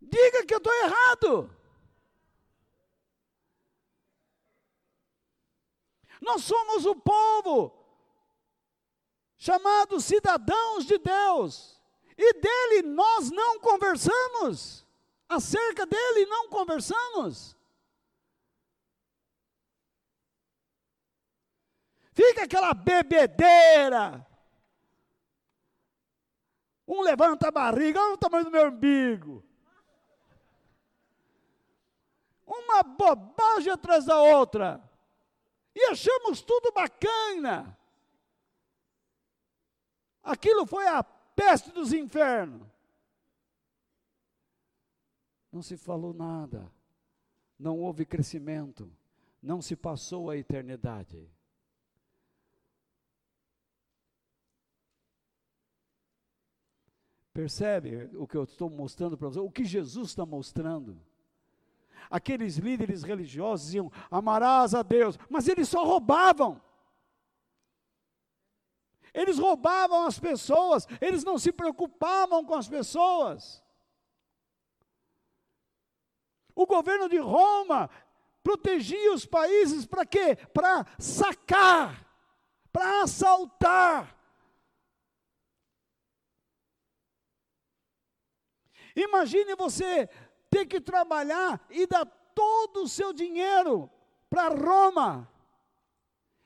Diga 0.02 0.46
que 0.46 0.54
eu 0.54 0.58
estou 0.58 0.74
errado. 0.84 1.61
Nós 6.22 6.44
somos 6.44 6.86
o 6.86 6.96
povo 6.96 7.76
chamado 9.36 10.00
cidadãos 10.00 10.86
de 10.86 11.00
Deus. 11.00 11.82
E 12.16 12.34
dele 12.34 12.84
nós 12.84 13.32
não 13.32 13.60
conversamos. 13.60 14.86
Acerca 15.28 15.84
dele 15.88 16.28
não 16.28 16.48
conversamos. 16.48 17.58
Fica 22.14 22.44
aquela 22.44 22.74
bebedeira. 22.76 24.28
Um 26.88 27.02
levanta 27.02 27.48
a 27.48 27.52
barriga, 27.52 28.00
olha 28.00 28.14
o 28.14 28.18
tamanho 28.18 28.46
do 28.46 28.52
meu 28.52 28.68
umbigo. 28.68 29.44
Uma 32.46 32.84
bobagem 32.84 33.72
atrás 33.72 34.06
da 34.06 34.22
outra 34.22 34.91
e 35.76 35.86
achamos 35.86 36.42
tudo 36.42 36.72
bacana. 36.72 37.78
Aquilo 40.24 40.66
foi 40.66 40.88
a 40.88 41.04
peste 41.04 41.72
dos 41.72 41.94
infernos. 41.94 42.68
Não 45.52 45.62
se 45.62 45.76
falou 45.76 46.14
nada, 46.14 46.72
não 47.60 47.80
houve 47.80 48.06
crescimento, 48.06 48.92
não 49.42 49.62
se 49.62 49.76
passou 49.76 50.30
a 50.30 50.38
eternidade. 50.38 51.30
Percebe 57.34 58.10
o 58.16 58.28
que 58.28 58.36
eu 58.36 58.44
estou 58.44 58.70
mostrando 58.70 59.18
para 59.18 59.30
você? 59.30 59.40
O 59.40 59.52
que 59.52 59.64
Jesus 59.64 60.10
está 60.10 60.26
mostrando? 60.26 61.02
Aqueles 62.10 62.58
líderes 62.58 63.04
religiosos 63.04 63.68
diziam: 63.68 63.92
amarás 64.10 64.74
a 64.74 64.82
Deus, 64.82 65.18
mas 65.30 65.48
eles 65.48 65.70
só 65.70 65.84
roubavam. 65.84 66.62
Eles 69.14 69.38
roubavam 69.38 70.06
as 70.06 70.18
pessoas, 70.20 70.88
eles 71.02 71.24
não 71.24 71.38
se 71.38 71.52
preocupavam 71.52 72.46
com 72.46 72.56
as 72.56 72.68
pessoas. 72.68 73.62
O 76.56 76.66
governo 76.66 77.10
de 77.10 77.18
Roma 77.18 77.90
protegia 78.44 79.14
os 79.14 79.26
países 79.26 79.86
para 79.86 80.06
quê? 80.06 80.36
Para 80.54 80.86
sacar, 80.98 82.06
para 82.72 83.04
assaltar. 83.04 84.18
Imagine 88.96 89.56
você 89.56 90.10
ter 90.52 90.66
que 90.66 90.82
trabalhar 90.82 91.66
e 91.70 91.88
dar 91.88 92.06
todo 92.36 92.84
o 92.84 92.88
seu 92.88 93.14
dinheiro 93.14 93.90
para 94.30 94.50
Roma 94.50 95.32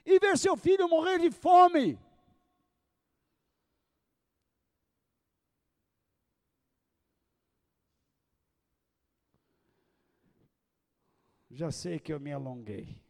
e 0.06 0.20
ver 0.20 0.38
seu 0.38 0.56
filho 0.56 0.88
morrer 0.88 1.18
de 1.20 1.32
fome. 1.32 2.00
Já 11.50 11.72
sei 11.72 12.00
que 12.00 12.14
eu 12.14 12.20
me 12.20 12.32
alonguei. 12.32 13.02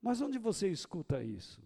Mas 0.00 0.20
onde 0.20 0.38
você 0.38 0.68
escuta 0.68 1.22
isso? 1.22 1.65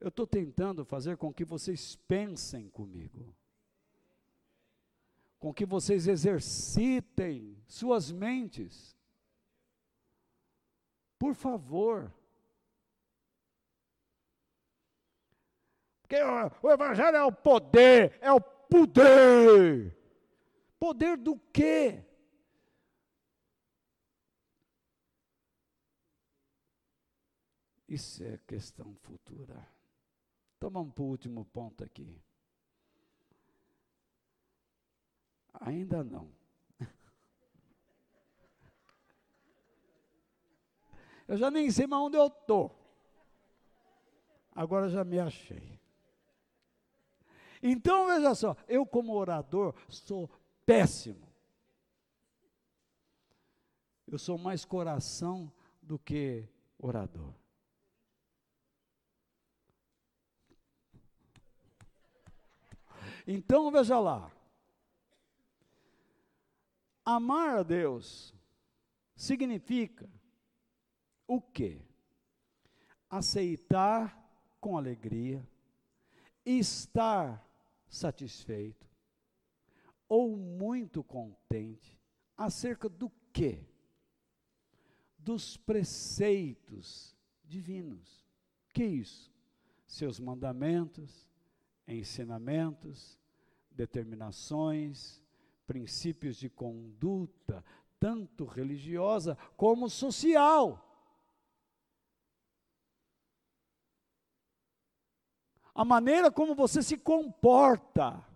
Eu 0.00 0.08
estou 0.08 0.26
tentando 0.26 0.84
fazer 0.84 1.16
com 1.16 1.32
que 1.32 1.44
vocês 1.44 1.96
pensem 2.06 2.68
comigo, 2.68 3.34
com 5.40 5.52
que 5.52 5.66
vocês 5.66 6.06
exercitem 6.06 7.60
suas 7.66 8.12
mentes. 8.12 8.96
Por 11.18 11.34
favor. 11.34 12.14
Porque 16.02 16.16
o, 16.22 16.68
o 16.68 16.70
Evangelho 16.70 17.16
é 17.16 17.24
o 17.24 17.32
poder, 17.32 18.16
é 18.20 18.32
o 18.32 18.40
poder. 18.40 19.96
Poder 20.78 21.16
do 21.16 21.36
quê? 21.52 22.04
Isso 27.88 28.22
é 28.22 28.38
questão 28.46 28.94
futura. 28.96 29.77
Então 30.58 30.70
vamos 30.70 30.92
para 30.92 31.04
o 31.04 31.06
último 31.06 31.44
ponto 31.44 31.84
aqui. 31.84 32.20
Ainda 35.60 36.02
não. 36.02 36.32
Eu 41.28 41.36
já 41.36 41.48
nem 41.48 41.70
sei 41.70 41.86
mais 41.86 42.02
onde 42.02 42.16
eu 42.16 42.26
estou. 42.26 42.76
Agora 44.52 44.88
já 44.88 45.04
me 45.04 45.20
achei. 45.20 45.78
Então 47.62 48.08
veja 48.08 48.34
só, 48.34 48.56
eu 48.66 48.84
como 48.84 49.14
orador 49.14 49.74
sou 49.88 50.28
péssimo. 50.66 51.28
Eu 54.08 54.18
sou 54.18 54.36
mais 54.36 54.64
coração 54.64 55.52
do 55.80 55.98
que 55.98 56.48
orador. 56.78 57.32
Então 63.30 63.70
veja 63.70 64.00
lá. 64.00 64.32
Amar 67.04 67.58
a 67.58 67.62
Deus 67.62 68.34
significa 69.14 70.08
o 71.26 71.38
quê? 71.38 71.78
Aceitar 73.10 74.18
com 74.58 74.78
alegria, 74.78 75.46
estar 76.42 77.46
satisfeito 77.86 78.88
ou 80.08 80.34
muito 80.34 81.04
contente 81.04 82.00
acerca 82.34 82.88
do 82.88 83.12
quê? 83.30 83.62
Dos 85.18 85.54
preceitos 85.58 87.14
divinos. 87.44 88.26
Que 88.72 88.84
isso? 88.84 89.30
Seus 89.86 90.18
mandamentos, 90.18 91.28
ensinamentos, 91.86 93.17
determinações, 93.78 95.22
princípios 95.64 96.36
de 96.36 96.50
conduta, 96.50 97.64
tanto 98.00 98.44
religiosa 98.44 99.38
como 99.56 99.88
social. 99.88 100.84
A 105.72 105.84
maneira 105.84 106.28
como 106.28 106.56
você 106.56 106.82
se 106.82 106.98
comporta. 106.98 108.26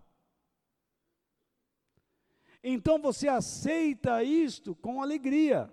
Então 2.63 2.97
você 3.01 3.27
aceita 3.27 4.23
isto 4.23 4.73
com 4.75 5.01
alegria, 5.01 5.69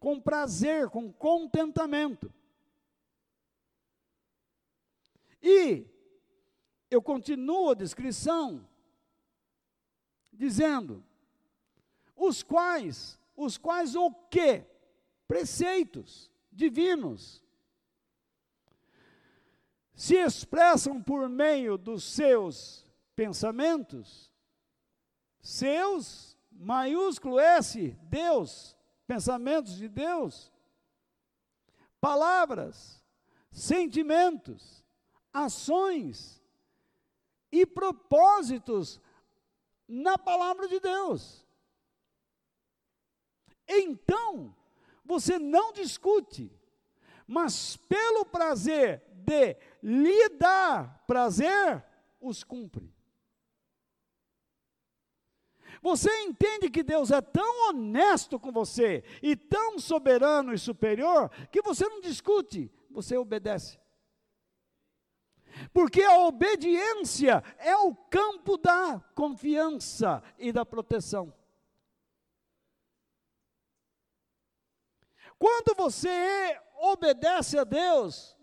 com 0.00 0.20
prazer, 0.20 0.90
com 0.90 1.12
contentamento. 1.12 2.34
E 5.40 5.86
eu 6.90 7.00
continuo 7.00 7.70
a 7.70 7.74
descrição 7.74 8.68
dizendo: 10.32 11.04
os 12.16 12.42
quais, 12.42 13.18
os 13.36 13.58
quais 13.58 13.94
o 13.94 14.10
quê? 14.30 14.64
Preceitos 15.28 16.30
divinos 16.50 17.42
se 19.94 20.16
expressam 20.16 21.02
por 21.02 21.28
meio 21.28 21.76
dos 21.76 22.02
seus 22.04 22.84
pensamentos, 23.14 24.32
seus, 25.40 26.36
maiúsculo 26.50 27.38
S, 27.38 27.96
Deus, 28.02 28.76
pensamentos 29.06 29.76
de 29.76 29.88
Deus, 29.88 30.52
palavras, 32.00 33.02
sentimentos, 33.50 34.84
ações 35.32 36.42
e 37.50 37.66
propósitos 37.66 39.00
na 39.92 40.16
palavra 40.16 40.66
de 40.66 40.80
Deus. 40.80 41.46
Então, 43.68 44.56
você 45.04 45.38
não 45.38 45.70
discute, 45.70 46.50
mas 47.26 47.76
pelo 47.76 48.24
prazer 48.24 49.02
de 49.12 49.54
lhe 49.82 50.30
dar 50.30 51.04
prazer, 51.06 51.84
os 52.18 52.42
cumpre. 52.42 52.90
Você 55.82 56.10
entende 56.22 56.70
que 56.70 56.82
Deus 56.82 57.10
é 57.10 57.20
tão 57.20 57.68
honesto 57.68 58.40
com 58.40 58.50
você 58.50 59.04
e 59.22 59.36
tão 59.36 59.78
soberano 59.78 60.54
e 60.54 60.58
superior 60.58 61.28
que 61.50 61.60
você 61.60 61.86
não 61.86 62.00
discute, 62.00 62.72
você 62.90 63.16
obedece. 63.16 63.81
Porque 65.72 66.02
a 66.02 66.18
obediência 66.18 67.42
é 67.58 67.76
o 67.76 67.94
campo 67.94 68.56
da 68.56 69.00
confiança 69.14 70.22
e 70.38 70.52
da 70.52 70.64
proteção. 70.64 71.32
Quando 75.38 75.74
você 75.76 76.60
obedece 76.76 77.58
a 77.58 77.64
Deus, 77.64 78.36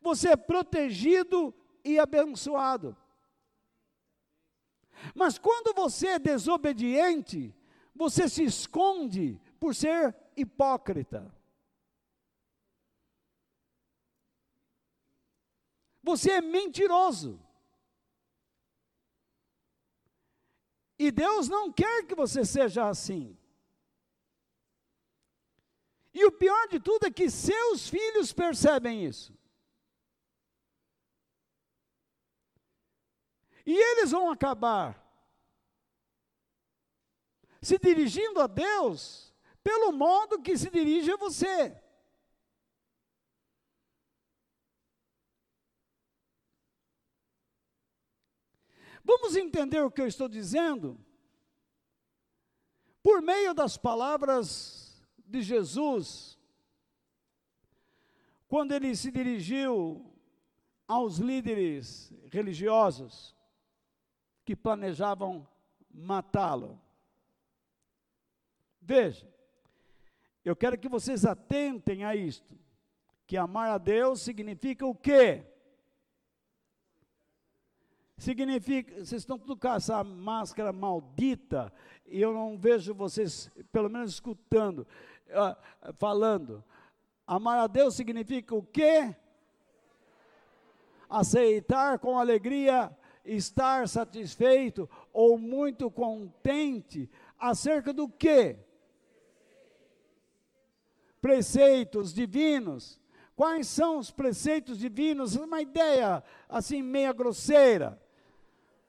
você 0.00 0.30
é 0.30 0.36
protegido 0.36 1.54
e 1.84 1.98
abençoado. 1.98 2.96
Mas 5.14 5.38
quando 5.38 5.74
você 5.74 6.08
é 6.08 6.18
desobediente, 6.18 7.54
você 7.94 8.28
se 8.28 8.44
esconde 8.44 9.40
por 9.58 9.74
ser 9.74 10.14
hipócrita. 10.36 11.32
Você 16.02 16.32
é 16.32 16.40
mentiroso. 16.40 17.40
E 20.98 21.10
Deus 21.10 21.48
não 21.48 21.72
quer 21.72 22.06
que 22.06 22.14
você 22.14 22.44
seja 22.44 22.88
assim. 22.88 23.36
E 26.14 26.24
o 26.26 26.32
pior 26.32 26.68
de 26.68 26.78
tudo 26.78 27.06
é 27.06 27.10
que 27.10 27.30
seus 27.30 27.88
filhos 27.88 28.32
percebem 28.32 29.04
isso. 29.04 29.36
E 33.64 33.72
eles 33.72 34.10
vão 34.10 34.30
acabar 34.30 35.00
se 37.60 37.78
dirigindo 37.78 38.40
a 38.40 38.46
Deus 38.46 39.32
pelo 39.62 39.92
modo 39.92 40.42
que 40.42 40.56
se 40.58 40.68
dirige 40.68 41.12
a 41.12 41.16
você. 41.16 41.81
Vamos 49.04 49.36
entender 49.36 49.82
o 49.82 49.90
que 49.90 50.00
eu 50.00 50.06
estou 50.06 50.28
dizendo? 50.28 50.98
Por 53.02 53.20
meio 53.20 53.52
das 53.52 53.76
palavras 53.76 55.02
de 55.26 55.42
Jesus, 55.42 56.38
quando 58.46 58.72
ele 58.72 58.94
se 58.94 59.10
dirigiu 59.10 60.12
aos 60.86 61.18
líderes 61.18 62.12
religiosos 62.30 63.34
que 64.44 64.54
planejavam 64.54 65.48
matá-lo. 65.90 66.80
Veja, 68.80 69.26
eu 70.44 70.56
quero 70.56 70.78
que 70.78 70.88
vocês 70.88 71.24
atentem 71.24 72.04
a 72.04 72.14
isto, 72.14 72.58
que 73.26 73.36
amar 73.36 73.70
a 73.70 73.78
Deus 73.78 74.20
significa 74.20 74.84
o 74.86 74.94
quê? 74.94 75.46
Significa, 78.22 79.04
vocês 79.04 79.22
estão 79.22 79.36
tudo 79.36 79.56
com 79.56 79.66
essa 79.66 80.04
máscara 80.04 80.72
maldita, 80.72 81.72
e 82.06 82.22
eu 82.22 82.32
não 82.32 82.56
vejo 82.56 82.94
vocês, 82.94 83.50
pelo 83.72 83.90
menos 83.90 84.12
escutando, 84.12 84.86
uh, 85.30 85.92
falando. 85.94 86.62
Amar 87.26 87.58
a 87.58 87.66
Deus 87.66 87.96
significa 87.96 88.54
o 88.54 88.62
quê? 88.62 89.12
Aceitar 91.10 91.98
com 91.98 92.16
alegria, 92.16 92.96
estar 93.24 93.88
satisfeito 93.88 94.88
ou 95.12 95.36
muito 95.36 95.90
contente 95.90 97.10
acerca 97.36 97.92
do 97.92 98.08
quê? 98.08 98.56
Preceitos 101.20 102.14
divinos. 102.14 103.00
Quais 103.34 103.66
são 103.66 103.98
os 103.98 104.12
preceitos 104.12 104.78
divinos? 104.78 105.34
Uma 105.34 105.60
ideia 105.60 106.22
assim 106.48 106.82
meia 106.82 107.12
grosseira 107.12 108.00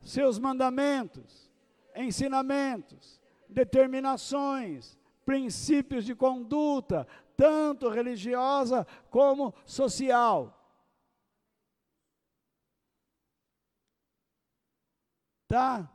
seus 0.03 0.38
mandamentos, 0.38 1.49
ensinamentos, 1.95 3.21
determinações, 3.47 4.97
princípios 5.25 6.05
de 6.05 6.13
conduta, 6.13 7.07
tanto 7.38 7.89
religiosa 7.89 8.85
como 9.09 9.53
social. 9.65 10.59
Tá? 15.47 15.89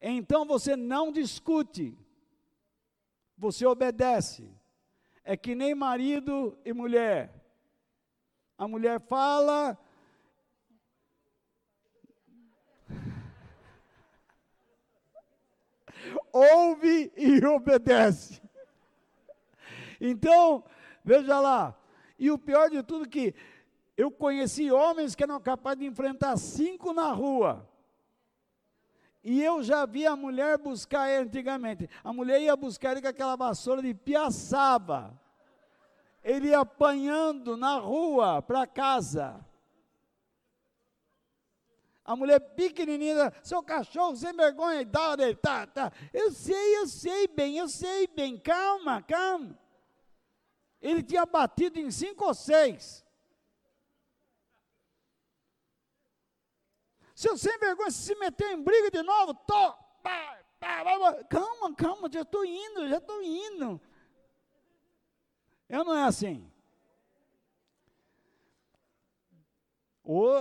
Então 0.00 0.44
você 0.44 0.76
não 0.76 1.12
discute, 1.12 1.98
você 3.36 3.66
obedece. 3.66 4.50
É 5.24 5.36
que 5.36 5.54
nem 5.54 5.74
marido 5.74 6.56
e 6.64 6.72
mulher. 6.72 7.44
A 8.56 8.68
mulher 8.68 9.00
fala, 9.00 9.76
ouve 16.36 17.12
e 17.16 17.44
obedece. 17.46 18.40
Então, 20.00 20.64
veja 21.04 21.40
lá, 21.40 21.74
e 22.18 22.30
o 22.30 22.38
pior 22.38 22.70
de 22.70 22.82
tudo 22.82 23.08
que 23.08 23.34
eu 23.96 24.10
conheci 24.10 24.70
homens 24.70 25.14
que 25.14 25.22
eram 25.22 25.40
capazes 25.40 25.80
de 25.80 25.86
enfrentar 25.86 26.36
cinco 26.36 26.92
na 26.92 27.12
rua. 27.12 27.66
E 29.24 29.42
eu 29.42 29.62
já 29.62 29.86
vi 29.86 30.06
a 30.06 30.14
mulher 30.14 30.58
buscar 30.58 31.10
ele 31.10 31.24
antigamente. 31.24 31.88
A 32.04 32.12
mulher 32.12 32.40
ia 32.40 32.54
buscar 32.54 32.92
ele 32.92 33.02
com 33.02 33.08
aquela 33.08 33.36
vassoura 33.36 33.82
de 33.82 33.92
piaçaba. 33.92 35.18
Ele 36.22 36.48
ia 36.48 36.60
apanhando 36.60 37.56
na 37.56 37.78
rua 37.78 38.42
para 38.42 38.66
casa. 38.66 39.44
A 42.06 42.14
mulher 42.14 42.38
pequenininha, 42.38 43.32
seu 43.42 43.60
cachorro 43.64 44.14
sem 44.14 44.32
vergonha 44.32 44.80
ele 44.80 45.34
tá, 45.34 45.66
tá. 45.66 45.92
Eu 46.14 46.30
sei, 46.30 46.76
eu 46.78 46.86
sei 46.86 47.26
bem, 47.26 47.58
eu 47.58 47.68
sei 47.68 48.06
bem. 48.06 48.38
Calma, 48.38 49.02
calma. 49.02 49.58
Ele 50.80 51.02
tinha 51.02 51.26
batido 51.26 51.80
em 51.80 51.90
cinco 51.90 52.24
ou 52.24 52.32
seis. 52.32 53.04
Seu 57.12 57.36
sem 57.36 57.58
vergonha 57.58 57.90
se 57.90 58.14
meteu 58.14 58.52
em 58.52 58.62
briga 58.62 58.88
de 58.88 59.02
novo, 59.02 59.34
tô, 59.34 59.72
pá, 60.02 60.38
pá, 60.60 60.84
pá, 60.84 61.24
calma, 61.24 61.74
calma, 61.74 62.08
já 62.12 62.20
estou 62.20 62.44
indo, 62.44 62.88
já 62.88 62.98
estou 62.98 63.20
indo. 63.20 63.80
Eu 65.68 65.84
não 65.84 65.96
é 65.96 66.04
assim. 66.04 66.48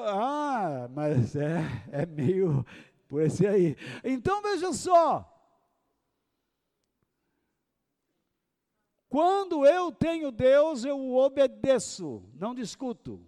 Ah, 0.08 0.88
mas 0.94 1.36
é, 1.36 1.62
é 1.92 2.06
meio 2.06 2.66
por 3.08 3.22
esse 3.22 3.48
aí. 3.48 3.76
Então 4.04 4.42
veja 4.42 4.72
só. 4.74 5.32
Quando 9.10 9.66
eu 9.66 9.92
tenho 9.92 10.32
Deus, 10.32 10.84
eu 10.84 11.00
o 11.00 11.16
obedeço, 11.16 12.24
não 12.34 12.54
discuto. 12.54 13.26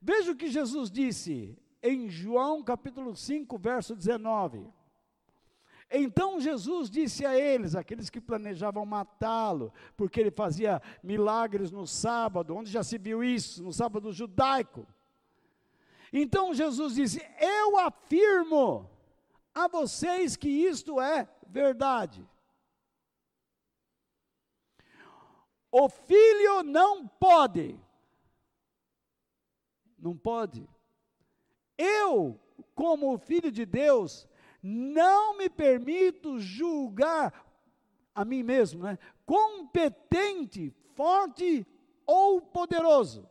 Veja 0.00 0.32
o 0.32 0.36
que 0.36 0.48
Jesus 0.48 0.90
disse 0.90 1.58
em 1.82 2.08
João 2.08 2.62
capítulo 2.62 3.14
5, 3.14 3.58
verso 3.58 3.94
19. 3.94 4.66
Então 5.90 6.40
Jesus 6.40 6.90
disse 6.90 7.24
a 7.24 7.38
eles, 7.38 7.76
aqueles 7.76 8.10
que 8.10 8.20
planejavam 8.20 8.84
matá-lo, 8.84 9.72
porque 9.96 10.20
ele 10.20 10.30
fazia 10.30 10.82
milagres 11.02 11.70
no 11.70 11.86
sábado, 11.86 12.56
onde 12.56 12.70
já 12.70 12.82
se 12.82 12.98
viu 12.98 13.22
isso? 13.22 13.62
No 13.62 13.72
sábado 13.72 14.12
judaico. 14.12 14.86
Então 16.18 16.54
Jesus 16.54 16.94
disse: 16.94 17.20
Eu 17.38 17.78
afirmo 17.78 18.90
a 19.54 19.68
vocês 19.68 20.34
que 20.34 20.48
isto 20.48 20.98
é 20.98 21.28
verdade. 21.46 22.26
O 25.70 25.90
filho 25.90 26.62
não 26.62 27.06
pode, 27.06 27.78
não 29.98 30.16
pode. 30.16 30.66
Eu, 31.76 32.40
como 32.74 33.18
filho 33.18 33.52
de 33.52 33.66
Deus, 33.66 34.26
não 34.62 35.36
me 35.36 35.50
permito 35.50 36.38
julgar 36.38 37.44
a 38.14 38.24
mim 38.24 38.42
mesmo, 38.42 38.84
né? 38.84 38.98
Competente, 39.26 40.70
forte 40.94 41.66
ou 42.06 42.40
poderoso. 42.40 43.28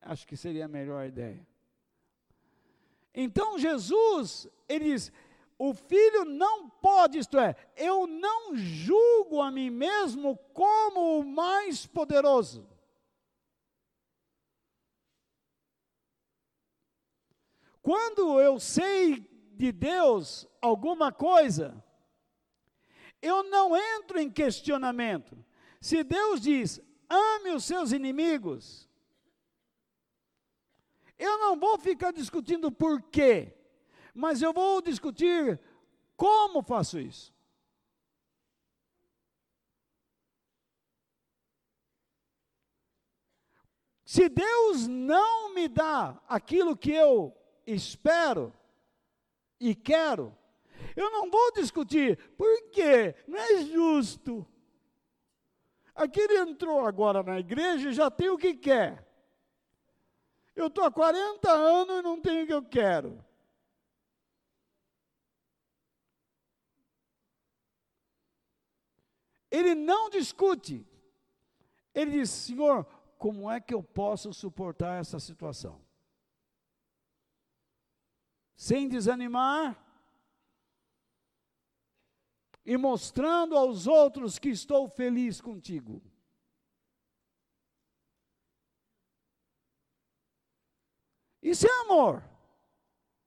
Acho 0.00 0.26
que 0.26 0.36
seria 0.36 0.64
a 0.64 0.68
melhor 0.68 1.06
ideia. 1.06 1.46
Então 3.14 3.58
Jesus, 3.58 4.48
ele 4.68 4.84
diz: 4.86 5.12
o 5.58 5.74
filho 5.74 6.24
não 6.24 6.70
pode, 6.70 7.18
isto 7.18 7.36
é, 7.36 7.56
eu 7.76 8.06
não 8.06 8.56
julgo 8.56 9.42
a 9.42 9.50
mim 9.50 9.70
mesmo 9.70 10.36
como 10.54 11.18
o 11.18 11.24
mais 11.24 11.84
poderoso. 11.84 12.68
Quando 17.82 18.40
eu 18.40 18.60
sei 18.60 19.28
de 19.54 19.72
Deus 19.72 20.46
alguma 20.60 21.10
coisa, 21.10 21.82
eu 23.20 23.42
não 23.44 23.76
entro 23.76 24.20
em 24.20 24.30
questionamento. 24.30 25.44
Se 25.80 26.04
Deus 26.04 26.40
diz, 26.40 26.80
ame 27.08 27.50
os 27.50 27.64
seus 27.64 27.90
inimigos, 27.90 28.87
eu 31.18 31.38
não 31.38 31.58
vou 31.58 31.78
ficar 31.78 32.12
discutindo 32.12 32.70
por 32.70 33.02
quê, 33.02 33.52
mas 34.14 34.40
eu 34.40 34.52
vou 34.52 34.80
discutir 34.80 35.60
como 36.16 36.62
faço 36.62 36.98
isso. 36.98 37.32
Se 44.04 44.28
Deus 44.28 44.86
não 44.86 45.52
me 45.52 45.68
dá 45.68 46.18
aquilo 46.26 46.76
que 46.76 46.90
eu 46.90 47.36
espero 47.66 48.54
e 49.60 49.74
quero, 49.74 50.34
eu 50.96 51.10
não 51.10 51.30
vou 51.30 51.52
discutir, 51.52 52.16
por 52.36 52.70
quê? 52.70 53.14
Não 53.26 53.38
é 53.38 53.62
justo. 53.64 54.46
Aquele 55.94 56.38
entrou 56.38 56.86
agora 56.86 57.22
na 57.22 57.38
igreja 57.38 57.90
e 57.90 57.92
já 57.92 58.10
tem 58.10 58.30
o 58.30 58.38
que 58.38 58.54
quer. 58.54 59.07
Eu 60.58 60.66
estou 60.66 60.82
há 60.82 60.90
40 60.90 61.48
anos 61.52 62.00
e 62.00 62.02
não 62.02 62.20
tenho 62.20 62.42
o 62.42 62.46
que 62.48 62.52
eu 62.52 62.64
quero. 62.64 63.24
Ele 69.48 69.72
não 69.76 70.10
discute. 70.10 70.84
Ele 71.94 72.10
diz: 72.10 72.28
Senhor, 72.28 72.84
como 73.16 73.48
é 73.48 73.60
que 73.60 73.72
eu 73.72 73.84
posso 73.84 74.32
suportar 74.32 75.00
essa 75.00 75.20
situação? 75.20 75.80
Sem 78.56 78.88
desanimar 78.88 79.80
e 82.66 82.76
mostrando 82.76 83.56
aos 83.56 83.86
outros 83.86 84.40
que 84.40 84.48
estou 84.48 84.88
feliz 84.88 85.40
contigo. 85.40 86.02
Isso 91.48 91.66
é 91.66 91.80
amor, 91.80 92.22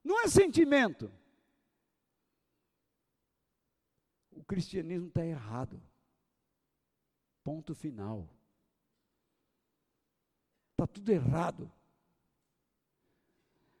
não 0.04 0.20
é 0.20 0.28
sentimento. 0.28 1.12
O 4.30 4.44
cristianismo 4.44 5.08
está 5.08 5.26
errado. 5.26 5.82
Ponto 7.42 7.74
final. 7.74 8.28
Está 10.70 10.86
tudo 10.86 11.10
errado. 11.10 11.72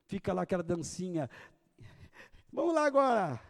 Fica 0.06 0.32
lá 0.32 0.42
aquela 0.42 0.64
dancinha. 0.64 1.30
Vamos 2.52 2.74
lá 2.74 2.86
agora. 2.86 3.40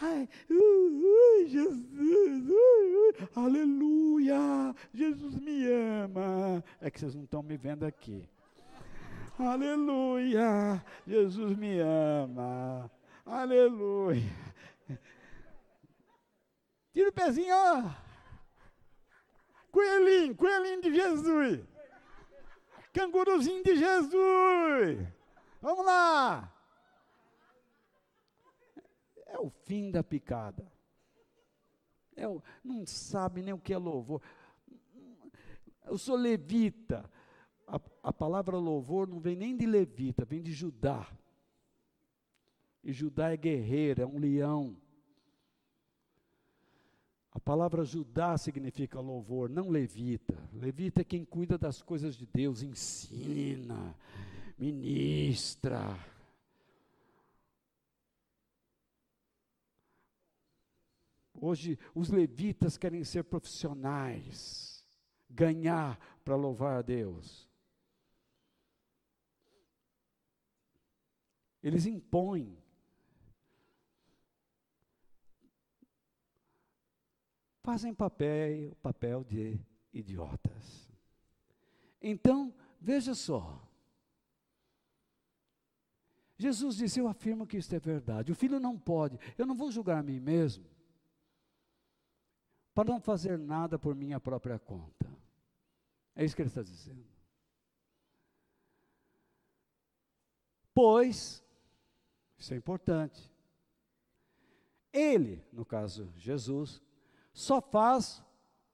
Ai, 0.00 0.28
uh, 0.50 1.44
uh, 1.44 1.46
Jesus, 1.46 2.50
uh, 2.50 3.38
aleluia, 3.38 4.74
Jesus 4.92 5.36
me 5.36 5.64
ama. 5.70 6.64
É 6.80 6.90
que 6.90 6.98
vocês 6.98 7.14
não 7.14 7.22
estão 7.22 7.40
me 7.40 7.56
vendo 7.56 7.86
aqui. 7.86 8.28
Aleluia! 9.38 10.84
Jesus 11.06 11.56
me 11.56 11.80
ama. 11.80 12.90
Aleluia. 13.26 14.22
Tira 16.92 17.08
o 17.08 17.12
pezinho, 17.12 17.52
ó. 17.52 17.90
Coelhinho, 19.72 20.36
coelhinho 20.36 20.80
de 20.82 20.94
Jesus. 20.94 21.66
Canguruzinho 22.92 23.64
de 23.64 23.76
Jesus. 23.76 25.08
Vamos 25.60 25.84
lá. 25.84 26.52
É 29.26 29.36
o 29.38 29.50
fim 29.50 29.90
da 29.90 30.04
picada. 30.04 30.70
É 32.14 32.28
o, 32.28 32.40
não 32.62 32.86
sabe 32.86 33.42
nem 33.42 33.52
o 33.52 33.58
que 33.58 33.74
é 33.74 33.78
louvor. 33.78 34.22
Eu 35.84 35.98
sou 35.98 36.14
levita 36.14 37.10
a, 38.04 38.12
palavra 38.12 38.58
louvor 38.58 39.08
não 39.08 39.18
vem 39.18 39.34
nem 39.34 39.56
de 39.56 39.64
levita, 39.64 40.26
vem 40.26 40.42
de 40.42 40.52
Judá. 40.52 41.10
E 42.82 42.92
Judá 42.92 43.32
é 43.32 43.36
guerreiro, 43.36 44.02
é 44.02 44.06
um 44.06 44.18
leão. 44.18 44.76
A 47.32 47.40
palavra 47.40 47.82
Judá 47.82 48.36
significa 48.36 49.00
louvor, 49.00 49.48
não 49.48 49.70
levita. 49.70 50.38
Levita 50.52 51.00
é 51.00 51.04
quem 51.04 51.24
cuida 51.24 51.56
das 51.56 51.80
coisas 51.80 52.14
de 52.14 52.26
Deus, 52.26 52.62
ensina, 52.62 53.96
ministra. 54.58 55.98
Hoje 61.40 61.78
os 61.94 62.10
levitas 62.10 62.76
querem 62.76 63.02
ser 63.02 63.24
profissionais, 63.24 64.84
ganhar 65.30 65.98
para 66.22 66.36
louvar 66.36 66.78
a 66.78 66.82
Deus. 66.82 67.53
Eles 71.64 71.86
impõem. 71.86 72.62
Fazem 77.62 77.94
papel, 77.94 78.74
papel 78.82 79.24
de 79.24 79.58
idiotas. 79.90 80.92
Então, 82.02 82.54
veja 82.78 83.14
só. 83.14 83.66
Jesus 86.36 86.76
disse: 86.76 87.00
Eu 87.00 87.08
afirmo 87.08 87.46
que 87.46 87.56
isto 87.56 87.74
é 87.74 87.78
verdade. 87.78 88.30
O 88.30 88.34
filho 88.34 88.60
não 88.60 88.78
pode. 88.78 89.18
Eu 89.38 89.46
não 89.46 89.56
vou 89.56 89.72
julgar 89.72 90.00
a 90.00 90.02
mim 90.02 90.20
mesmo 90.20 90.66
para 92.74 92.92
não 92.92 93.00
fazer 93.00 93.38
nada 93.38 93.78
por 93.78 93.94
minha 93.94 94.20
própria 94.20 94.58
conta. 94.58 95.10
É 96.14 96.24
isso 96.24 96.36
que 96.36 96.42
ele 96.42 96.50
está 96.50 96.62
dizendo. 96.62 97.08
Pois 100.74 101.43
Isso 102.44 102.52
é 102.52 102.58
importante. 102.58 103.32
Ele, 104.92 105.42
no 105.50 105.64
caso 105.64 106.12
Jesus, 106.14 106.82
só 107.32 107.58
faz 107.58 108.22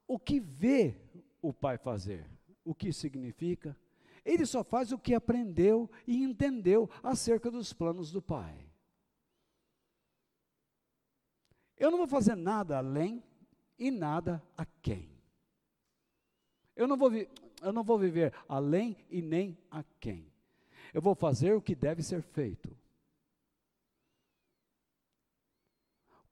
o 0.09 0.19
que 0.19 0.41
vê 0.41 1.01
o 1.41 1.53
Pai 1.53 1.79
fazer. 1.79 2.29
O 2.65 2.75
que 2.75 2.93
significa? 2.93 3.79
Ele 4.25 4.45
só 4.45 4.65
faz 4.65 4.91
o 4.91 4.99
que 4.99 5.15
aprendeu 5.15 5.89
e 6.05 6.21
entendeu 6.21 6.91
acerca 7.01 7.49
dos 7.49 7.73
planos 7.73 8.11
do 8.11 8.21
Pai. 8.21 8.69
Eu 11.77 11.93
não 11.93 11.99
vou 11.99 12.09
fazer 12.09 12.35
nada 12.35 12.77
além 12.77 13.23
e 13.79 13.89
nada 13.93 14.43
a 14.57 14.67
quem. 14.67 15.17
Eu 16.75 16.89
não 16.89 16.97
vou, 16.97 17.13
eu 17.15 17.73
não 17.73 17.85
vou 17.85 18.01
viver 18.01 18.35
além 18.49 18.97
e 19.09 19.23
nem 19.23 19.57
a 19.71 19.85
quem. 20.01 20.29
Eu 20.93 21.01
vou 21.01 21.15
fazer 21.15 21.55
o 21.55 21.63
que 21.63 21.77
deve 21.77 22.03
ser 22.03 22.21
feito. 22.21 22.80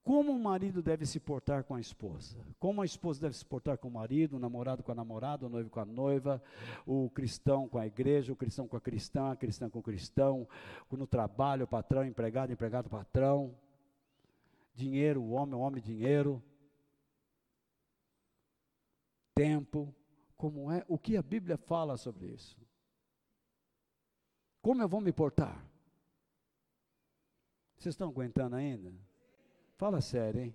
Como 0.09 0.32
o 0.32 0.39
marido 0.39 0.82
deve 0.82 1.05
se 1.05 1.20
portar 1.20 1.64
com 1.64 1.74
a 1.74 1.80
esposa? 1.82 2.43
Como 2.59 2.80
a 2.80 2.85
esposa 2.86 3.20
deve 3.20 3.36
se 3.36 3.44
portar 3.44 3.76
com 3.76 3.89
o 3.89 3.90
marido, 3.90 4.36
o 4.36 4.39
namorado 4.39 4.82
com 4.82 4.90
a 4.90 4.94
namorada, 4.94 5.44
o 5.44 5.51
noivo 5.51 5.68
com 5.68 5.80
a 5.80 5.85
noiva, 5.85 6.43
o 6.86 7.10
cristão 7.10 7.68
com 7.68 7.76
a 7.76 7.86
igreja, 7.86 8.32
o 8.32 8.36
cristão 8.36 8.66
com 8.66 8.74
a 8.74 8.80
cristã, 8.80 9.30
a 9.30 9.36
cristã 9.36 9.68
com 9.68 9.80
o 9.80 9.82
cristão, 9.82 10.48
no 10.90 11.06
trabalho, 11.06 11.64
o 11.66 11.68
patrão, 11.68 12.06
empregado, 12.06 12.51
empregado, 12.51 12.89
patrão, 12.89 13.55
dinheiro, 14.74 15.20
o 15.20 15.32
homem, 15.32 15.55
o 15.56 15.59
homem, 15.59 15.82
dinheiro, 15.82 16.43
tempo, 19.35 19.94
como 20.39 20.72
é, 20.72 20.86
o 20.89 20.97
que 20.97 21.18
a 21.18 21.22
Bíblia 21.22 21.59
fala 21.59 21.98
sobre 21.98 22.28
isso? 22.28 22.59
Como 24.62 24.80
eu 24.80 24.89
vou 24.89 25.02
me 25.02 25.12
portar? 25.12 25.62
Vocês 27.76 27.93
estão 27.93 28.09
aguentando 28.09 28.56
ainda? 28.56 28.90
Fala 29.79 30.01
sério, 30.01 30.43
hein? 30.43 30.55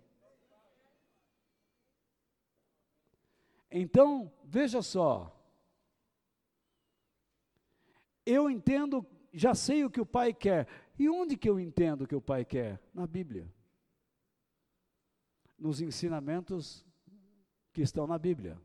Então, 3.71 4.31
veja 4.43 4.81
só. 4.81 5.33
Eu 8.25 8.49
entendo, 8.49 9.05
já 9.33 9.55
sei 9.55 9.85
o 9.85 9.89
que 9.89 10.01
o 10.01 10.05
pai 10.05 10.33
quer. 10.33 10.67
E 10.99 11.09
onde 11.09 11.37
que 11.37 11.49
eu 11.49 11.57
entendo 11.57 12.03
o 12.03 12.07
que 12.07 12.15
o 12.15 12.21
pai 12.21 12.43
quer? 12.43 12.81
Na 12.93 13.07
Bíblia. 13.07 13.49
Nos 15.57 15.79
ensinamentos 15.79 16.85
que 17.71 17.81
estão 17.81 18.05
na 18.05 18.19
Bíblia. 18.19 18.61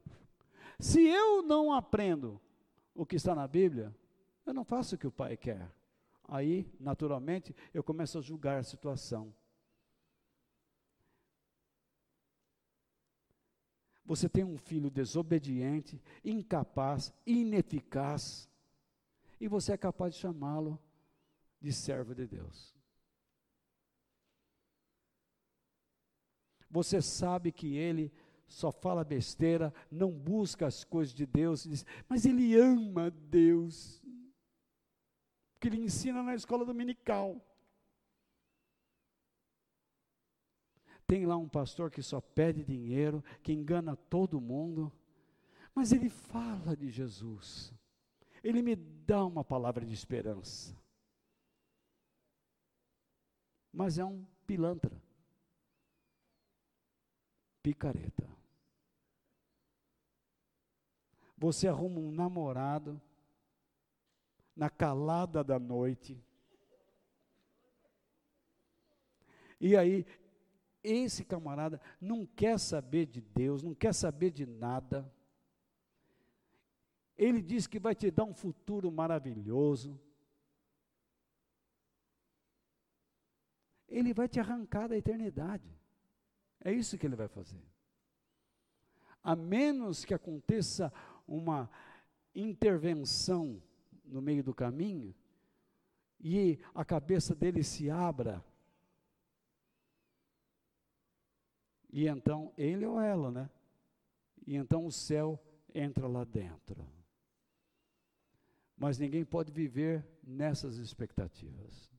Se 0.80 1.00
eu 1.06 1.40
não 1.40 1.72
aprendo 1.72 2.40
o 2.94 3.06
que 3.06 3.14
está 3.14 3.32
na 3.32 3.46
Bíblia, 3.46 3.94
eu 4.44 4.52
não 4.52 4.64
faço 4.64 4.96
o 4.96 4.98
que 4.98 5.06
o 5.06 5.12
pai 5.12 5.36
quer. 5.36 5.72
Aí, 6.24 6.68
naturalmente, 6.80 7.54
eu 7.72 7.84
começo 7.84 8.18
a 8.18 8.20
julgar 8.20 8.58
a 8.58 8.64
situação. 8.64 9.32
Você 14.08 14.26
tem 14.26 14.42
um 14.42 14.56
filho 14.56 14.90
desobediente, 14.90 16.02
incapaz, 16.24 17.12
ineficaz, 17.26 18.48
e 19.38 19.46
você 19.46 19.72
é 19.72 19.76
capaz 19.76 20.14
de 20.14 20.20
chamá-lo 20.20 20.80
de 21.60 21.70
servo 21.74 22.14
de 22.14 22.26
Deus. 22.26 22.74
Você 26.70 27.02
sabe 27.02 27.52
que 27.52 27.76
ele 27.76 28.10
só 28.46 28.72
fala 28.72 29.04
besteira, 29.04 29.74
não 29.90 30.10
busca 30.10 30.66
as 30.66 30.84
coisas 30.84 31.12
de 31.14 31.26
Deus, 31.26 31.64
diz, 31.64 31.84
mas 32.08 32.24
ele 32.24 32.58
ama 32.58 33.10
Deus, 33.10 34.02
porque 35.52 35.68
ele 35.68 35.84
ensina 35.84 36.22
na 36.22 36.34
escola 36.34 36.64
dominical. 36.64 37.44
Tem 41.08 41.24
lá 41.24 41.38
um 41.38 41.48
pastor 41.48 41.90
que 41.90 42.02
só 42.02 42.20
pede 42.20 42.62
dinheiro, 42.62 43.24
que 43.42 43.50
engana 43.50 43.96
todo 43.96 44.42
mundo, 44.42 44.92
mas 45.74 45.90
ele 45.90 46.10
fala 46.10 46.76
de 46.76 46.90
Jesus. 46.90 47.72
Ele 48.44 48.60
me 48.60 48.76
dá 48.76 49.24
uma 49.24 49.42
palavra 49.42 49.86
de 49.86 49.94
esperança. 49.94 50.76
Mas 53.72 53.98
é 53.98 54.04
um 54.04 54.22
pilantra. 54.46 54.94
Picareta. 57.62 58.28
Você 61.38 61.68
arruma 61.68 62.00
um 62.00 62.12
namorado 62.12 63.00
na 64.54 64.68
calada 64.68 65.42
da 65.42 65.58
noite. 65.58 66.22
E 69.58 69.74
aí 69.74 70.04
esse 70.90 71.24
camarada 71.24 71.80
não 72.00 72.24
quer 72.24 72.58
saber 72.58 73.06
de 73.06 73.20
Deus, 73.20 73.62
não 73.62 73.74
quer 73.74 73.92
saber 73.92 74.30
de 74.30 74.46
nada. 74.46 75.12
Ele 77.16 77.42
diz 77.42 77.66
que 77.66 77.78
vai 77.78 77.94
te 77.94 78.10
dar 78.10 78.24
um 78.24 78.34
futuro 78.34 78.90
maravilhoso. 78.90 80.00
Ele 83.88 84.14
vai 84.14 84.28
te 84.28 84.38
arrancar 84.38 84.88
da 84.88 84.96
eternidade. 84.96 85.68
É 86.60 86.72
isso 86.72 86.98
que 86.98 87.06
ele 87.06 87.16
vai 87.16 87.28
fazer. 87.28 87.62
A 89.22 89.34
menos 89.34 90.04
que 90.04 90.14
aconteça 90.14 90.92
uma 91.26 91.70
intervenção 92.34 93.62
no 94.04 94.22
meio 94.22 94.42
do 94.42 94.54
caminho 94.54 95.14
e 96.20 96.58
a 96.74 96.84
cabeça 96.84 97.34
dele 97.34 97.62
se 97.62 97.90
abra 97.90 98.44
E 101.98 102.06
então, 102.06 102.54
ele 102.56 102.86
ou 102.86 103.00
ela, 103.00 103.28
né? 103.28 103.50
E 104.46 104.54
então 104.54 104.86
o 104.86 104.92
céu 104.92 105.36
entra 105.74 106.06
lá 106.06 106.22
dentro. 106.22 106.88
Mas 108.76 109.00
ninguém 109.00 109.24
pode 109.24 109.50
viver 109.50 110.06
nessas 110.22 110.76
expectativas. 110.76 111.92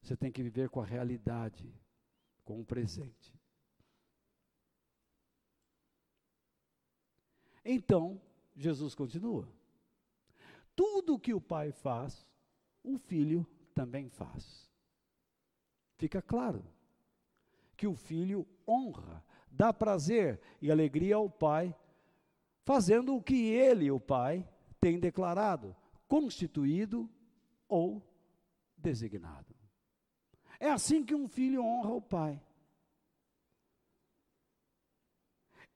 Você 0.00 0.16
tem 0.16 0.30
que 0.30 0.44
viver 0.44 0.70
com 0.70 0.80
a 0.80 0.86
realidade, 0.86 1.68
com 2.44 2.60
o 2.60 2.64
presente. 2.64 3.36
Então, 7.64 8.22
Jesus 8.54 8.94
continua. 8.94 9.52
Tudo 10.76 11.14
o 11.14 11.18
que 11.18 11.34
o 11.34 11.40
pai 11.40 11.72
faz, 11.72 12.24
o 12.80 12.96
filho 12.96 13.44
também 13.74 14.08
faz. 14.08 14.70
Fica 15.96 16.22
claro 16.22 16.64
que 17.76 17.86
o 17.86 17.94
filho 17.94 18.46
honra, 18.66 19.24
dá 19.50 19.72
prazer 19.72 20.40
e 20.60 20.70
alegria 20.70 21.16
ao 21.16 21.28
pai, 21.28 21.74
fazendo 22.64 23.14
o 23.14 23.22
que 23.22 23.48
ele, 23.50 23.90
o 23.90 24.00
pai, 24.00 24.48
tem 24.80 24.98
declarado, 24.98 25.76
constituído 26.08 27.08
ou 27.68 28.02
designado. 28.76 29.54
É 30.58 30.70
assim 30.70 31.04
que 31.04 31.14
um 31.14 31.28
filho 31.28 31.62
honra 31.62 31.90
o 31.90 32.02
pai. 32.02 32.42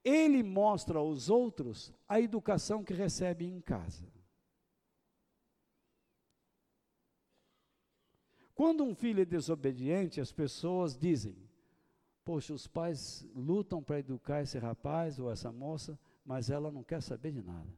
Ele 0.03 0.43
mostra 0.43 0.99
aos 0.99 1.29
outros 1.29 1.93
a 2.09 2.21
educação 2.21 2.83
que 2.83 2.95
recebe 2.95 3.45
em 3.45 3.61
casa. 3.61 4.11
Quando 8.55 8.85
um 8.85 8.95
filho 8.95 9.23
é 9.23 9.25
desobediente, 9.25 10.21
as 10.21 10.33
pessoas 10.33 10.97
dizem: 10.97 11.50
Poxa, 12.25 12.53
os 12.53 12.67
pais 12.67 13.27
lutam 13.35 13.83
para 13.83 13.99
educar 13.99 14.43
esse 14.43 14.59
rapaz 14.59 15.19
ou 15.19 15.31
essa 15.31 15.51
moça, 15.51 15.99
mas 16.25 16.51
ela 16.51 16.71
não 16.71 16.85
quer 16.85 17.03
saber 17.03 17.33
de 17.33 17.43
nada. 17.43 17.73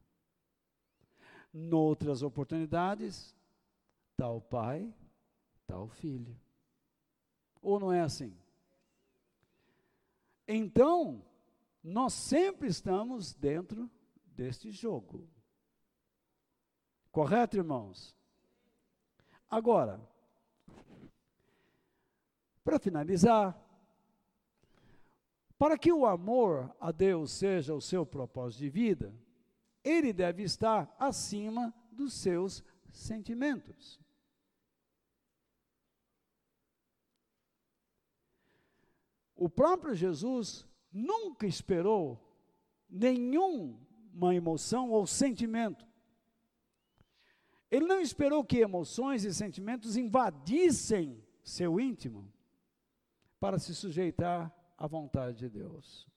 Noutras 1.52 2.23
oportunidades, 2.23 3.36
o 4.19 4.40
pai, 4.40 4.94
o 5.69 5.89
filho. 5.89 6.36
Ou 7.60 7.78
não 7.81 7.93
é 7.93 8.01
assim? 8.01 8.36
Então, 10.47 11.24
nós 11.82 12.12
sempre 12.12 12.69
estamos 12.69 13.32
dentro 13.32 13.90
deste 14.27 14.70
jogo. 14.70 15.28
Correto, 17.10 17.56
irmãos? 17.56 18.16
Agora, 19.48 20.01
para 22.64 22.78
finalizar, 22.78 23.59
para 25.62 25.78
que 25.78 25.93
o 25.93 26.05
amor 26.05 26.74
a 26.80 26.90
Deus 26.90 27.30
seja 27.30 27.72
o 27.72 27.80
seu 27.80 28.05
propósito 28.05 28.62
de 28.62 28.68
vida, 28.68 29.14
ele 29.84 30.12
deve 30.12 30.43
estar 30.43 30.93
acima 30.98 31.72
dos 31.93 32.14
seus 32.14 32.64
sentimentos. 32.90 34.01
O 39.36 39.48
próprio 39.48 39.94
Jesus 39.94 40.66
nunca 40.93 41.47
esperou 41.47 42.20
nenhuma 42.90 44.34
emoção 44.34 44.90
ou 44.90 45.06
sentimento. 45.06 45.86
Ele 47.70 47.86
não 47.86 48.01
esperou 48.01 48.44
que 48.44 48.59
emoções 48.59 49.24
e 49.24 49.32
sentimentos 49.32 49.97
invadissem 49.97 51.24
seu 51.40 51.78
íntimo, 51.78 52.28
para 53.39 53.60
se 53.60 53.72
sujeitar 53.76 54.52
à 54.83 54.87
vontade 54.89 55.39
de 55.39 55.49
Deus. 55.49 56.09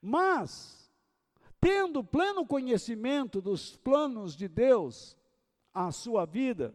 Mas, 0.00 0.88
tendo 1.60 2.04
pleno 2.04 2.46
conhecimento 2.46 3.42
dos 3.42 3.76
planos 3.76 4.36
de 4.36 4.46
Deus 4.46 5.16
à 5.74 5.90
sua 5.90 6.24
vida, 6.24 6.72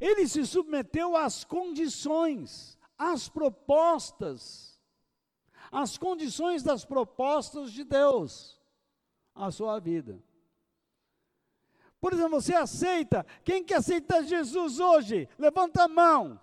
ele 0.00 0.26
se 0.26 0.46
submeteu 0.46 1.14
às 1.14 1.44
condições, 1.44 2.78
às 2.96 3.28
propostas, 3.28 4.80
às 5.70 5.98
condições 5.98 6.62
das 6.62 6.82
propostas 6.82 7.72
de 7.72 7.84
Deus 7.84 8.58
à 9.34 9.50
sua 9.50 9.78
vida. 9.78 10.18
Por 12.00 12.14
exemplo, 12.14 12.40
você 12.40 12.54
aceita, 12.54 13.26
quem 13.44 13.62
que 13.62 13.74
aceita 13.74 14.24
Jesus 14.24 14.80
hoje? 14.80 15.28
Levanta 15.38 15.84
a 15.84 15.88
mão. 15.88 16.40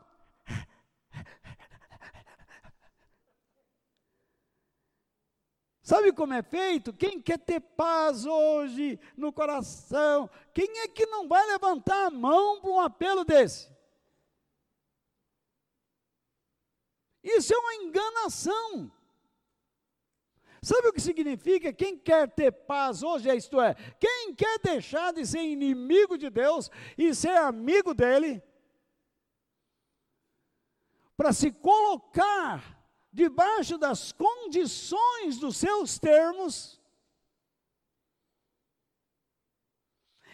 Sabe 5.83 6.11
como 6.11 6.33
é 6.33 6.43
feito? 6.43 6.93
Quem 6.93 7.19
quer 7.19 7.39
ter 7.39 7.59
paz 7.59 8.25
hoje 8.25 8.99
no 9.17 9.33
coração? 9.33 10.29
Quem 10.53 10.79
é 10.79 10.87
que 10.87 11.05
não 11.07 11.27
vai 11.27 11.45
levantar 11.47 12.05
a 12.05 12.11
mão 12.11 12.61
para 12.61 12.69
um 12.69 12.79
apelo 12.79 13.25
desse? 13.25 13.71
Isso 17.23 17.53
é 17.53 17.57
uma 17.57 17.75
enganação. 17.75 18.91
Sabe 20.61 20.89
o 20.89 20.93
que 20.93 21.01
significa? 21.01 21.73
Quem 21.73 21.97
quer 21.97 22.29
ter 22.29 22.51
paz 22.51 23.01
hoje, 23.01 23.27
é 23.27 23.35
isto 23.35 23.59
é, 23.59 23.73
quem 23.99 24.35
quer 24.35 24.59
deixar 24.59 25.11
de 25.11 25.25
ser 25.25 25.41
inimigo 25.41 26.19
de 26.19 26.29
Deus 26.29 26.69
e 26.95 27.15
ser 27.15 27.35
amigo 27.35 27.95
dele, 27.95 28.43
para 31.17 31.33
se 31.33 31.51
colocar 31.51 32.80
debaixo 33.11 33.77
das 33.77 34.11
condições 34.11 35.37
dos 35.37 35.57
seus 35.57 35.99
termos, 35.99 36.79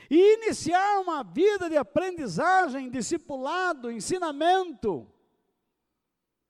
e 0.09 0.35
iniciar 0.35 0.99
uma 1.01 1.23
vida 1.23 1.69
de 1.69 1.75
aprendizagem, 1.75 2.89
discipulado, 2.89 3.91
ensinamento, 3.91 5.11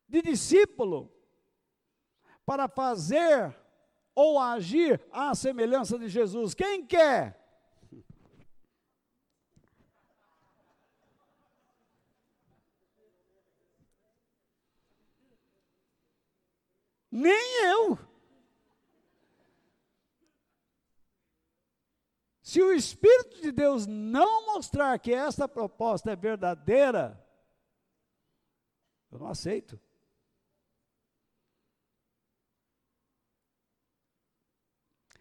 de 0.07 0.21
discípulo, 0.21 1.11
para 2.45 2.67
fazer 2.67 3.55
ou 4.13 4.39
agir 4.39 5.03
à 5.11 5.33
semelhança 5.33 5.97
de 5.97 6.07
Jesus. 6.07 6.53
Quem 6.53 6.85
quer? 6.85 7.46
Nem 17.17 17.65
eu. 17.65 17.97
Se 22.43 22.61
o 22.61 22.71
Espírito 22.71 23.41
de 23.41 23.51
Deus 23.51 23.87
não 23.87 24.45
mostrar 24.53 24.99
que 24.99 25.11
esta 25.11 25.47
proposta 25.47 26.11
é 26.11 26.15
verdadeira, 26.15 27.19
eu 29.11 29.17
não 29.17 29.29
aceito. 29.29 29.79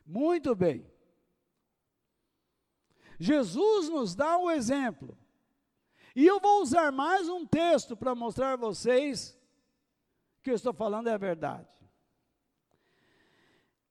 Muito 0.05 0.55
bem. 0.55 0.87
Jesus 3.19 3.89
nos 3.89 4.15
dá 4.15 4.37
o 4.37 4.51
exemplo. 4.51 5.19
E 6.15 6.27
eu 6.27 6.39
vou 6.41 6.61
usar 6.61 6.93
mais 6.93 7.27
um 7.27 7.47
texto 7.47 7.97
para 7.97 8.15
mostrar 8.15 8.53
a 8.53 8.57
vocês 8.57 9.35
que 10.43 10.51
eu 10.51 10.55
estou 10.55 10.75
falando 10.75 11.09
é 11.09 11.15
a 11.15 11.19
verdade. 11.19 11.76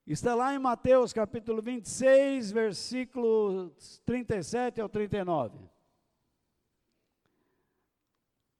Está 0.07 0.35
lá 0.35 0.53
em 0.53 0.59
Mateus 0.59 1.11
capítulo 1.11 1.63
26, 1.63 2.51
versículos 2.51 3.99
37 4.05 4.79
ao 4.79 4.87
39. 4.87 5.57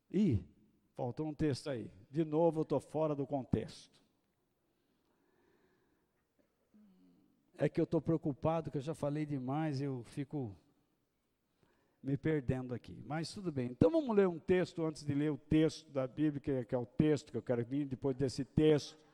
Ih, 0.10 0.44
faltou 0.96 1.28
um 1.28 1.36
texto 1.36 1.70
aí. 1.70 1.92
De 2.10 2.26
novo 2.26 2.62
eu 2.62 2.64
estou 2.64 2.80
fora 2.80 3.14
do 3.14 3.28
contexto. 3.28 3.94
É 7.60 7.70
que 7.70 7.80
eu 7.80 7.84
estou 7.84 8.02
preocupado, 8.02 8.72
que 8.72 8.78
eu 8.78 8.82
já 8.82 8.96
falei 8.96 9.24
demais, 9.24 9.80
eu 9.80 10.04
fico 10.04 10.58
me 12.02 12.18
perdendo 12.18 12.74
aqui. 12.74 13.04
Mas 13.06 13.32
tudo 13.32 13.52
bem. 13.52 13.68
Então 13.68 13.92
vamos 13.92 14.16
ler 14.16 14.28
um 14.28 14.40
texto 14.40 14.84
antes 14.84 15.04
de 15.04 15.14
ler 15.14 15.32
o 15.32 15.38
texto 15.38 15.92
da 15.92 16.08
Bíblia, 16.08 16.42
que 16.42 16.50
é, 16.50 16.66
é 16.68 16.78
o 16.78 16.88
texto 16.88 17.32
que 17.32 17.38
eu 17.38 17.44
quero 17.44 17.64
vir 17.64 17.86
depois 17.86 18.18
desse 18.18 18.44
texto 18.44 19.05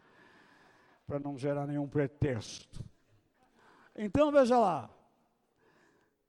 para 1.11 1.19
não 1.19 1.37
gerar 1.37 1.67
nenhum 1.67 1.89
pretexto. 1.89 2.81
Então 3.93 4.31
veja 4.31 4.57
lá. 4.57 4.89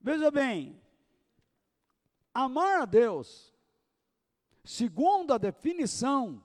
Veja 0.01 0.29
bem. 0.29 0.83
Amar 2.35 2.81
a 2.81 2.85
Deus, 2.85 3.55
segundo 4.65 5.33
a 5.33 5.39
definição 5.39 6.45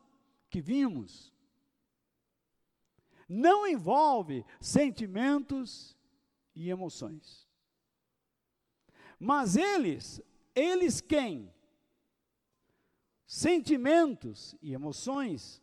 que 0.51 0.61
vimos, 0.61 1.34
não 3.27 3.65
envolve 3.65 4.45
sentimentos 4.61 5.97
e 6.53 6.69
emoções. 6.69 7.49
Mas 9.19 9.55
eles, 9.55 10.22
eles 10.53 11.01
quem? 11.01 11.51
Sentimentos 13.26 14.55
e 14.61 14.73
emoções 14.73 15.59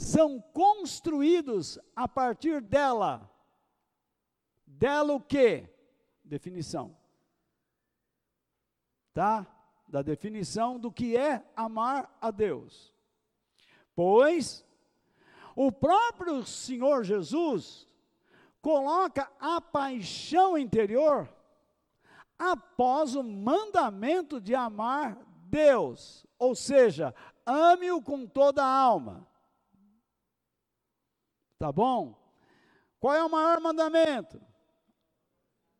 são 0.00 0.40
construídos 0.40 1.78
a 1.94 2.08
partir 2.08 2.62
dela. 2.62 3.30
Dela 4.66 5.12
o 5.12 5.20
quê? 5.20 5.68
Definição. 6.24 6.96
Tá? 9.12 9.46
Da 9.86 10.00
definição 10.00 10.78
do 10.78 10.90
que 10.90 11.16
é 11.16 11.44
amar 11.54 12.16
a 12.18 12.30
Deus. 12.30 12.94
Pois 13.94 14.64
o 15.54 15.70
próprio 15.70 16.46
Senhor 16.46 17.04
Jesus 17.04 17.86
coloca 18.62 19.30
a 19.38 19.60
paixão 19.60 20.56
interior 20.56 21.28
após 22.38 23.14
o 23.14 23.22
mandamento 23.22 24.40
de 24.40 24.54
amar 24.54 25.18
Deus, 25.44 26.24
ou 26.38 26.54
seja, 26.54 27.14
ame-o 27.44 28.00
com 28.00 28.26
toda 28.26 28.64
a 28.64 28.78
alma, 28.78 29.28
Tá 31.60 31.70
bom? 31.70 32.18
Qual 32.98 33.14
é 33.14 33.22
o 33.22 33.28
maior 33.28 33.60
mandamento? 33.60 34.40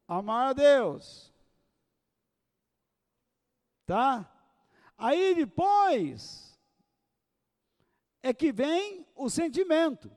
Amar 0.07 0.49
a 0.49 0.53
Deus. 0.53 1.33
Tá? 3.87 4.31
Aí 4.99 5.35
depois 5.35 6.61
é 8.23 8.35
que 8.35 8.53
vem 8.53 9.07
o 9.15 9.31
sentimento. 9.31 10.15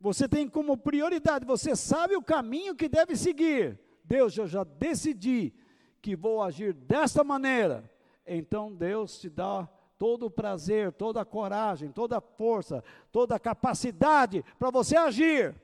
Você 0.00 0.26
tem 0.26 0.48
como 0.48 0.78
prioridade, 0.78 1.44
você 1.44 1.76
sabe 1.76 2.16
o 2.16 2.22
caminho 2.22 2.74
que 2.74 2.88
deve 2.88 3.14
seguir. 3.14 3.78
Deus, 4.02 4.38
eu 4.38 4.46
já 4.46 4.64
decidi 4.64 5.52
que 6.00 6.16
vou 6.16 6.42
agir 6.42 6.72
desta 6.72 7.22
maneira. 7.22 7.92
Então 8.26 8.74
Deus 8.74 9.20
te 9.20 9.28
dá 9.28 9.68
todo 9.98 10.26
o 10.26 10.30
prazer, 10.30 10.92
toda 10.92 11.20
a 11.20 11.24
coragem, 11.24 11.90
toda 11.90 12.18
a 12.18 12.20
força, 12.20 12.84
toda 13.10 13.34
a 13.34 13.40
capacidade 13.40 14.44
para 14.58 14.70
você 14.70 14.96
agir. 14.96 15.60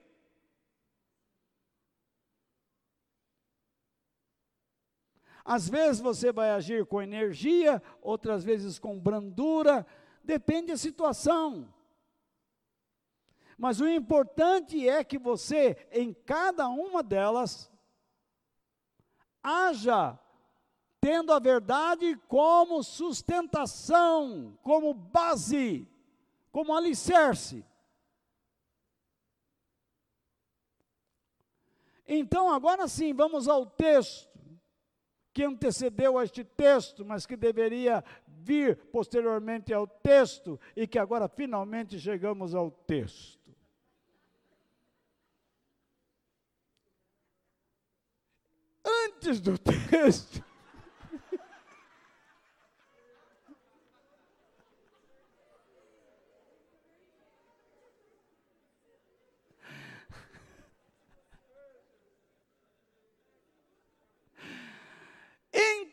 Às 5.45 5.69
vezes 5.69 6.01
você 6.01 6.33
vai 6.33 6.51
agir 6.51 6.85
com 6.87 7.01
energia, 7.01 7.83
outras 8.01 8.43
vezes 8.43 8.79
com 8.79 8.99
brandura, 8.99 9.87
depende 10.23 10.69
da 10.69 10.77
situação. 10.77 11.73
Mas 13.57 13.81
o 13.81 13.87
importante 13.87 14.89
é 14.89 15.05
que 15.05 15.19
você, 15.19 15.87
em 15.93 16.13
cada 16.13 16.69
uma 16.69 17.03
delas, 17.03 17.71
haja 19.43 20.19
tendo 21.05 21.35
a 21.35 21.39
verdade 21.39 22.17
como 22.29 22.83
sustentação, 22.83 24.59
como 24.63 24.95
base, 24.95 25.87
como 26.51 26.75
alicerce. 26.75 27.63
Então, 32.09 32.51
agora 32.51 32.89
sim, 32.89 33.13
vamos 33.13 33.49
ao 33.49 33.67
texto 33.67 34.33
que 35.31 35.45
antecedeu 35.45 36.17
a 36.17 36.25
este 36.25 36.43
texto, 36.43 37.05
mas 37.05 37.27
que 37.27 37.37
deveria 37.37 38.03
vir 38.27 38.75
posteriormente 38.91 39.75
ao 39.75 39.87
texto 39.87 40.59
e 40.75 40.87
que 40.87 40.99
agora 40.99 41.29
finalmente 41.29 42.01
chegamos 42.01 42.55
ao 42.55 42.71
texto. 42.71 43.55
Antes 48.83 49.39
do 49.39 49.59
texto, 49.91 50.43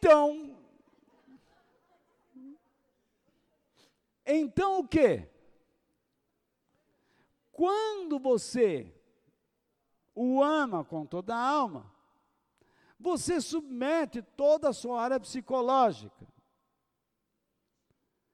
Então, 0.03 0.57
então 4.26 4.80
o 4.80 4.88
que? 4.88 5.30
Quando 7.52 8.18
você 8.18 8.91
o 10.15 10.41
ama 10.41 10.84
com 10.84 11.06
toda 11.06 11.36
a 11.36 11.40
alma, 11.40 11.94
você 12.99 13.40
submete 13.40 14.23
toda 14.23 14.69
a 14.69 14.73
sua 14.73 14.99
área 14.99 15.19
psicológica, 15.19 16.28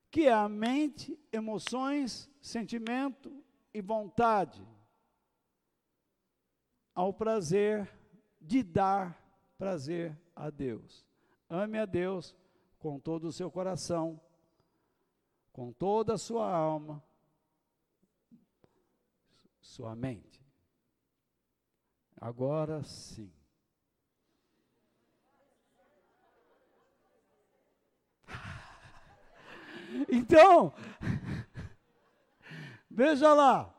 que 0.09 0.25
é 0.25 0.33
a 0.33 0.47
mente, 0.47 1.19
emoções, 1.33 2.29
sentimento 2.41 3.43
e 3.73 3.81
vontade, 3.81 4.65
ao 6.95 7.13
prazer 7.13 7.93
de 8.39 8.63
dar 8.63 9.21
prazer 9.57 10.17
a 10.33 10.49
Deus. 10.49 11.06
Ame 11.49 11.79
a 11.79 11.85
Deus 11.85 12.35
com 12.77 12.99
todo 12.99 13.25
o 13.25 13.31
seu 13.31 13.49
coração, 13.49 14.19
com 15.51 15.71
toda 15.71 16.13
a 16.13 16.17
sua 16.17 16.51
alma, 16.51 17.03
sua 19.61 19.95
mente. 19.95 20.45
Agora 22.19 22.83
sim. 22.83 23.31
Então, 30.09 30.73
veja 32.91 33.33
lá. 33.33 33.73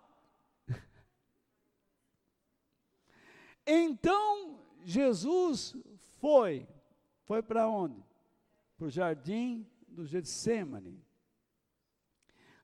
Então 3.66 4.58
Jesus 4.82 5.76
foi, 6.18 6.66
foi 7.28 7.42
para 7.42 7.68
onde? 7.68 8.02
Para 8.78 8.86
o 8.86 8.90
jardim 8.90 9.70
do 9.86 10.06
Getsemane, 10.06 10.98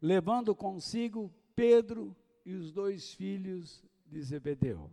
levando 0.00 0.56
consigo 0.56 1.30
Pedro 1.54 2.16
e 2.46 2.54
os 2.54 2.72
dois 2.72 3.12
filhos 3.12 3.84
de 4.06 4.22
Zebedeu. 4.22 4.90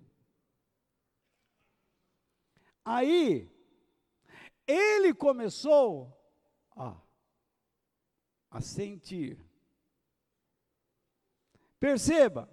Aí, 2.84 3.49
ele 4.68 5.14
começou 5.14 6.22
a, 6.76 6.99
a 8.49 8.60
sentir. 8.60 9.39
Perceba, 11.80 12.49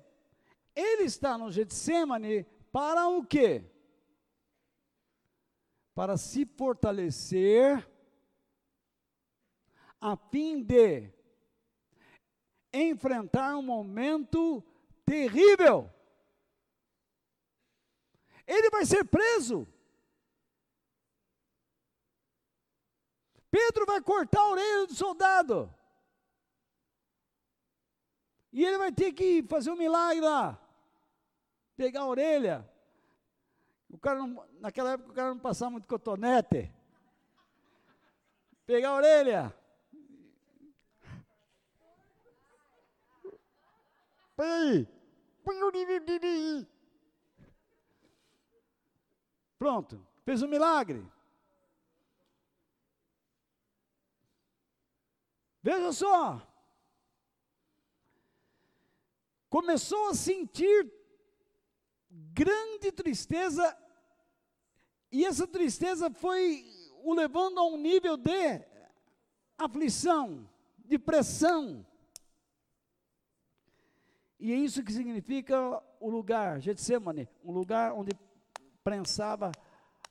ele 0.72 1.02
está 1.02 1.36
no 1.36 1.50
Getsemane 1.50 2.44
para 2.70 3.08
o 3.08 3.26
quê? 3.26 3.64
Para 5.98 6.16
se 6.16 6.46
fortalecer, 6.46 7.84
a 10.00 10.16
fim 10.16 10.62
de 10.62 11.12
enfrentar 12.72 13.56
um 13.56 13.62
momento 13.62 14.62
terrível. 15.04 15.92
Ele 18.46 18.70
vai 18.70 18.86
ser 18.86 19.02
preso. 19.06 19.66
Pedro 23.50 23.84
vai 23.84 24.00
cortar 24.00 24.42
a 24.42 24.50
orelha 24.50 24.86
do 24.86 24.94
soldado. 24.94 25.74
E 28.52 28.64
ele 28.64 28.78
vai 28.78 28.92
ter 28.92 29.10
que 29.12 29.42
fazer 29.48 29.72
um 29.72 29.76
milagre 29.76 30.20
lá. 30.20 30.64
Pegar 31.76 32.02
a 32.02 32.06
orelha. 32.06 32.77
O 33.90 33.98
cara 33.98 34.18
não, 34.18 34.46
naquela 34.60 34.92
época 34.92 35.10
o 35.10 35.14
cara 35.14 35.28
não 35.30 35.38
passava 35.38 35.70
muito 35.70 35.88
cotonete. 35.88 36.72
Pegar 38.66 38.90
a 38.90 38.94
orelha. 38.96 39.54
Peraí. 44.36 44.86
Pronto, 49.58 50.06
fez 50.24 50.42
um 50.42 50.48
milagre. 50.48 51.04
Veja 55.62 55.92
só. 55.92 56.46
Começou 59.50 60.10
a 60.10 60.14
sentir 60.14 60.97
grande 62.38 62.92
tristeza, 62.92 63.76
e 65.10 65.24
essa 65.24 65.44
tristeza 65.44 66.08
foi 66.08 66.64
o 67.02 67.12
levando 67.12 67.58
a 67.58 67.66
um 67.66 67.76
nível 67.76 68.16
de 68.16 68.64
aflição, 69.56 70.48
de 70.78 71.00
pressão. 71.00 71.84
E 74.38 74.52
é 74.52 74.56
isso 74.56 74.84
que 74.84 74.92
significa 74.92 75.82
o 75.98 76.08
lugar, 76.08 76.60
Getsemane, 76.60 77.28
um 77.42 77.50
lugar 77.50 77.92
onde 77.92 78.12
prensava 78.84 79.50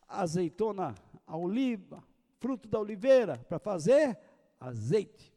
azeitona, 0.06 0.94
a 1.26 1.38
oliva, 1.38 2.06
fruto 2.40 2.68
da 2.68 2.78
oliveira, 2.78 3.38
para 3.48 3.58
fazer 3.58 4.20
azeite. 4.60 5.34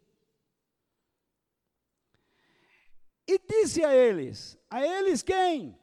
E 3.29 3.39
disse 3.39 3.85
a 3.85 3.95
eles: 3.95 4.59
A 4.69 4.85
eles 4.85 5.23
quem? 5.23 5.80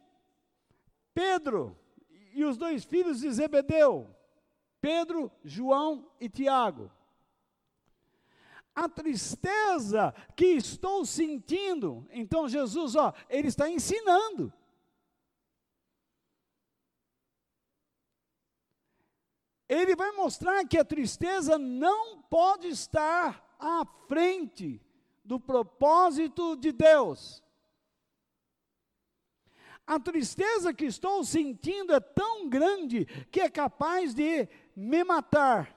Pedro 1.17 1.75
e 2.31 2.45
os 2.45 2.57
dois 2.57 2.83
filhos 2.83 3.21
de 3.21 3.31
Zebedeu, 3.31 4.07
Pedro, 4.79 5.31
João 5.43 6.11
e 6.19 6.29
Tiago. 6.29 6.91
A 8.75 8.87
tristeza 8.87 10.13
que 10.35 10.45
estou 10.45 11.03
sentindo, 11.03 12.07
então 12.11 12.47
Jesus, 12.47 12.95
ó, 12.95 13.11
ele 13.27 13.47
está 13.47 13.67
ensinando. 13.67 14.53
Ele 19.67 19.95
vai 19.95 20.11
mostrar 20.11 20.63
que 20.67 20.77
a 20.77 20.85
tristeza 20.85 21.57
não 21.57 22.21
pode 22.21 22.67
estar 22.67 23.57
à 23.59 23.83
frente 24.07 24.79
do 25.25 25.39
propósito 25.39 26.55
de 26.55 26.71
Deus. 26.71 27.43
A 29.87 29.97
tristeza 29.97 30.73
que 30.73 30.83
estou 30.83 31.23
sentindo 31.23 31.93
é 31.93 31.99
tão 32.01 32.49
grande 32.49 33.05
que 33.31 33.39
é 33.39 33.49
capaz 33.49 34.13
de 34.13 34.45
me 34.75 35.01
matar. 35.05 35.73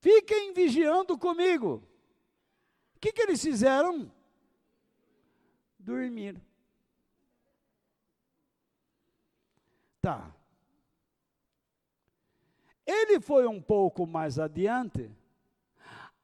Fiquem 0.00 0.52
vigiando 0.52 1.16
comigo. 1.16 1.80
O 2.96 2.98
que, 2.98 3.12
que 3.12 3.22
eles 3.22 3.40
fizeram? 3.40 4.12
Dormir. 5.78 6.42
Tá. 10.02 10.34
Ele 12.84 13.20
foi 13.20 13.46
um 13.46 13.62
pouco 13.62 14.06
mais 14.08 14.40
adiante 14.40 15.08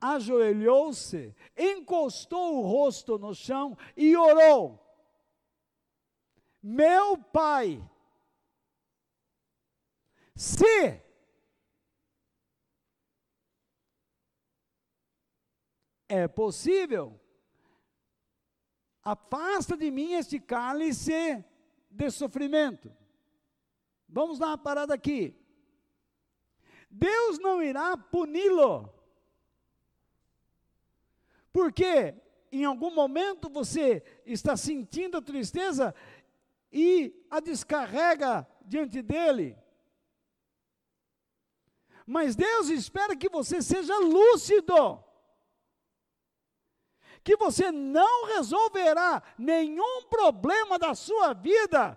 ajoelhou-se, 0.00 1.34
encostou 1.56 2.58
o 2.58 2.66
rosto 2.66 3.18
no 3.18 3.34
chão 3.34 3.76
e 3.96 4.16
orou: 4.16 4.80
Meu 6.62 7.18
pai, 7.18 7.86
se 10.34 11.02
é 16.08 16.26
possível, 16.26 17.20
afasta 19.02 19.76
de 19.76 19.90
mim 19.90 20.12
este 20.12 20.40
cálice 20.40 21.44
de 21.90 22.10
sofrimento. 22.10 22.90
Vamos 24.08 24.38
dar 24.38 24.48
uma 24.48 24.58
parada 24.58 24.94
aqui. 24.94 25.36
Deus 26.90 27.38
não 27.38 27.62
irá 27.62 27.96
puni-lo 27.96 28.99
porque 31.52 32.14
em 32.52 32.64
algum 32.64 32.92
momento 32.92 33.48
você 33.48 34.02
está 34.26 34.56
sentindo 34.56 35.16
a 35.16 35.22
tristeza 35.22 35.94
e 36.72 37.24
a 37.30 37.40
descarrega 37.40 38.46
diante 38.62 39.02
dele. 39.02 39.56
Mas 42.06 42.34
Deus 42.34 42.68
espera 42.68 43.16
que 43.16 43.28
você 43.28 43.62
seja 43.62 43.96
lúcido. 43.98 45.04
Que 47.22 47.36
você 47.36 47.70
não 47.70 48.26
resolverá 48.26 49.22
nenhum 49.38 50.02
problema 50.08 50.78
da 50.78 50.94
sua 50.94 51.32
vida 51.34 51.96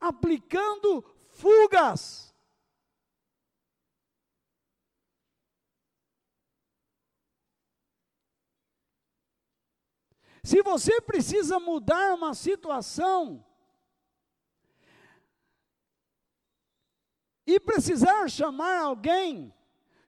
aplicando 0.00 1.04
fugas. 1.28 2.29
Se 10.50 10.64
você 10.64 11.00
precisa 11.00 11.60
mudar 11.60 12.12
uma 12.12 12.34
situação, 12.34 13.46
e 17.46 17.60
precisar 17.60 18.28
chamar 18.28 18.80
alguém, 18.80 19.54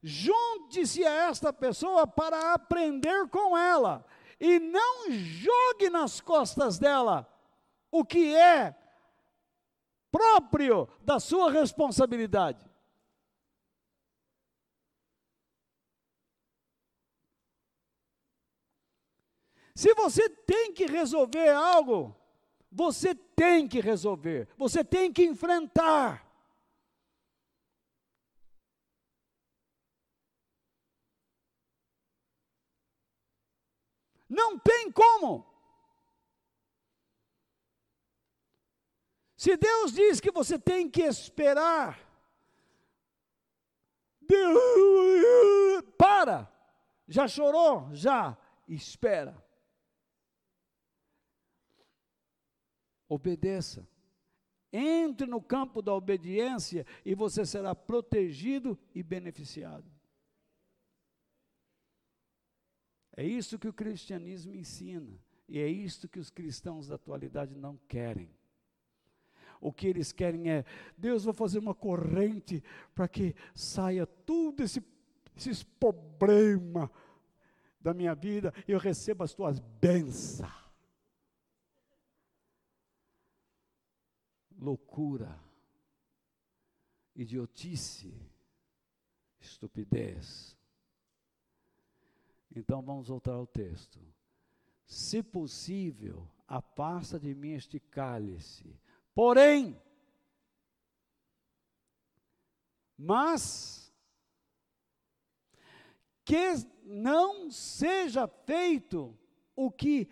junte-se 0.02 1.06
a 1.06 1.28
esta 1.28 1.52
pessoa 1.52 2.08
para 2.08 2.54
aprender 2.54 3.28
com 3.28 3.56
ela 3.56 4.04
e 4.40 4.58
não 4.58 5.12
jogue 5.12 5.88
nas 5.88 6.20
costas 6.20 6.76
dela 6.76 7.24
o 7.88 8.04
que 8.04 8.34
é 8.34 8.76
próprio 10.10 10.88
da 11.02 11.20
sua 11.20 11.52
responsabilidade. 11.52 12.68
Se 19.74 19.94
você 19.94 20.28
tem 20.28 20.72
que 20.72 20.86
resolver 20.86 21.48
algo, 21.50 22.14
você 22.70 23.14
tem 23.14 23.66
que 23.66 23.80
resolver, 23.80 24.48
você 24.56 24.84
tem 24.84 25.12
que 25.12 25.24
enfrentar. 25.24 26.26
Não 34.28 34.58
tem 34.58 34.90
como. 34.90 35.46
Se 39.36 39.56
Deus 39.56 39.92
diz 39.92 40.20
que 40.20 40.30
você 40.30 40.58
tem 40.58 40.88
que 40.88 41.02
esperar, 41.02 41.98
Deus, 44.20 45.82
para. 45.98 46.50
Já 47.08 47.28
chorou? 47.28 47.88
Já. 47.92 48.38
Espera. 48.66 49.36
Obedeça. 53.12 53.86
Entre 54.72 55.26
no 55.26 55.38
campo 55.38 55.82
da 55.82 55.92
obediência 55.94 56.86
e 57.04 57.14
você 57.14 57.44
será 57.44 57.74
protegido 57.74 58.78
e 58.94 59.02
beneficiado. 59.02 59.84
É 63.14 63.22
isso 63.22 63.58
que 63.58 63.68
o 63.68 63.72
cristianismo 63.72 64.54
ensina. 64.54 65.20
E 65.46 65.58
é 65.58 65.68
isso 65.68 66.08
que 66.08 66.18
os 66.18 66.30
cristãos 66.30 66.88
da 66.88 66.94
atualidade 66.94 67.54
não 67.54 67.76
querem. 67.86 68.30
O 69.60 69.70
que 69.70 69.86
eles 69.86 70.10
querem 70.10 70.50
é, 70.50 70.64
Deus 70.96 71.24
vai 71.24 71.34
fazer 71.34 71.58
uma 71.58 71.74
corrente 71.74 72.64
para 72.94 73.06
que 73.06 73.34
saia 73.54 74.06
tudo 74.06 74.62
esse, 74.62 74.82
esses 75.36 75.62
problemas 75.62 76.88
da 77.78 77.92
minha 77.92 78.14
vida 78.14 78.54
e 78.66 78.72
eu 78.72 78.78
receba 78.78 79.26
as 79.26 79.34
tuas 79.34 79.60
bênçãos. 79.60 80.61
Loucura, 84.62 85.36
idiotice, 87.16 88.14
estupidez. 89.40 90.56
Então 92.54 92.80
vamos 92.80 93.08
voltar 93.08 93.32
ao 93.32 93.44
texto. 93.44 93.98
Se 94.86 95.20
possível, 95.20 96.28
afasta 96.46 97.18
de 97.18 97.34
mim 97.34 97.54
este 97.54 97.80
cálice. 97.80 98.78
Porém, 99.12 99.76
mas 102.96 103.92
que 106.24 106.54
não 106.84 107.50
seja 107.50 108.28
feito 108.28 109.18
o 109.56 109.72
que 109.72 110.08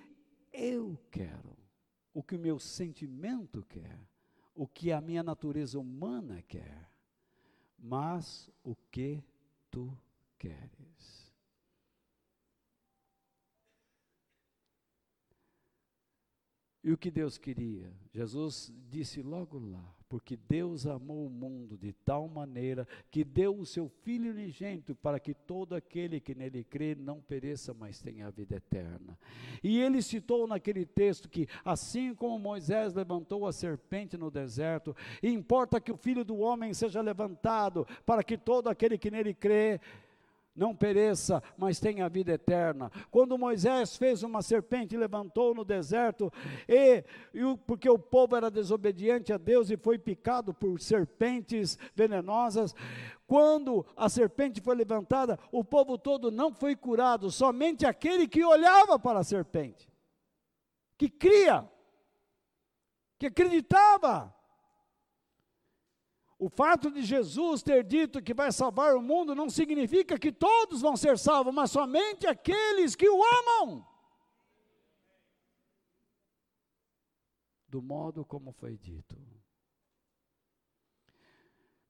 eu 0.52 0.98
quero, 1.09 1.56
o 2.12 2.20
que 2.20 2.35
o 2.35 2.40
meu 2.40 2.59
sentimento 2.59 3.62
quer, 3.62 4.09
o 4.60 4.68
que 4.68 4.92
a 4.92 5.00
minha 5.00 5.22
natureza 5.22 5.78
humana 5.78 6.42
quer, 6.42 6.86
mas 7.78 8.50
o 8.62 8.76
que 8.76 9.24
tu 9.70 9.96
queres. 10.38 11.32
E 16.84 16.92
o 16.92 16.98
que 16.98 17.10
Deus 17.10 17.38
queria? 17.38 17.90
Jesus 18.12 18.70
disse 18.86 19.22
logo 19.22 19.58
lá, 19.58 19.96
porque 20.10 20.36
Deus 20.36 20.88
amou 20.88 21.24
o 21.24 21.30
mundo 21.30 21.78
de 21.78 21.92
tal 21.92 22.26
maneira 22.26 22.86
que 23.12 23.22
deu 23.22 23.56
o 23.56 23.64
seu 23.64 23.88
Filho 23.88 24.32
unigênito 24.32 24.92
para 24.96 25.20
que 25.20 25.32
todo 25.32 25.72
aquele 25.72 26.20
que 26.20 26.34
nele 26.34 26.64
crê 26.64 26.96
não 26.96 27.20
pereça, 27.20 27.72
mas 27.72 28.02
tenha 28.02 28.26
a 28.26 28.30
vida 28.30 28.56
eterna. 28.56 29.16
E 29.62 29.80
ele 29.80 30.02
citou 30.02 30.48
naquele 30.48 30.84
texto 30.84 31.28
que, 31.28 31.46
assim 31.64 32.12
como 32.12 32.40
Moisés 32.40 32.92
levantou 32.92 33.46
a 33.46 33.52
serpente 33.52 34.16
no 34.16 34.32
deserto, 34.32 34.96
importa 35.22 35.80
que 35.80 35.92
o 35.92 35.96
Filho 35.96 36.24
do 36.24 36.38
homem 36.38 36.74
seja 36.74 37.00
levantado 37.00 37.86
para 38.04 38.24
que 38.24 38.36
todo 38.36 38.68
aquele 38.68 38.98
que 38.98 39.12
nele 39.12 39.32
crê 39.32 39.80
não 40.55 40.74
pereça, 40.74 41.43
mas 41.56 41.78
tenha 41.78 42.09
vida 42.09 42.32
eterna. 42.32 42.90
Quando 43.10 43.39
Moisés 43.39 43.97
fez 43.97 44.22
uma 44.22 44.43
serpente 44.43 44.94
e 44.94 44.98
levantou 44.98 45.55
no 45.55 45.64
deserto, 45.64 46.32
e, 46.68 47.05
e, 47.32 47.56
porque 47.66 47.89
o 47.89 47.98
povo 47.98 48.36
era 48.36 48.51
desobediente 48.51 49.32
a 49.32 49.39
Deus 49.39 49.70
e 49.70 49.77
foi 49.77 49.98
picado 49.98 50.52
por 50.52 50.81
serpentes 50.81 51.78
venenosas, 51.94 52.74
quando 53.27 53.86
a 53.97 54.09
serpente 54.09 54.60
foi 54.60 54.74
levantada, 54.74 55.39
o 55.52 55.62
povo 55.62 55.97
todo 55.97 56.31
não 56.31 56.52
foi 56.52 56.74
curado, 56.74 57.31
somente 57.31 57.86
aquele 57.86 58.27
que 58.27 58.44
olhava 58.44 58.98
para 58.98 59.20
a 59.20 59.24
serpente, 59.24 59.89
que 60.98 61.09
cria, 61.09 61.68
que 63.18 63.27
acreditava. 63.27 64.35
O 66.40 66.48
fato 66.48 66.90
de 66.90 67.02
Jesus 67.02 67.62
ter 67.62 67.84
dito 67.84 68.22
que 68.22 68.32
vai 68.32 68.50
salvar 68.50 68.96
o 68.96 69.02
mundo 69.02 69.34
não 69.34 69.50
significa 69.50 70.18
que 70.18 70.32
todos 70.32 70.80
vão 70.80 70.96
ser 70.96 71.18
salvos, 71.18 71.52
mas 71.52 71.70
somente 71.70 72.26
aqueles 72.26 72.96
que 72.96 73.06
o 73.06 73.22
amam. 73.22 73.86
Do 77.68 77.82
modo 77.82 78.24
como 78.24 78.52
foi 78.52 78.78
dito. 78.78 79.20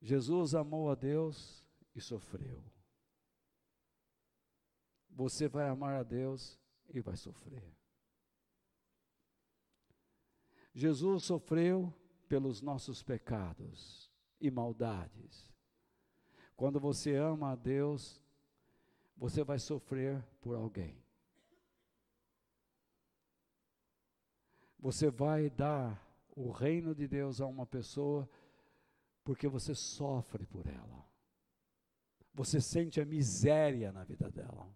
Jesus 0.03 0.53
amou 0.53 0.91
a 0.91 0.97
Deus 0.97 1.65
e 1.95 2.01
sofreu. 2.01 2.61
Você 5.11 5.47
vai 5.47 5.69
amar 5.69 5.95
a 5.95 6.03
Deus 6.03 6.59
e 6.93 7.01
vai 7.01 7.17
sofrer. 7.17 7.73
Jesus 10.75 11.23
sofreu 11.23 11.95
pelos 12.29 12.61
nossos 12.61 13.01
pecados 13.01 14.10
e 14.41 14.51
maldades. 14.51 15.51
Quando 16.57 16.81
você 16.81 17.15
ama 17.15 17.53
a 17.53 17.57
Deus, 17.57 18.21
você 19.17 19.45
vai 19.45 19.59
sofrer 19.59 20.23
por 20.41 20.57
alguém. 20.57 21.03
Você 24.79 25.11
vai 25.11 25.51
dar 25.51 26.03
o 26.35 26.51
reino 26.51 26.95
de 26.95 27.07
Deus 27.07 27.41
a 27.41 27.47
uma 27.47 27.67
pessoa 27.67 28.29
porque 29.23 29.47
você 29.47 29.75
sofre 29.75 30.47
por 30.47 30.67
ela. 30.67 31.07
Você 32.33 32.61
sente 32.61 33.01
a 33.01 33.05
miséria 33.05 33.93
na 33.93 34.05
vida 34.05 34.31
dela. 34.31 34.75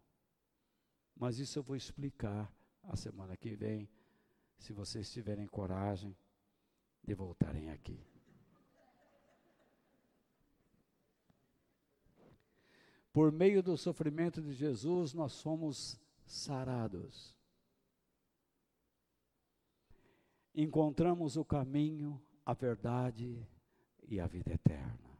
Mas 1.16 1.38
isso 1.38 1.58
eu 1.58 1.62
vou 1.62 1.76
explicar 1.76 2.52
a 2.82 2.96
semana 2.96 3.36
que 3.36 3.54
vem, 3.54 3.88
se 4.58 4.72
vocês 4.72 5.10
tiverem 5.10 5.46
coragem 5.46 6.16
de 7.02 7.14
voltarem 7.14 7.70
aqui. 7.70 8.13
Por 13.14 13.30
meio 13.30 13.62
do 13.62 13.76
sofrimento 13.76 14.42
de 14.42 14.52
Jesus, 14.52 15.14
nós 15.14 15.40
fomos 15.40 15.96
sarados. 16.26 17.32
Encontramos 20.52 21.36
o 21.36 21.44
caminho, 21.44 22.20
a 22.44 22.52
verdade 22.52 23.46
e 24.08 24.18
a 24.18 24.26
vida 24.26 24.52
eterna. 24.52 25.16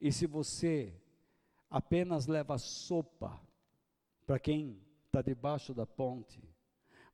E 0.00 0.10
se 0.10 0.26
você 0.26 0.92
apenas 1.70 2.26
leva 2.26 2.58
sopa 2.58 3.40
para 4.26 4.40
quem 4.40 4.84
está 5.06 5.22
debaixo 5.22 5.72
da 5.72 5.86
ponte, 5.86 6.42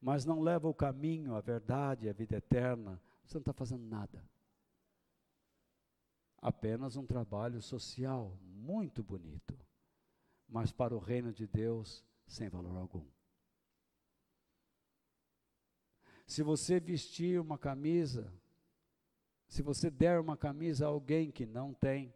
mas 0.00 0.24
não 0.24 0.40
leva 0.40 0.66
o 0.66 0.72
caminho, 0.72 1.34
a 1.34 1.42
verdade 1.42 2.08
a 2.08 2.12
vida 2.14 2.38
eterna, 2.38 2.98
você 3.22 3.34
não 3.34 3.42
está 3.42 3.52
fazendo 3.52 3.84
nada 3.84 4.24
apenas 6.46 6.94
um 6.94 7.04
trabalho 7.04 7.60
social 7.60 8.38
muito 8.40 9.02
bonito, 9.02 9.58
mas 10.48 10.70
para 10.70 10.94
o 10.94 10.98
reino 11.00 11.32
de 11.32 11.44
Deus 11.44 12.06
sem 12.24 12.48
valor 12.48 12.76
algum. 12.76 13.04
Se 16.24 16.44
você 16.44 16.78
vestir 16.78 17.40
uma 17.40 17.58
camisa, 17.58 18.32
se 19.48 19.60
você 19.60 19.90
der 19.90 20.20
uma 20.20 20.36
camisa 20.36 20.86
a 20.86 20.88
alguém 20.88 21.32
que 21.32 21.44
não 21.44 21.74
tem, 21.74 22.14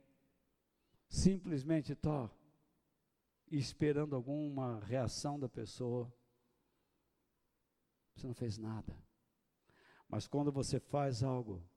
simplesmente 1.08 1.96
tó, 1.96 2.30
esperando 3.50 4.14
alguma 4.14 4.78
reação 4.84 5.40
da 5.40 5.48
pessoa, 5.48 6.08
você 8.14 8.28
não 8.28 8.34
fez 8.34 8.56
nada. 8.56 8.96
Mas 10.08 10.28
quando 10.28 10.52
você 10.52 10.78
faz 10.78 11.24
algo 11.24 11.68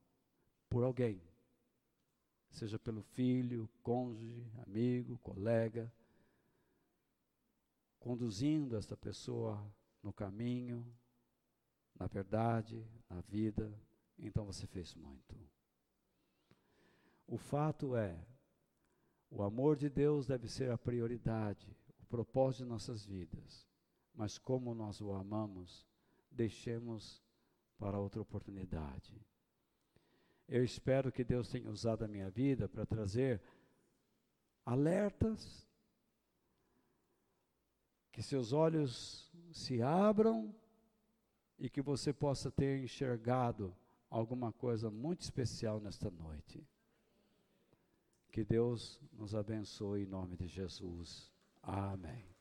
por 0.69 0.83
alguém, 0.83 1.19
seja 2.53 2.77
pelo 2.77 3.01
filho, 3.01 3.69
cônjuge, 3.81 4.45
amigo, 4.65 5.17
colega, 5.19 5.91
conduzindo 7.99 8.75
essa 8.75 8.95
pessoa 8.95 9.65
no 10.01 10.13
caminho, 10.13 10.85
na 11.95 12.05
verdade, 12.05 12.85
na 13.09 13.21
vida, 13.21 13.73
então 14.17 14.45
você 14.45 14.67
fez 14.67 14.93
muito. 14.93 15.35
O 17.25 17.37
fato 17.37 17.95
é, 17.95 18.23
o 19.29 19.41
amor 19.41 19.75
de 19.75 19.89
Deus 19.89 20.27
deve 20.27 20.47
ser 20.47 20.69
a 20.69 20.77
prioridade, 20.77 21.75
o 22.01 22.05
propósito 22.05 22.63
de 22.63 22.69
nossas 22.69 23.05
vidas. 23.05 23.67
Mas 24.13 24.37
como 24.37 24.75
nós 24.75 25.01
o 25.01 25.11
amamos, 25.11 25.87
deixemos 26.29 27.23
para 27.79 27.99
outra 27.99 28.21
oportunidade. 28.21 29.19
Eu 30.47 30.63
espero 30.63 31.11
que 31.11 31.23
Deus 31.23 31.47
tenha 31.47 31.69
usado 31.69 32.03
a 32.03 32.07
minha 32.07 32.29
vida 32.29 32.67
para 32.67 32.85
trazer 32.85 33.41
alertas, 34.65 35.67
que 38.11 38.21
seus 38.21 38.53
olhos 38.53 39.31
se 39.51 39.81
abram 39.81 40.53
e 41.57 41.69
que 41.69 41.81
você 41.81 42.13
possa 42.13 42.51
ter 42.51 42.83
enxergado 42.83 43.75
alguma 44.09 44.51
coisa 44.51 44.91
muito 44.91 45.21
especial 45.21 45.79
nesta 45.79 46.11
noite. 46.11 46.65
Que 48.31 48.43
Deus 48.43 48.99
nos 49.11 49.33
abençoe 49.33 50.03
em 50.03 50.07
nome 50.07 50.35
de 50.35 50.47
Jesus. 50.47 51.31
Amém. 51.61 52.32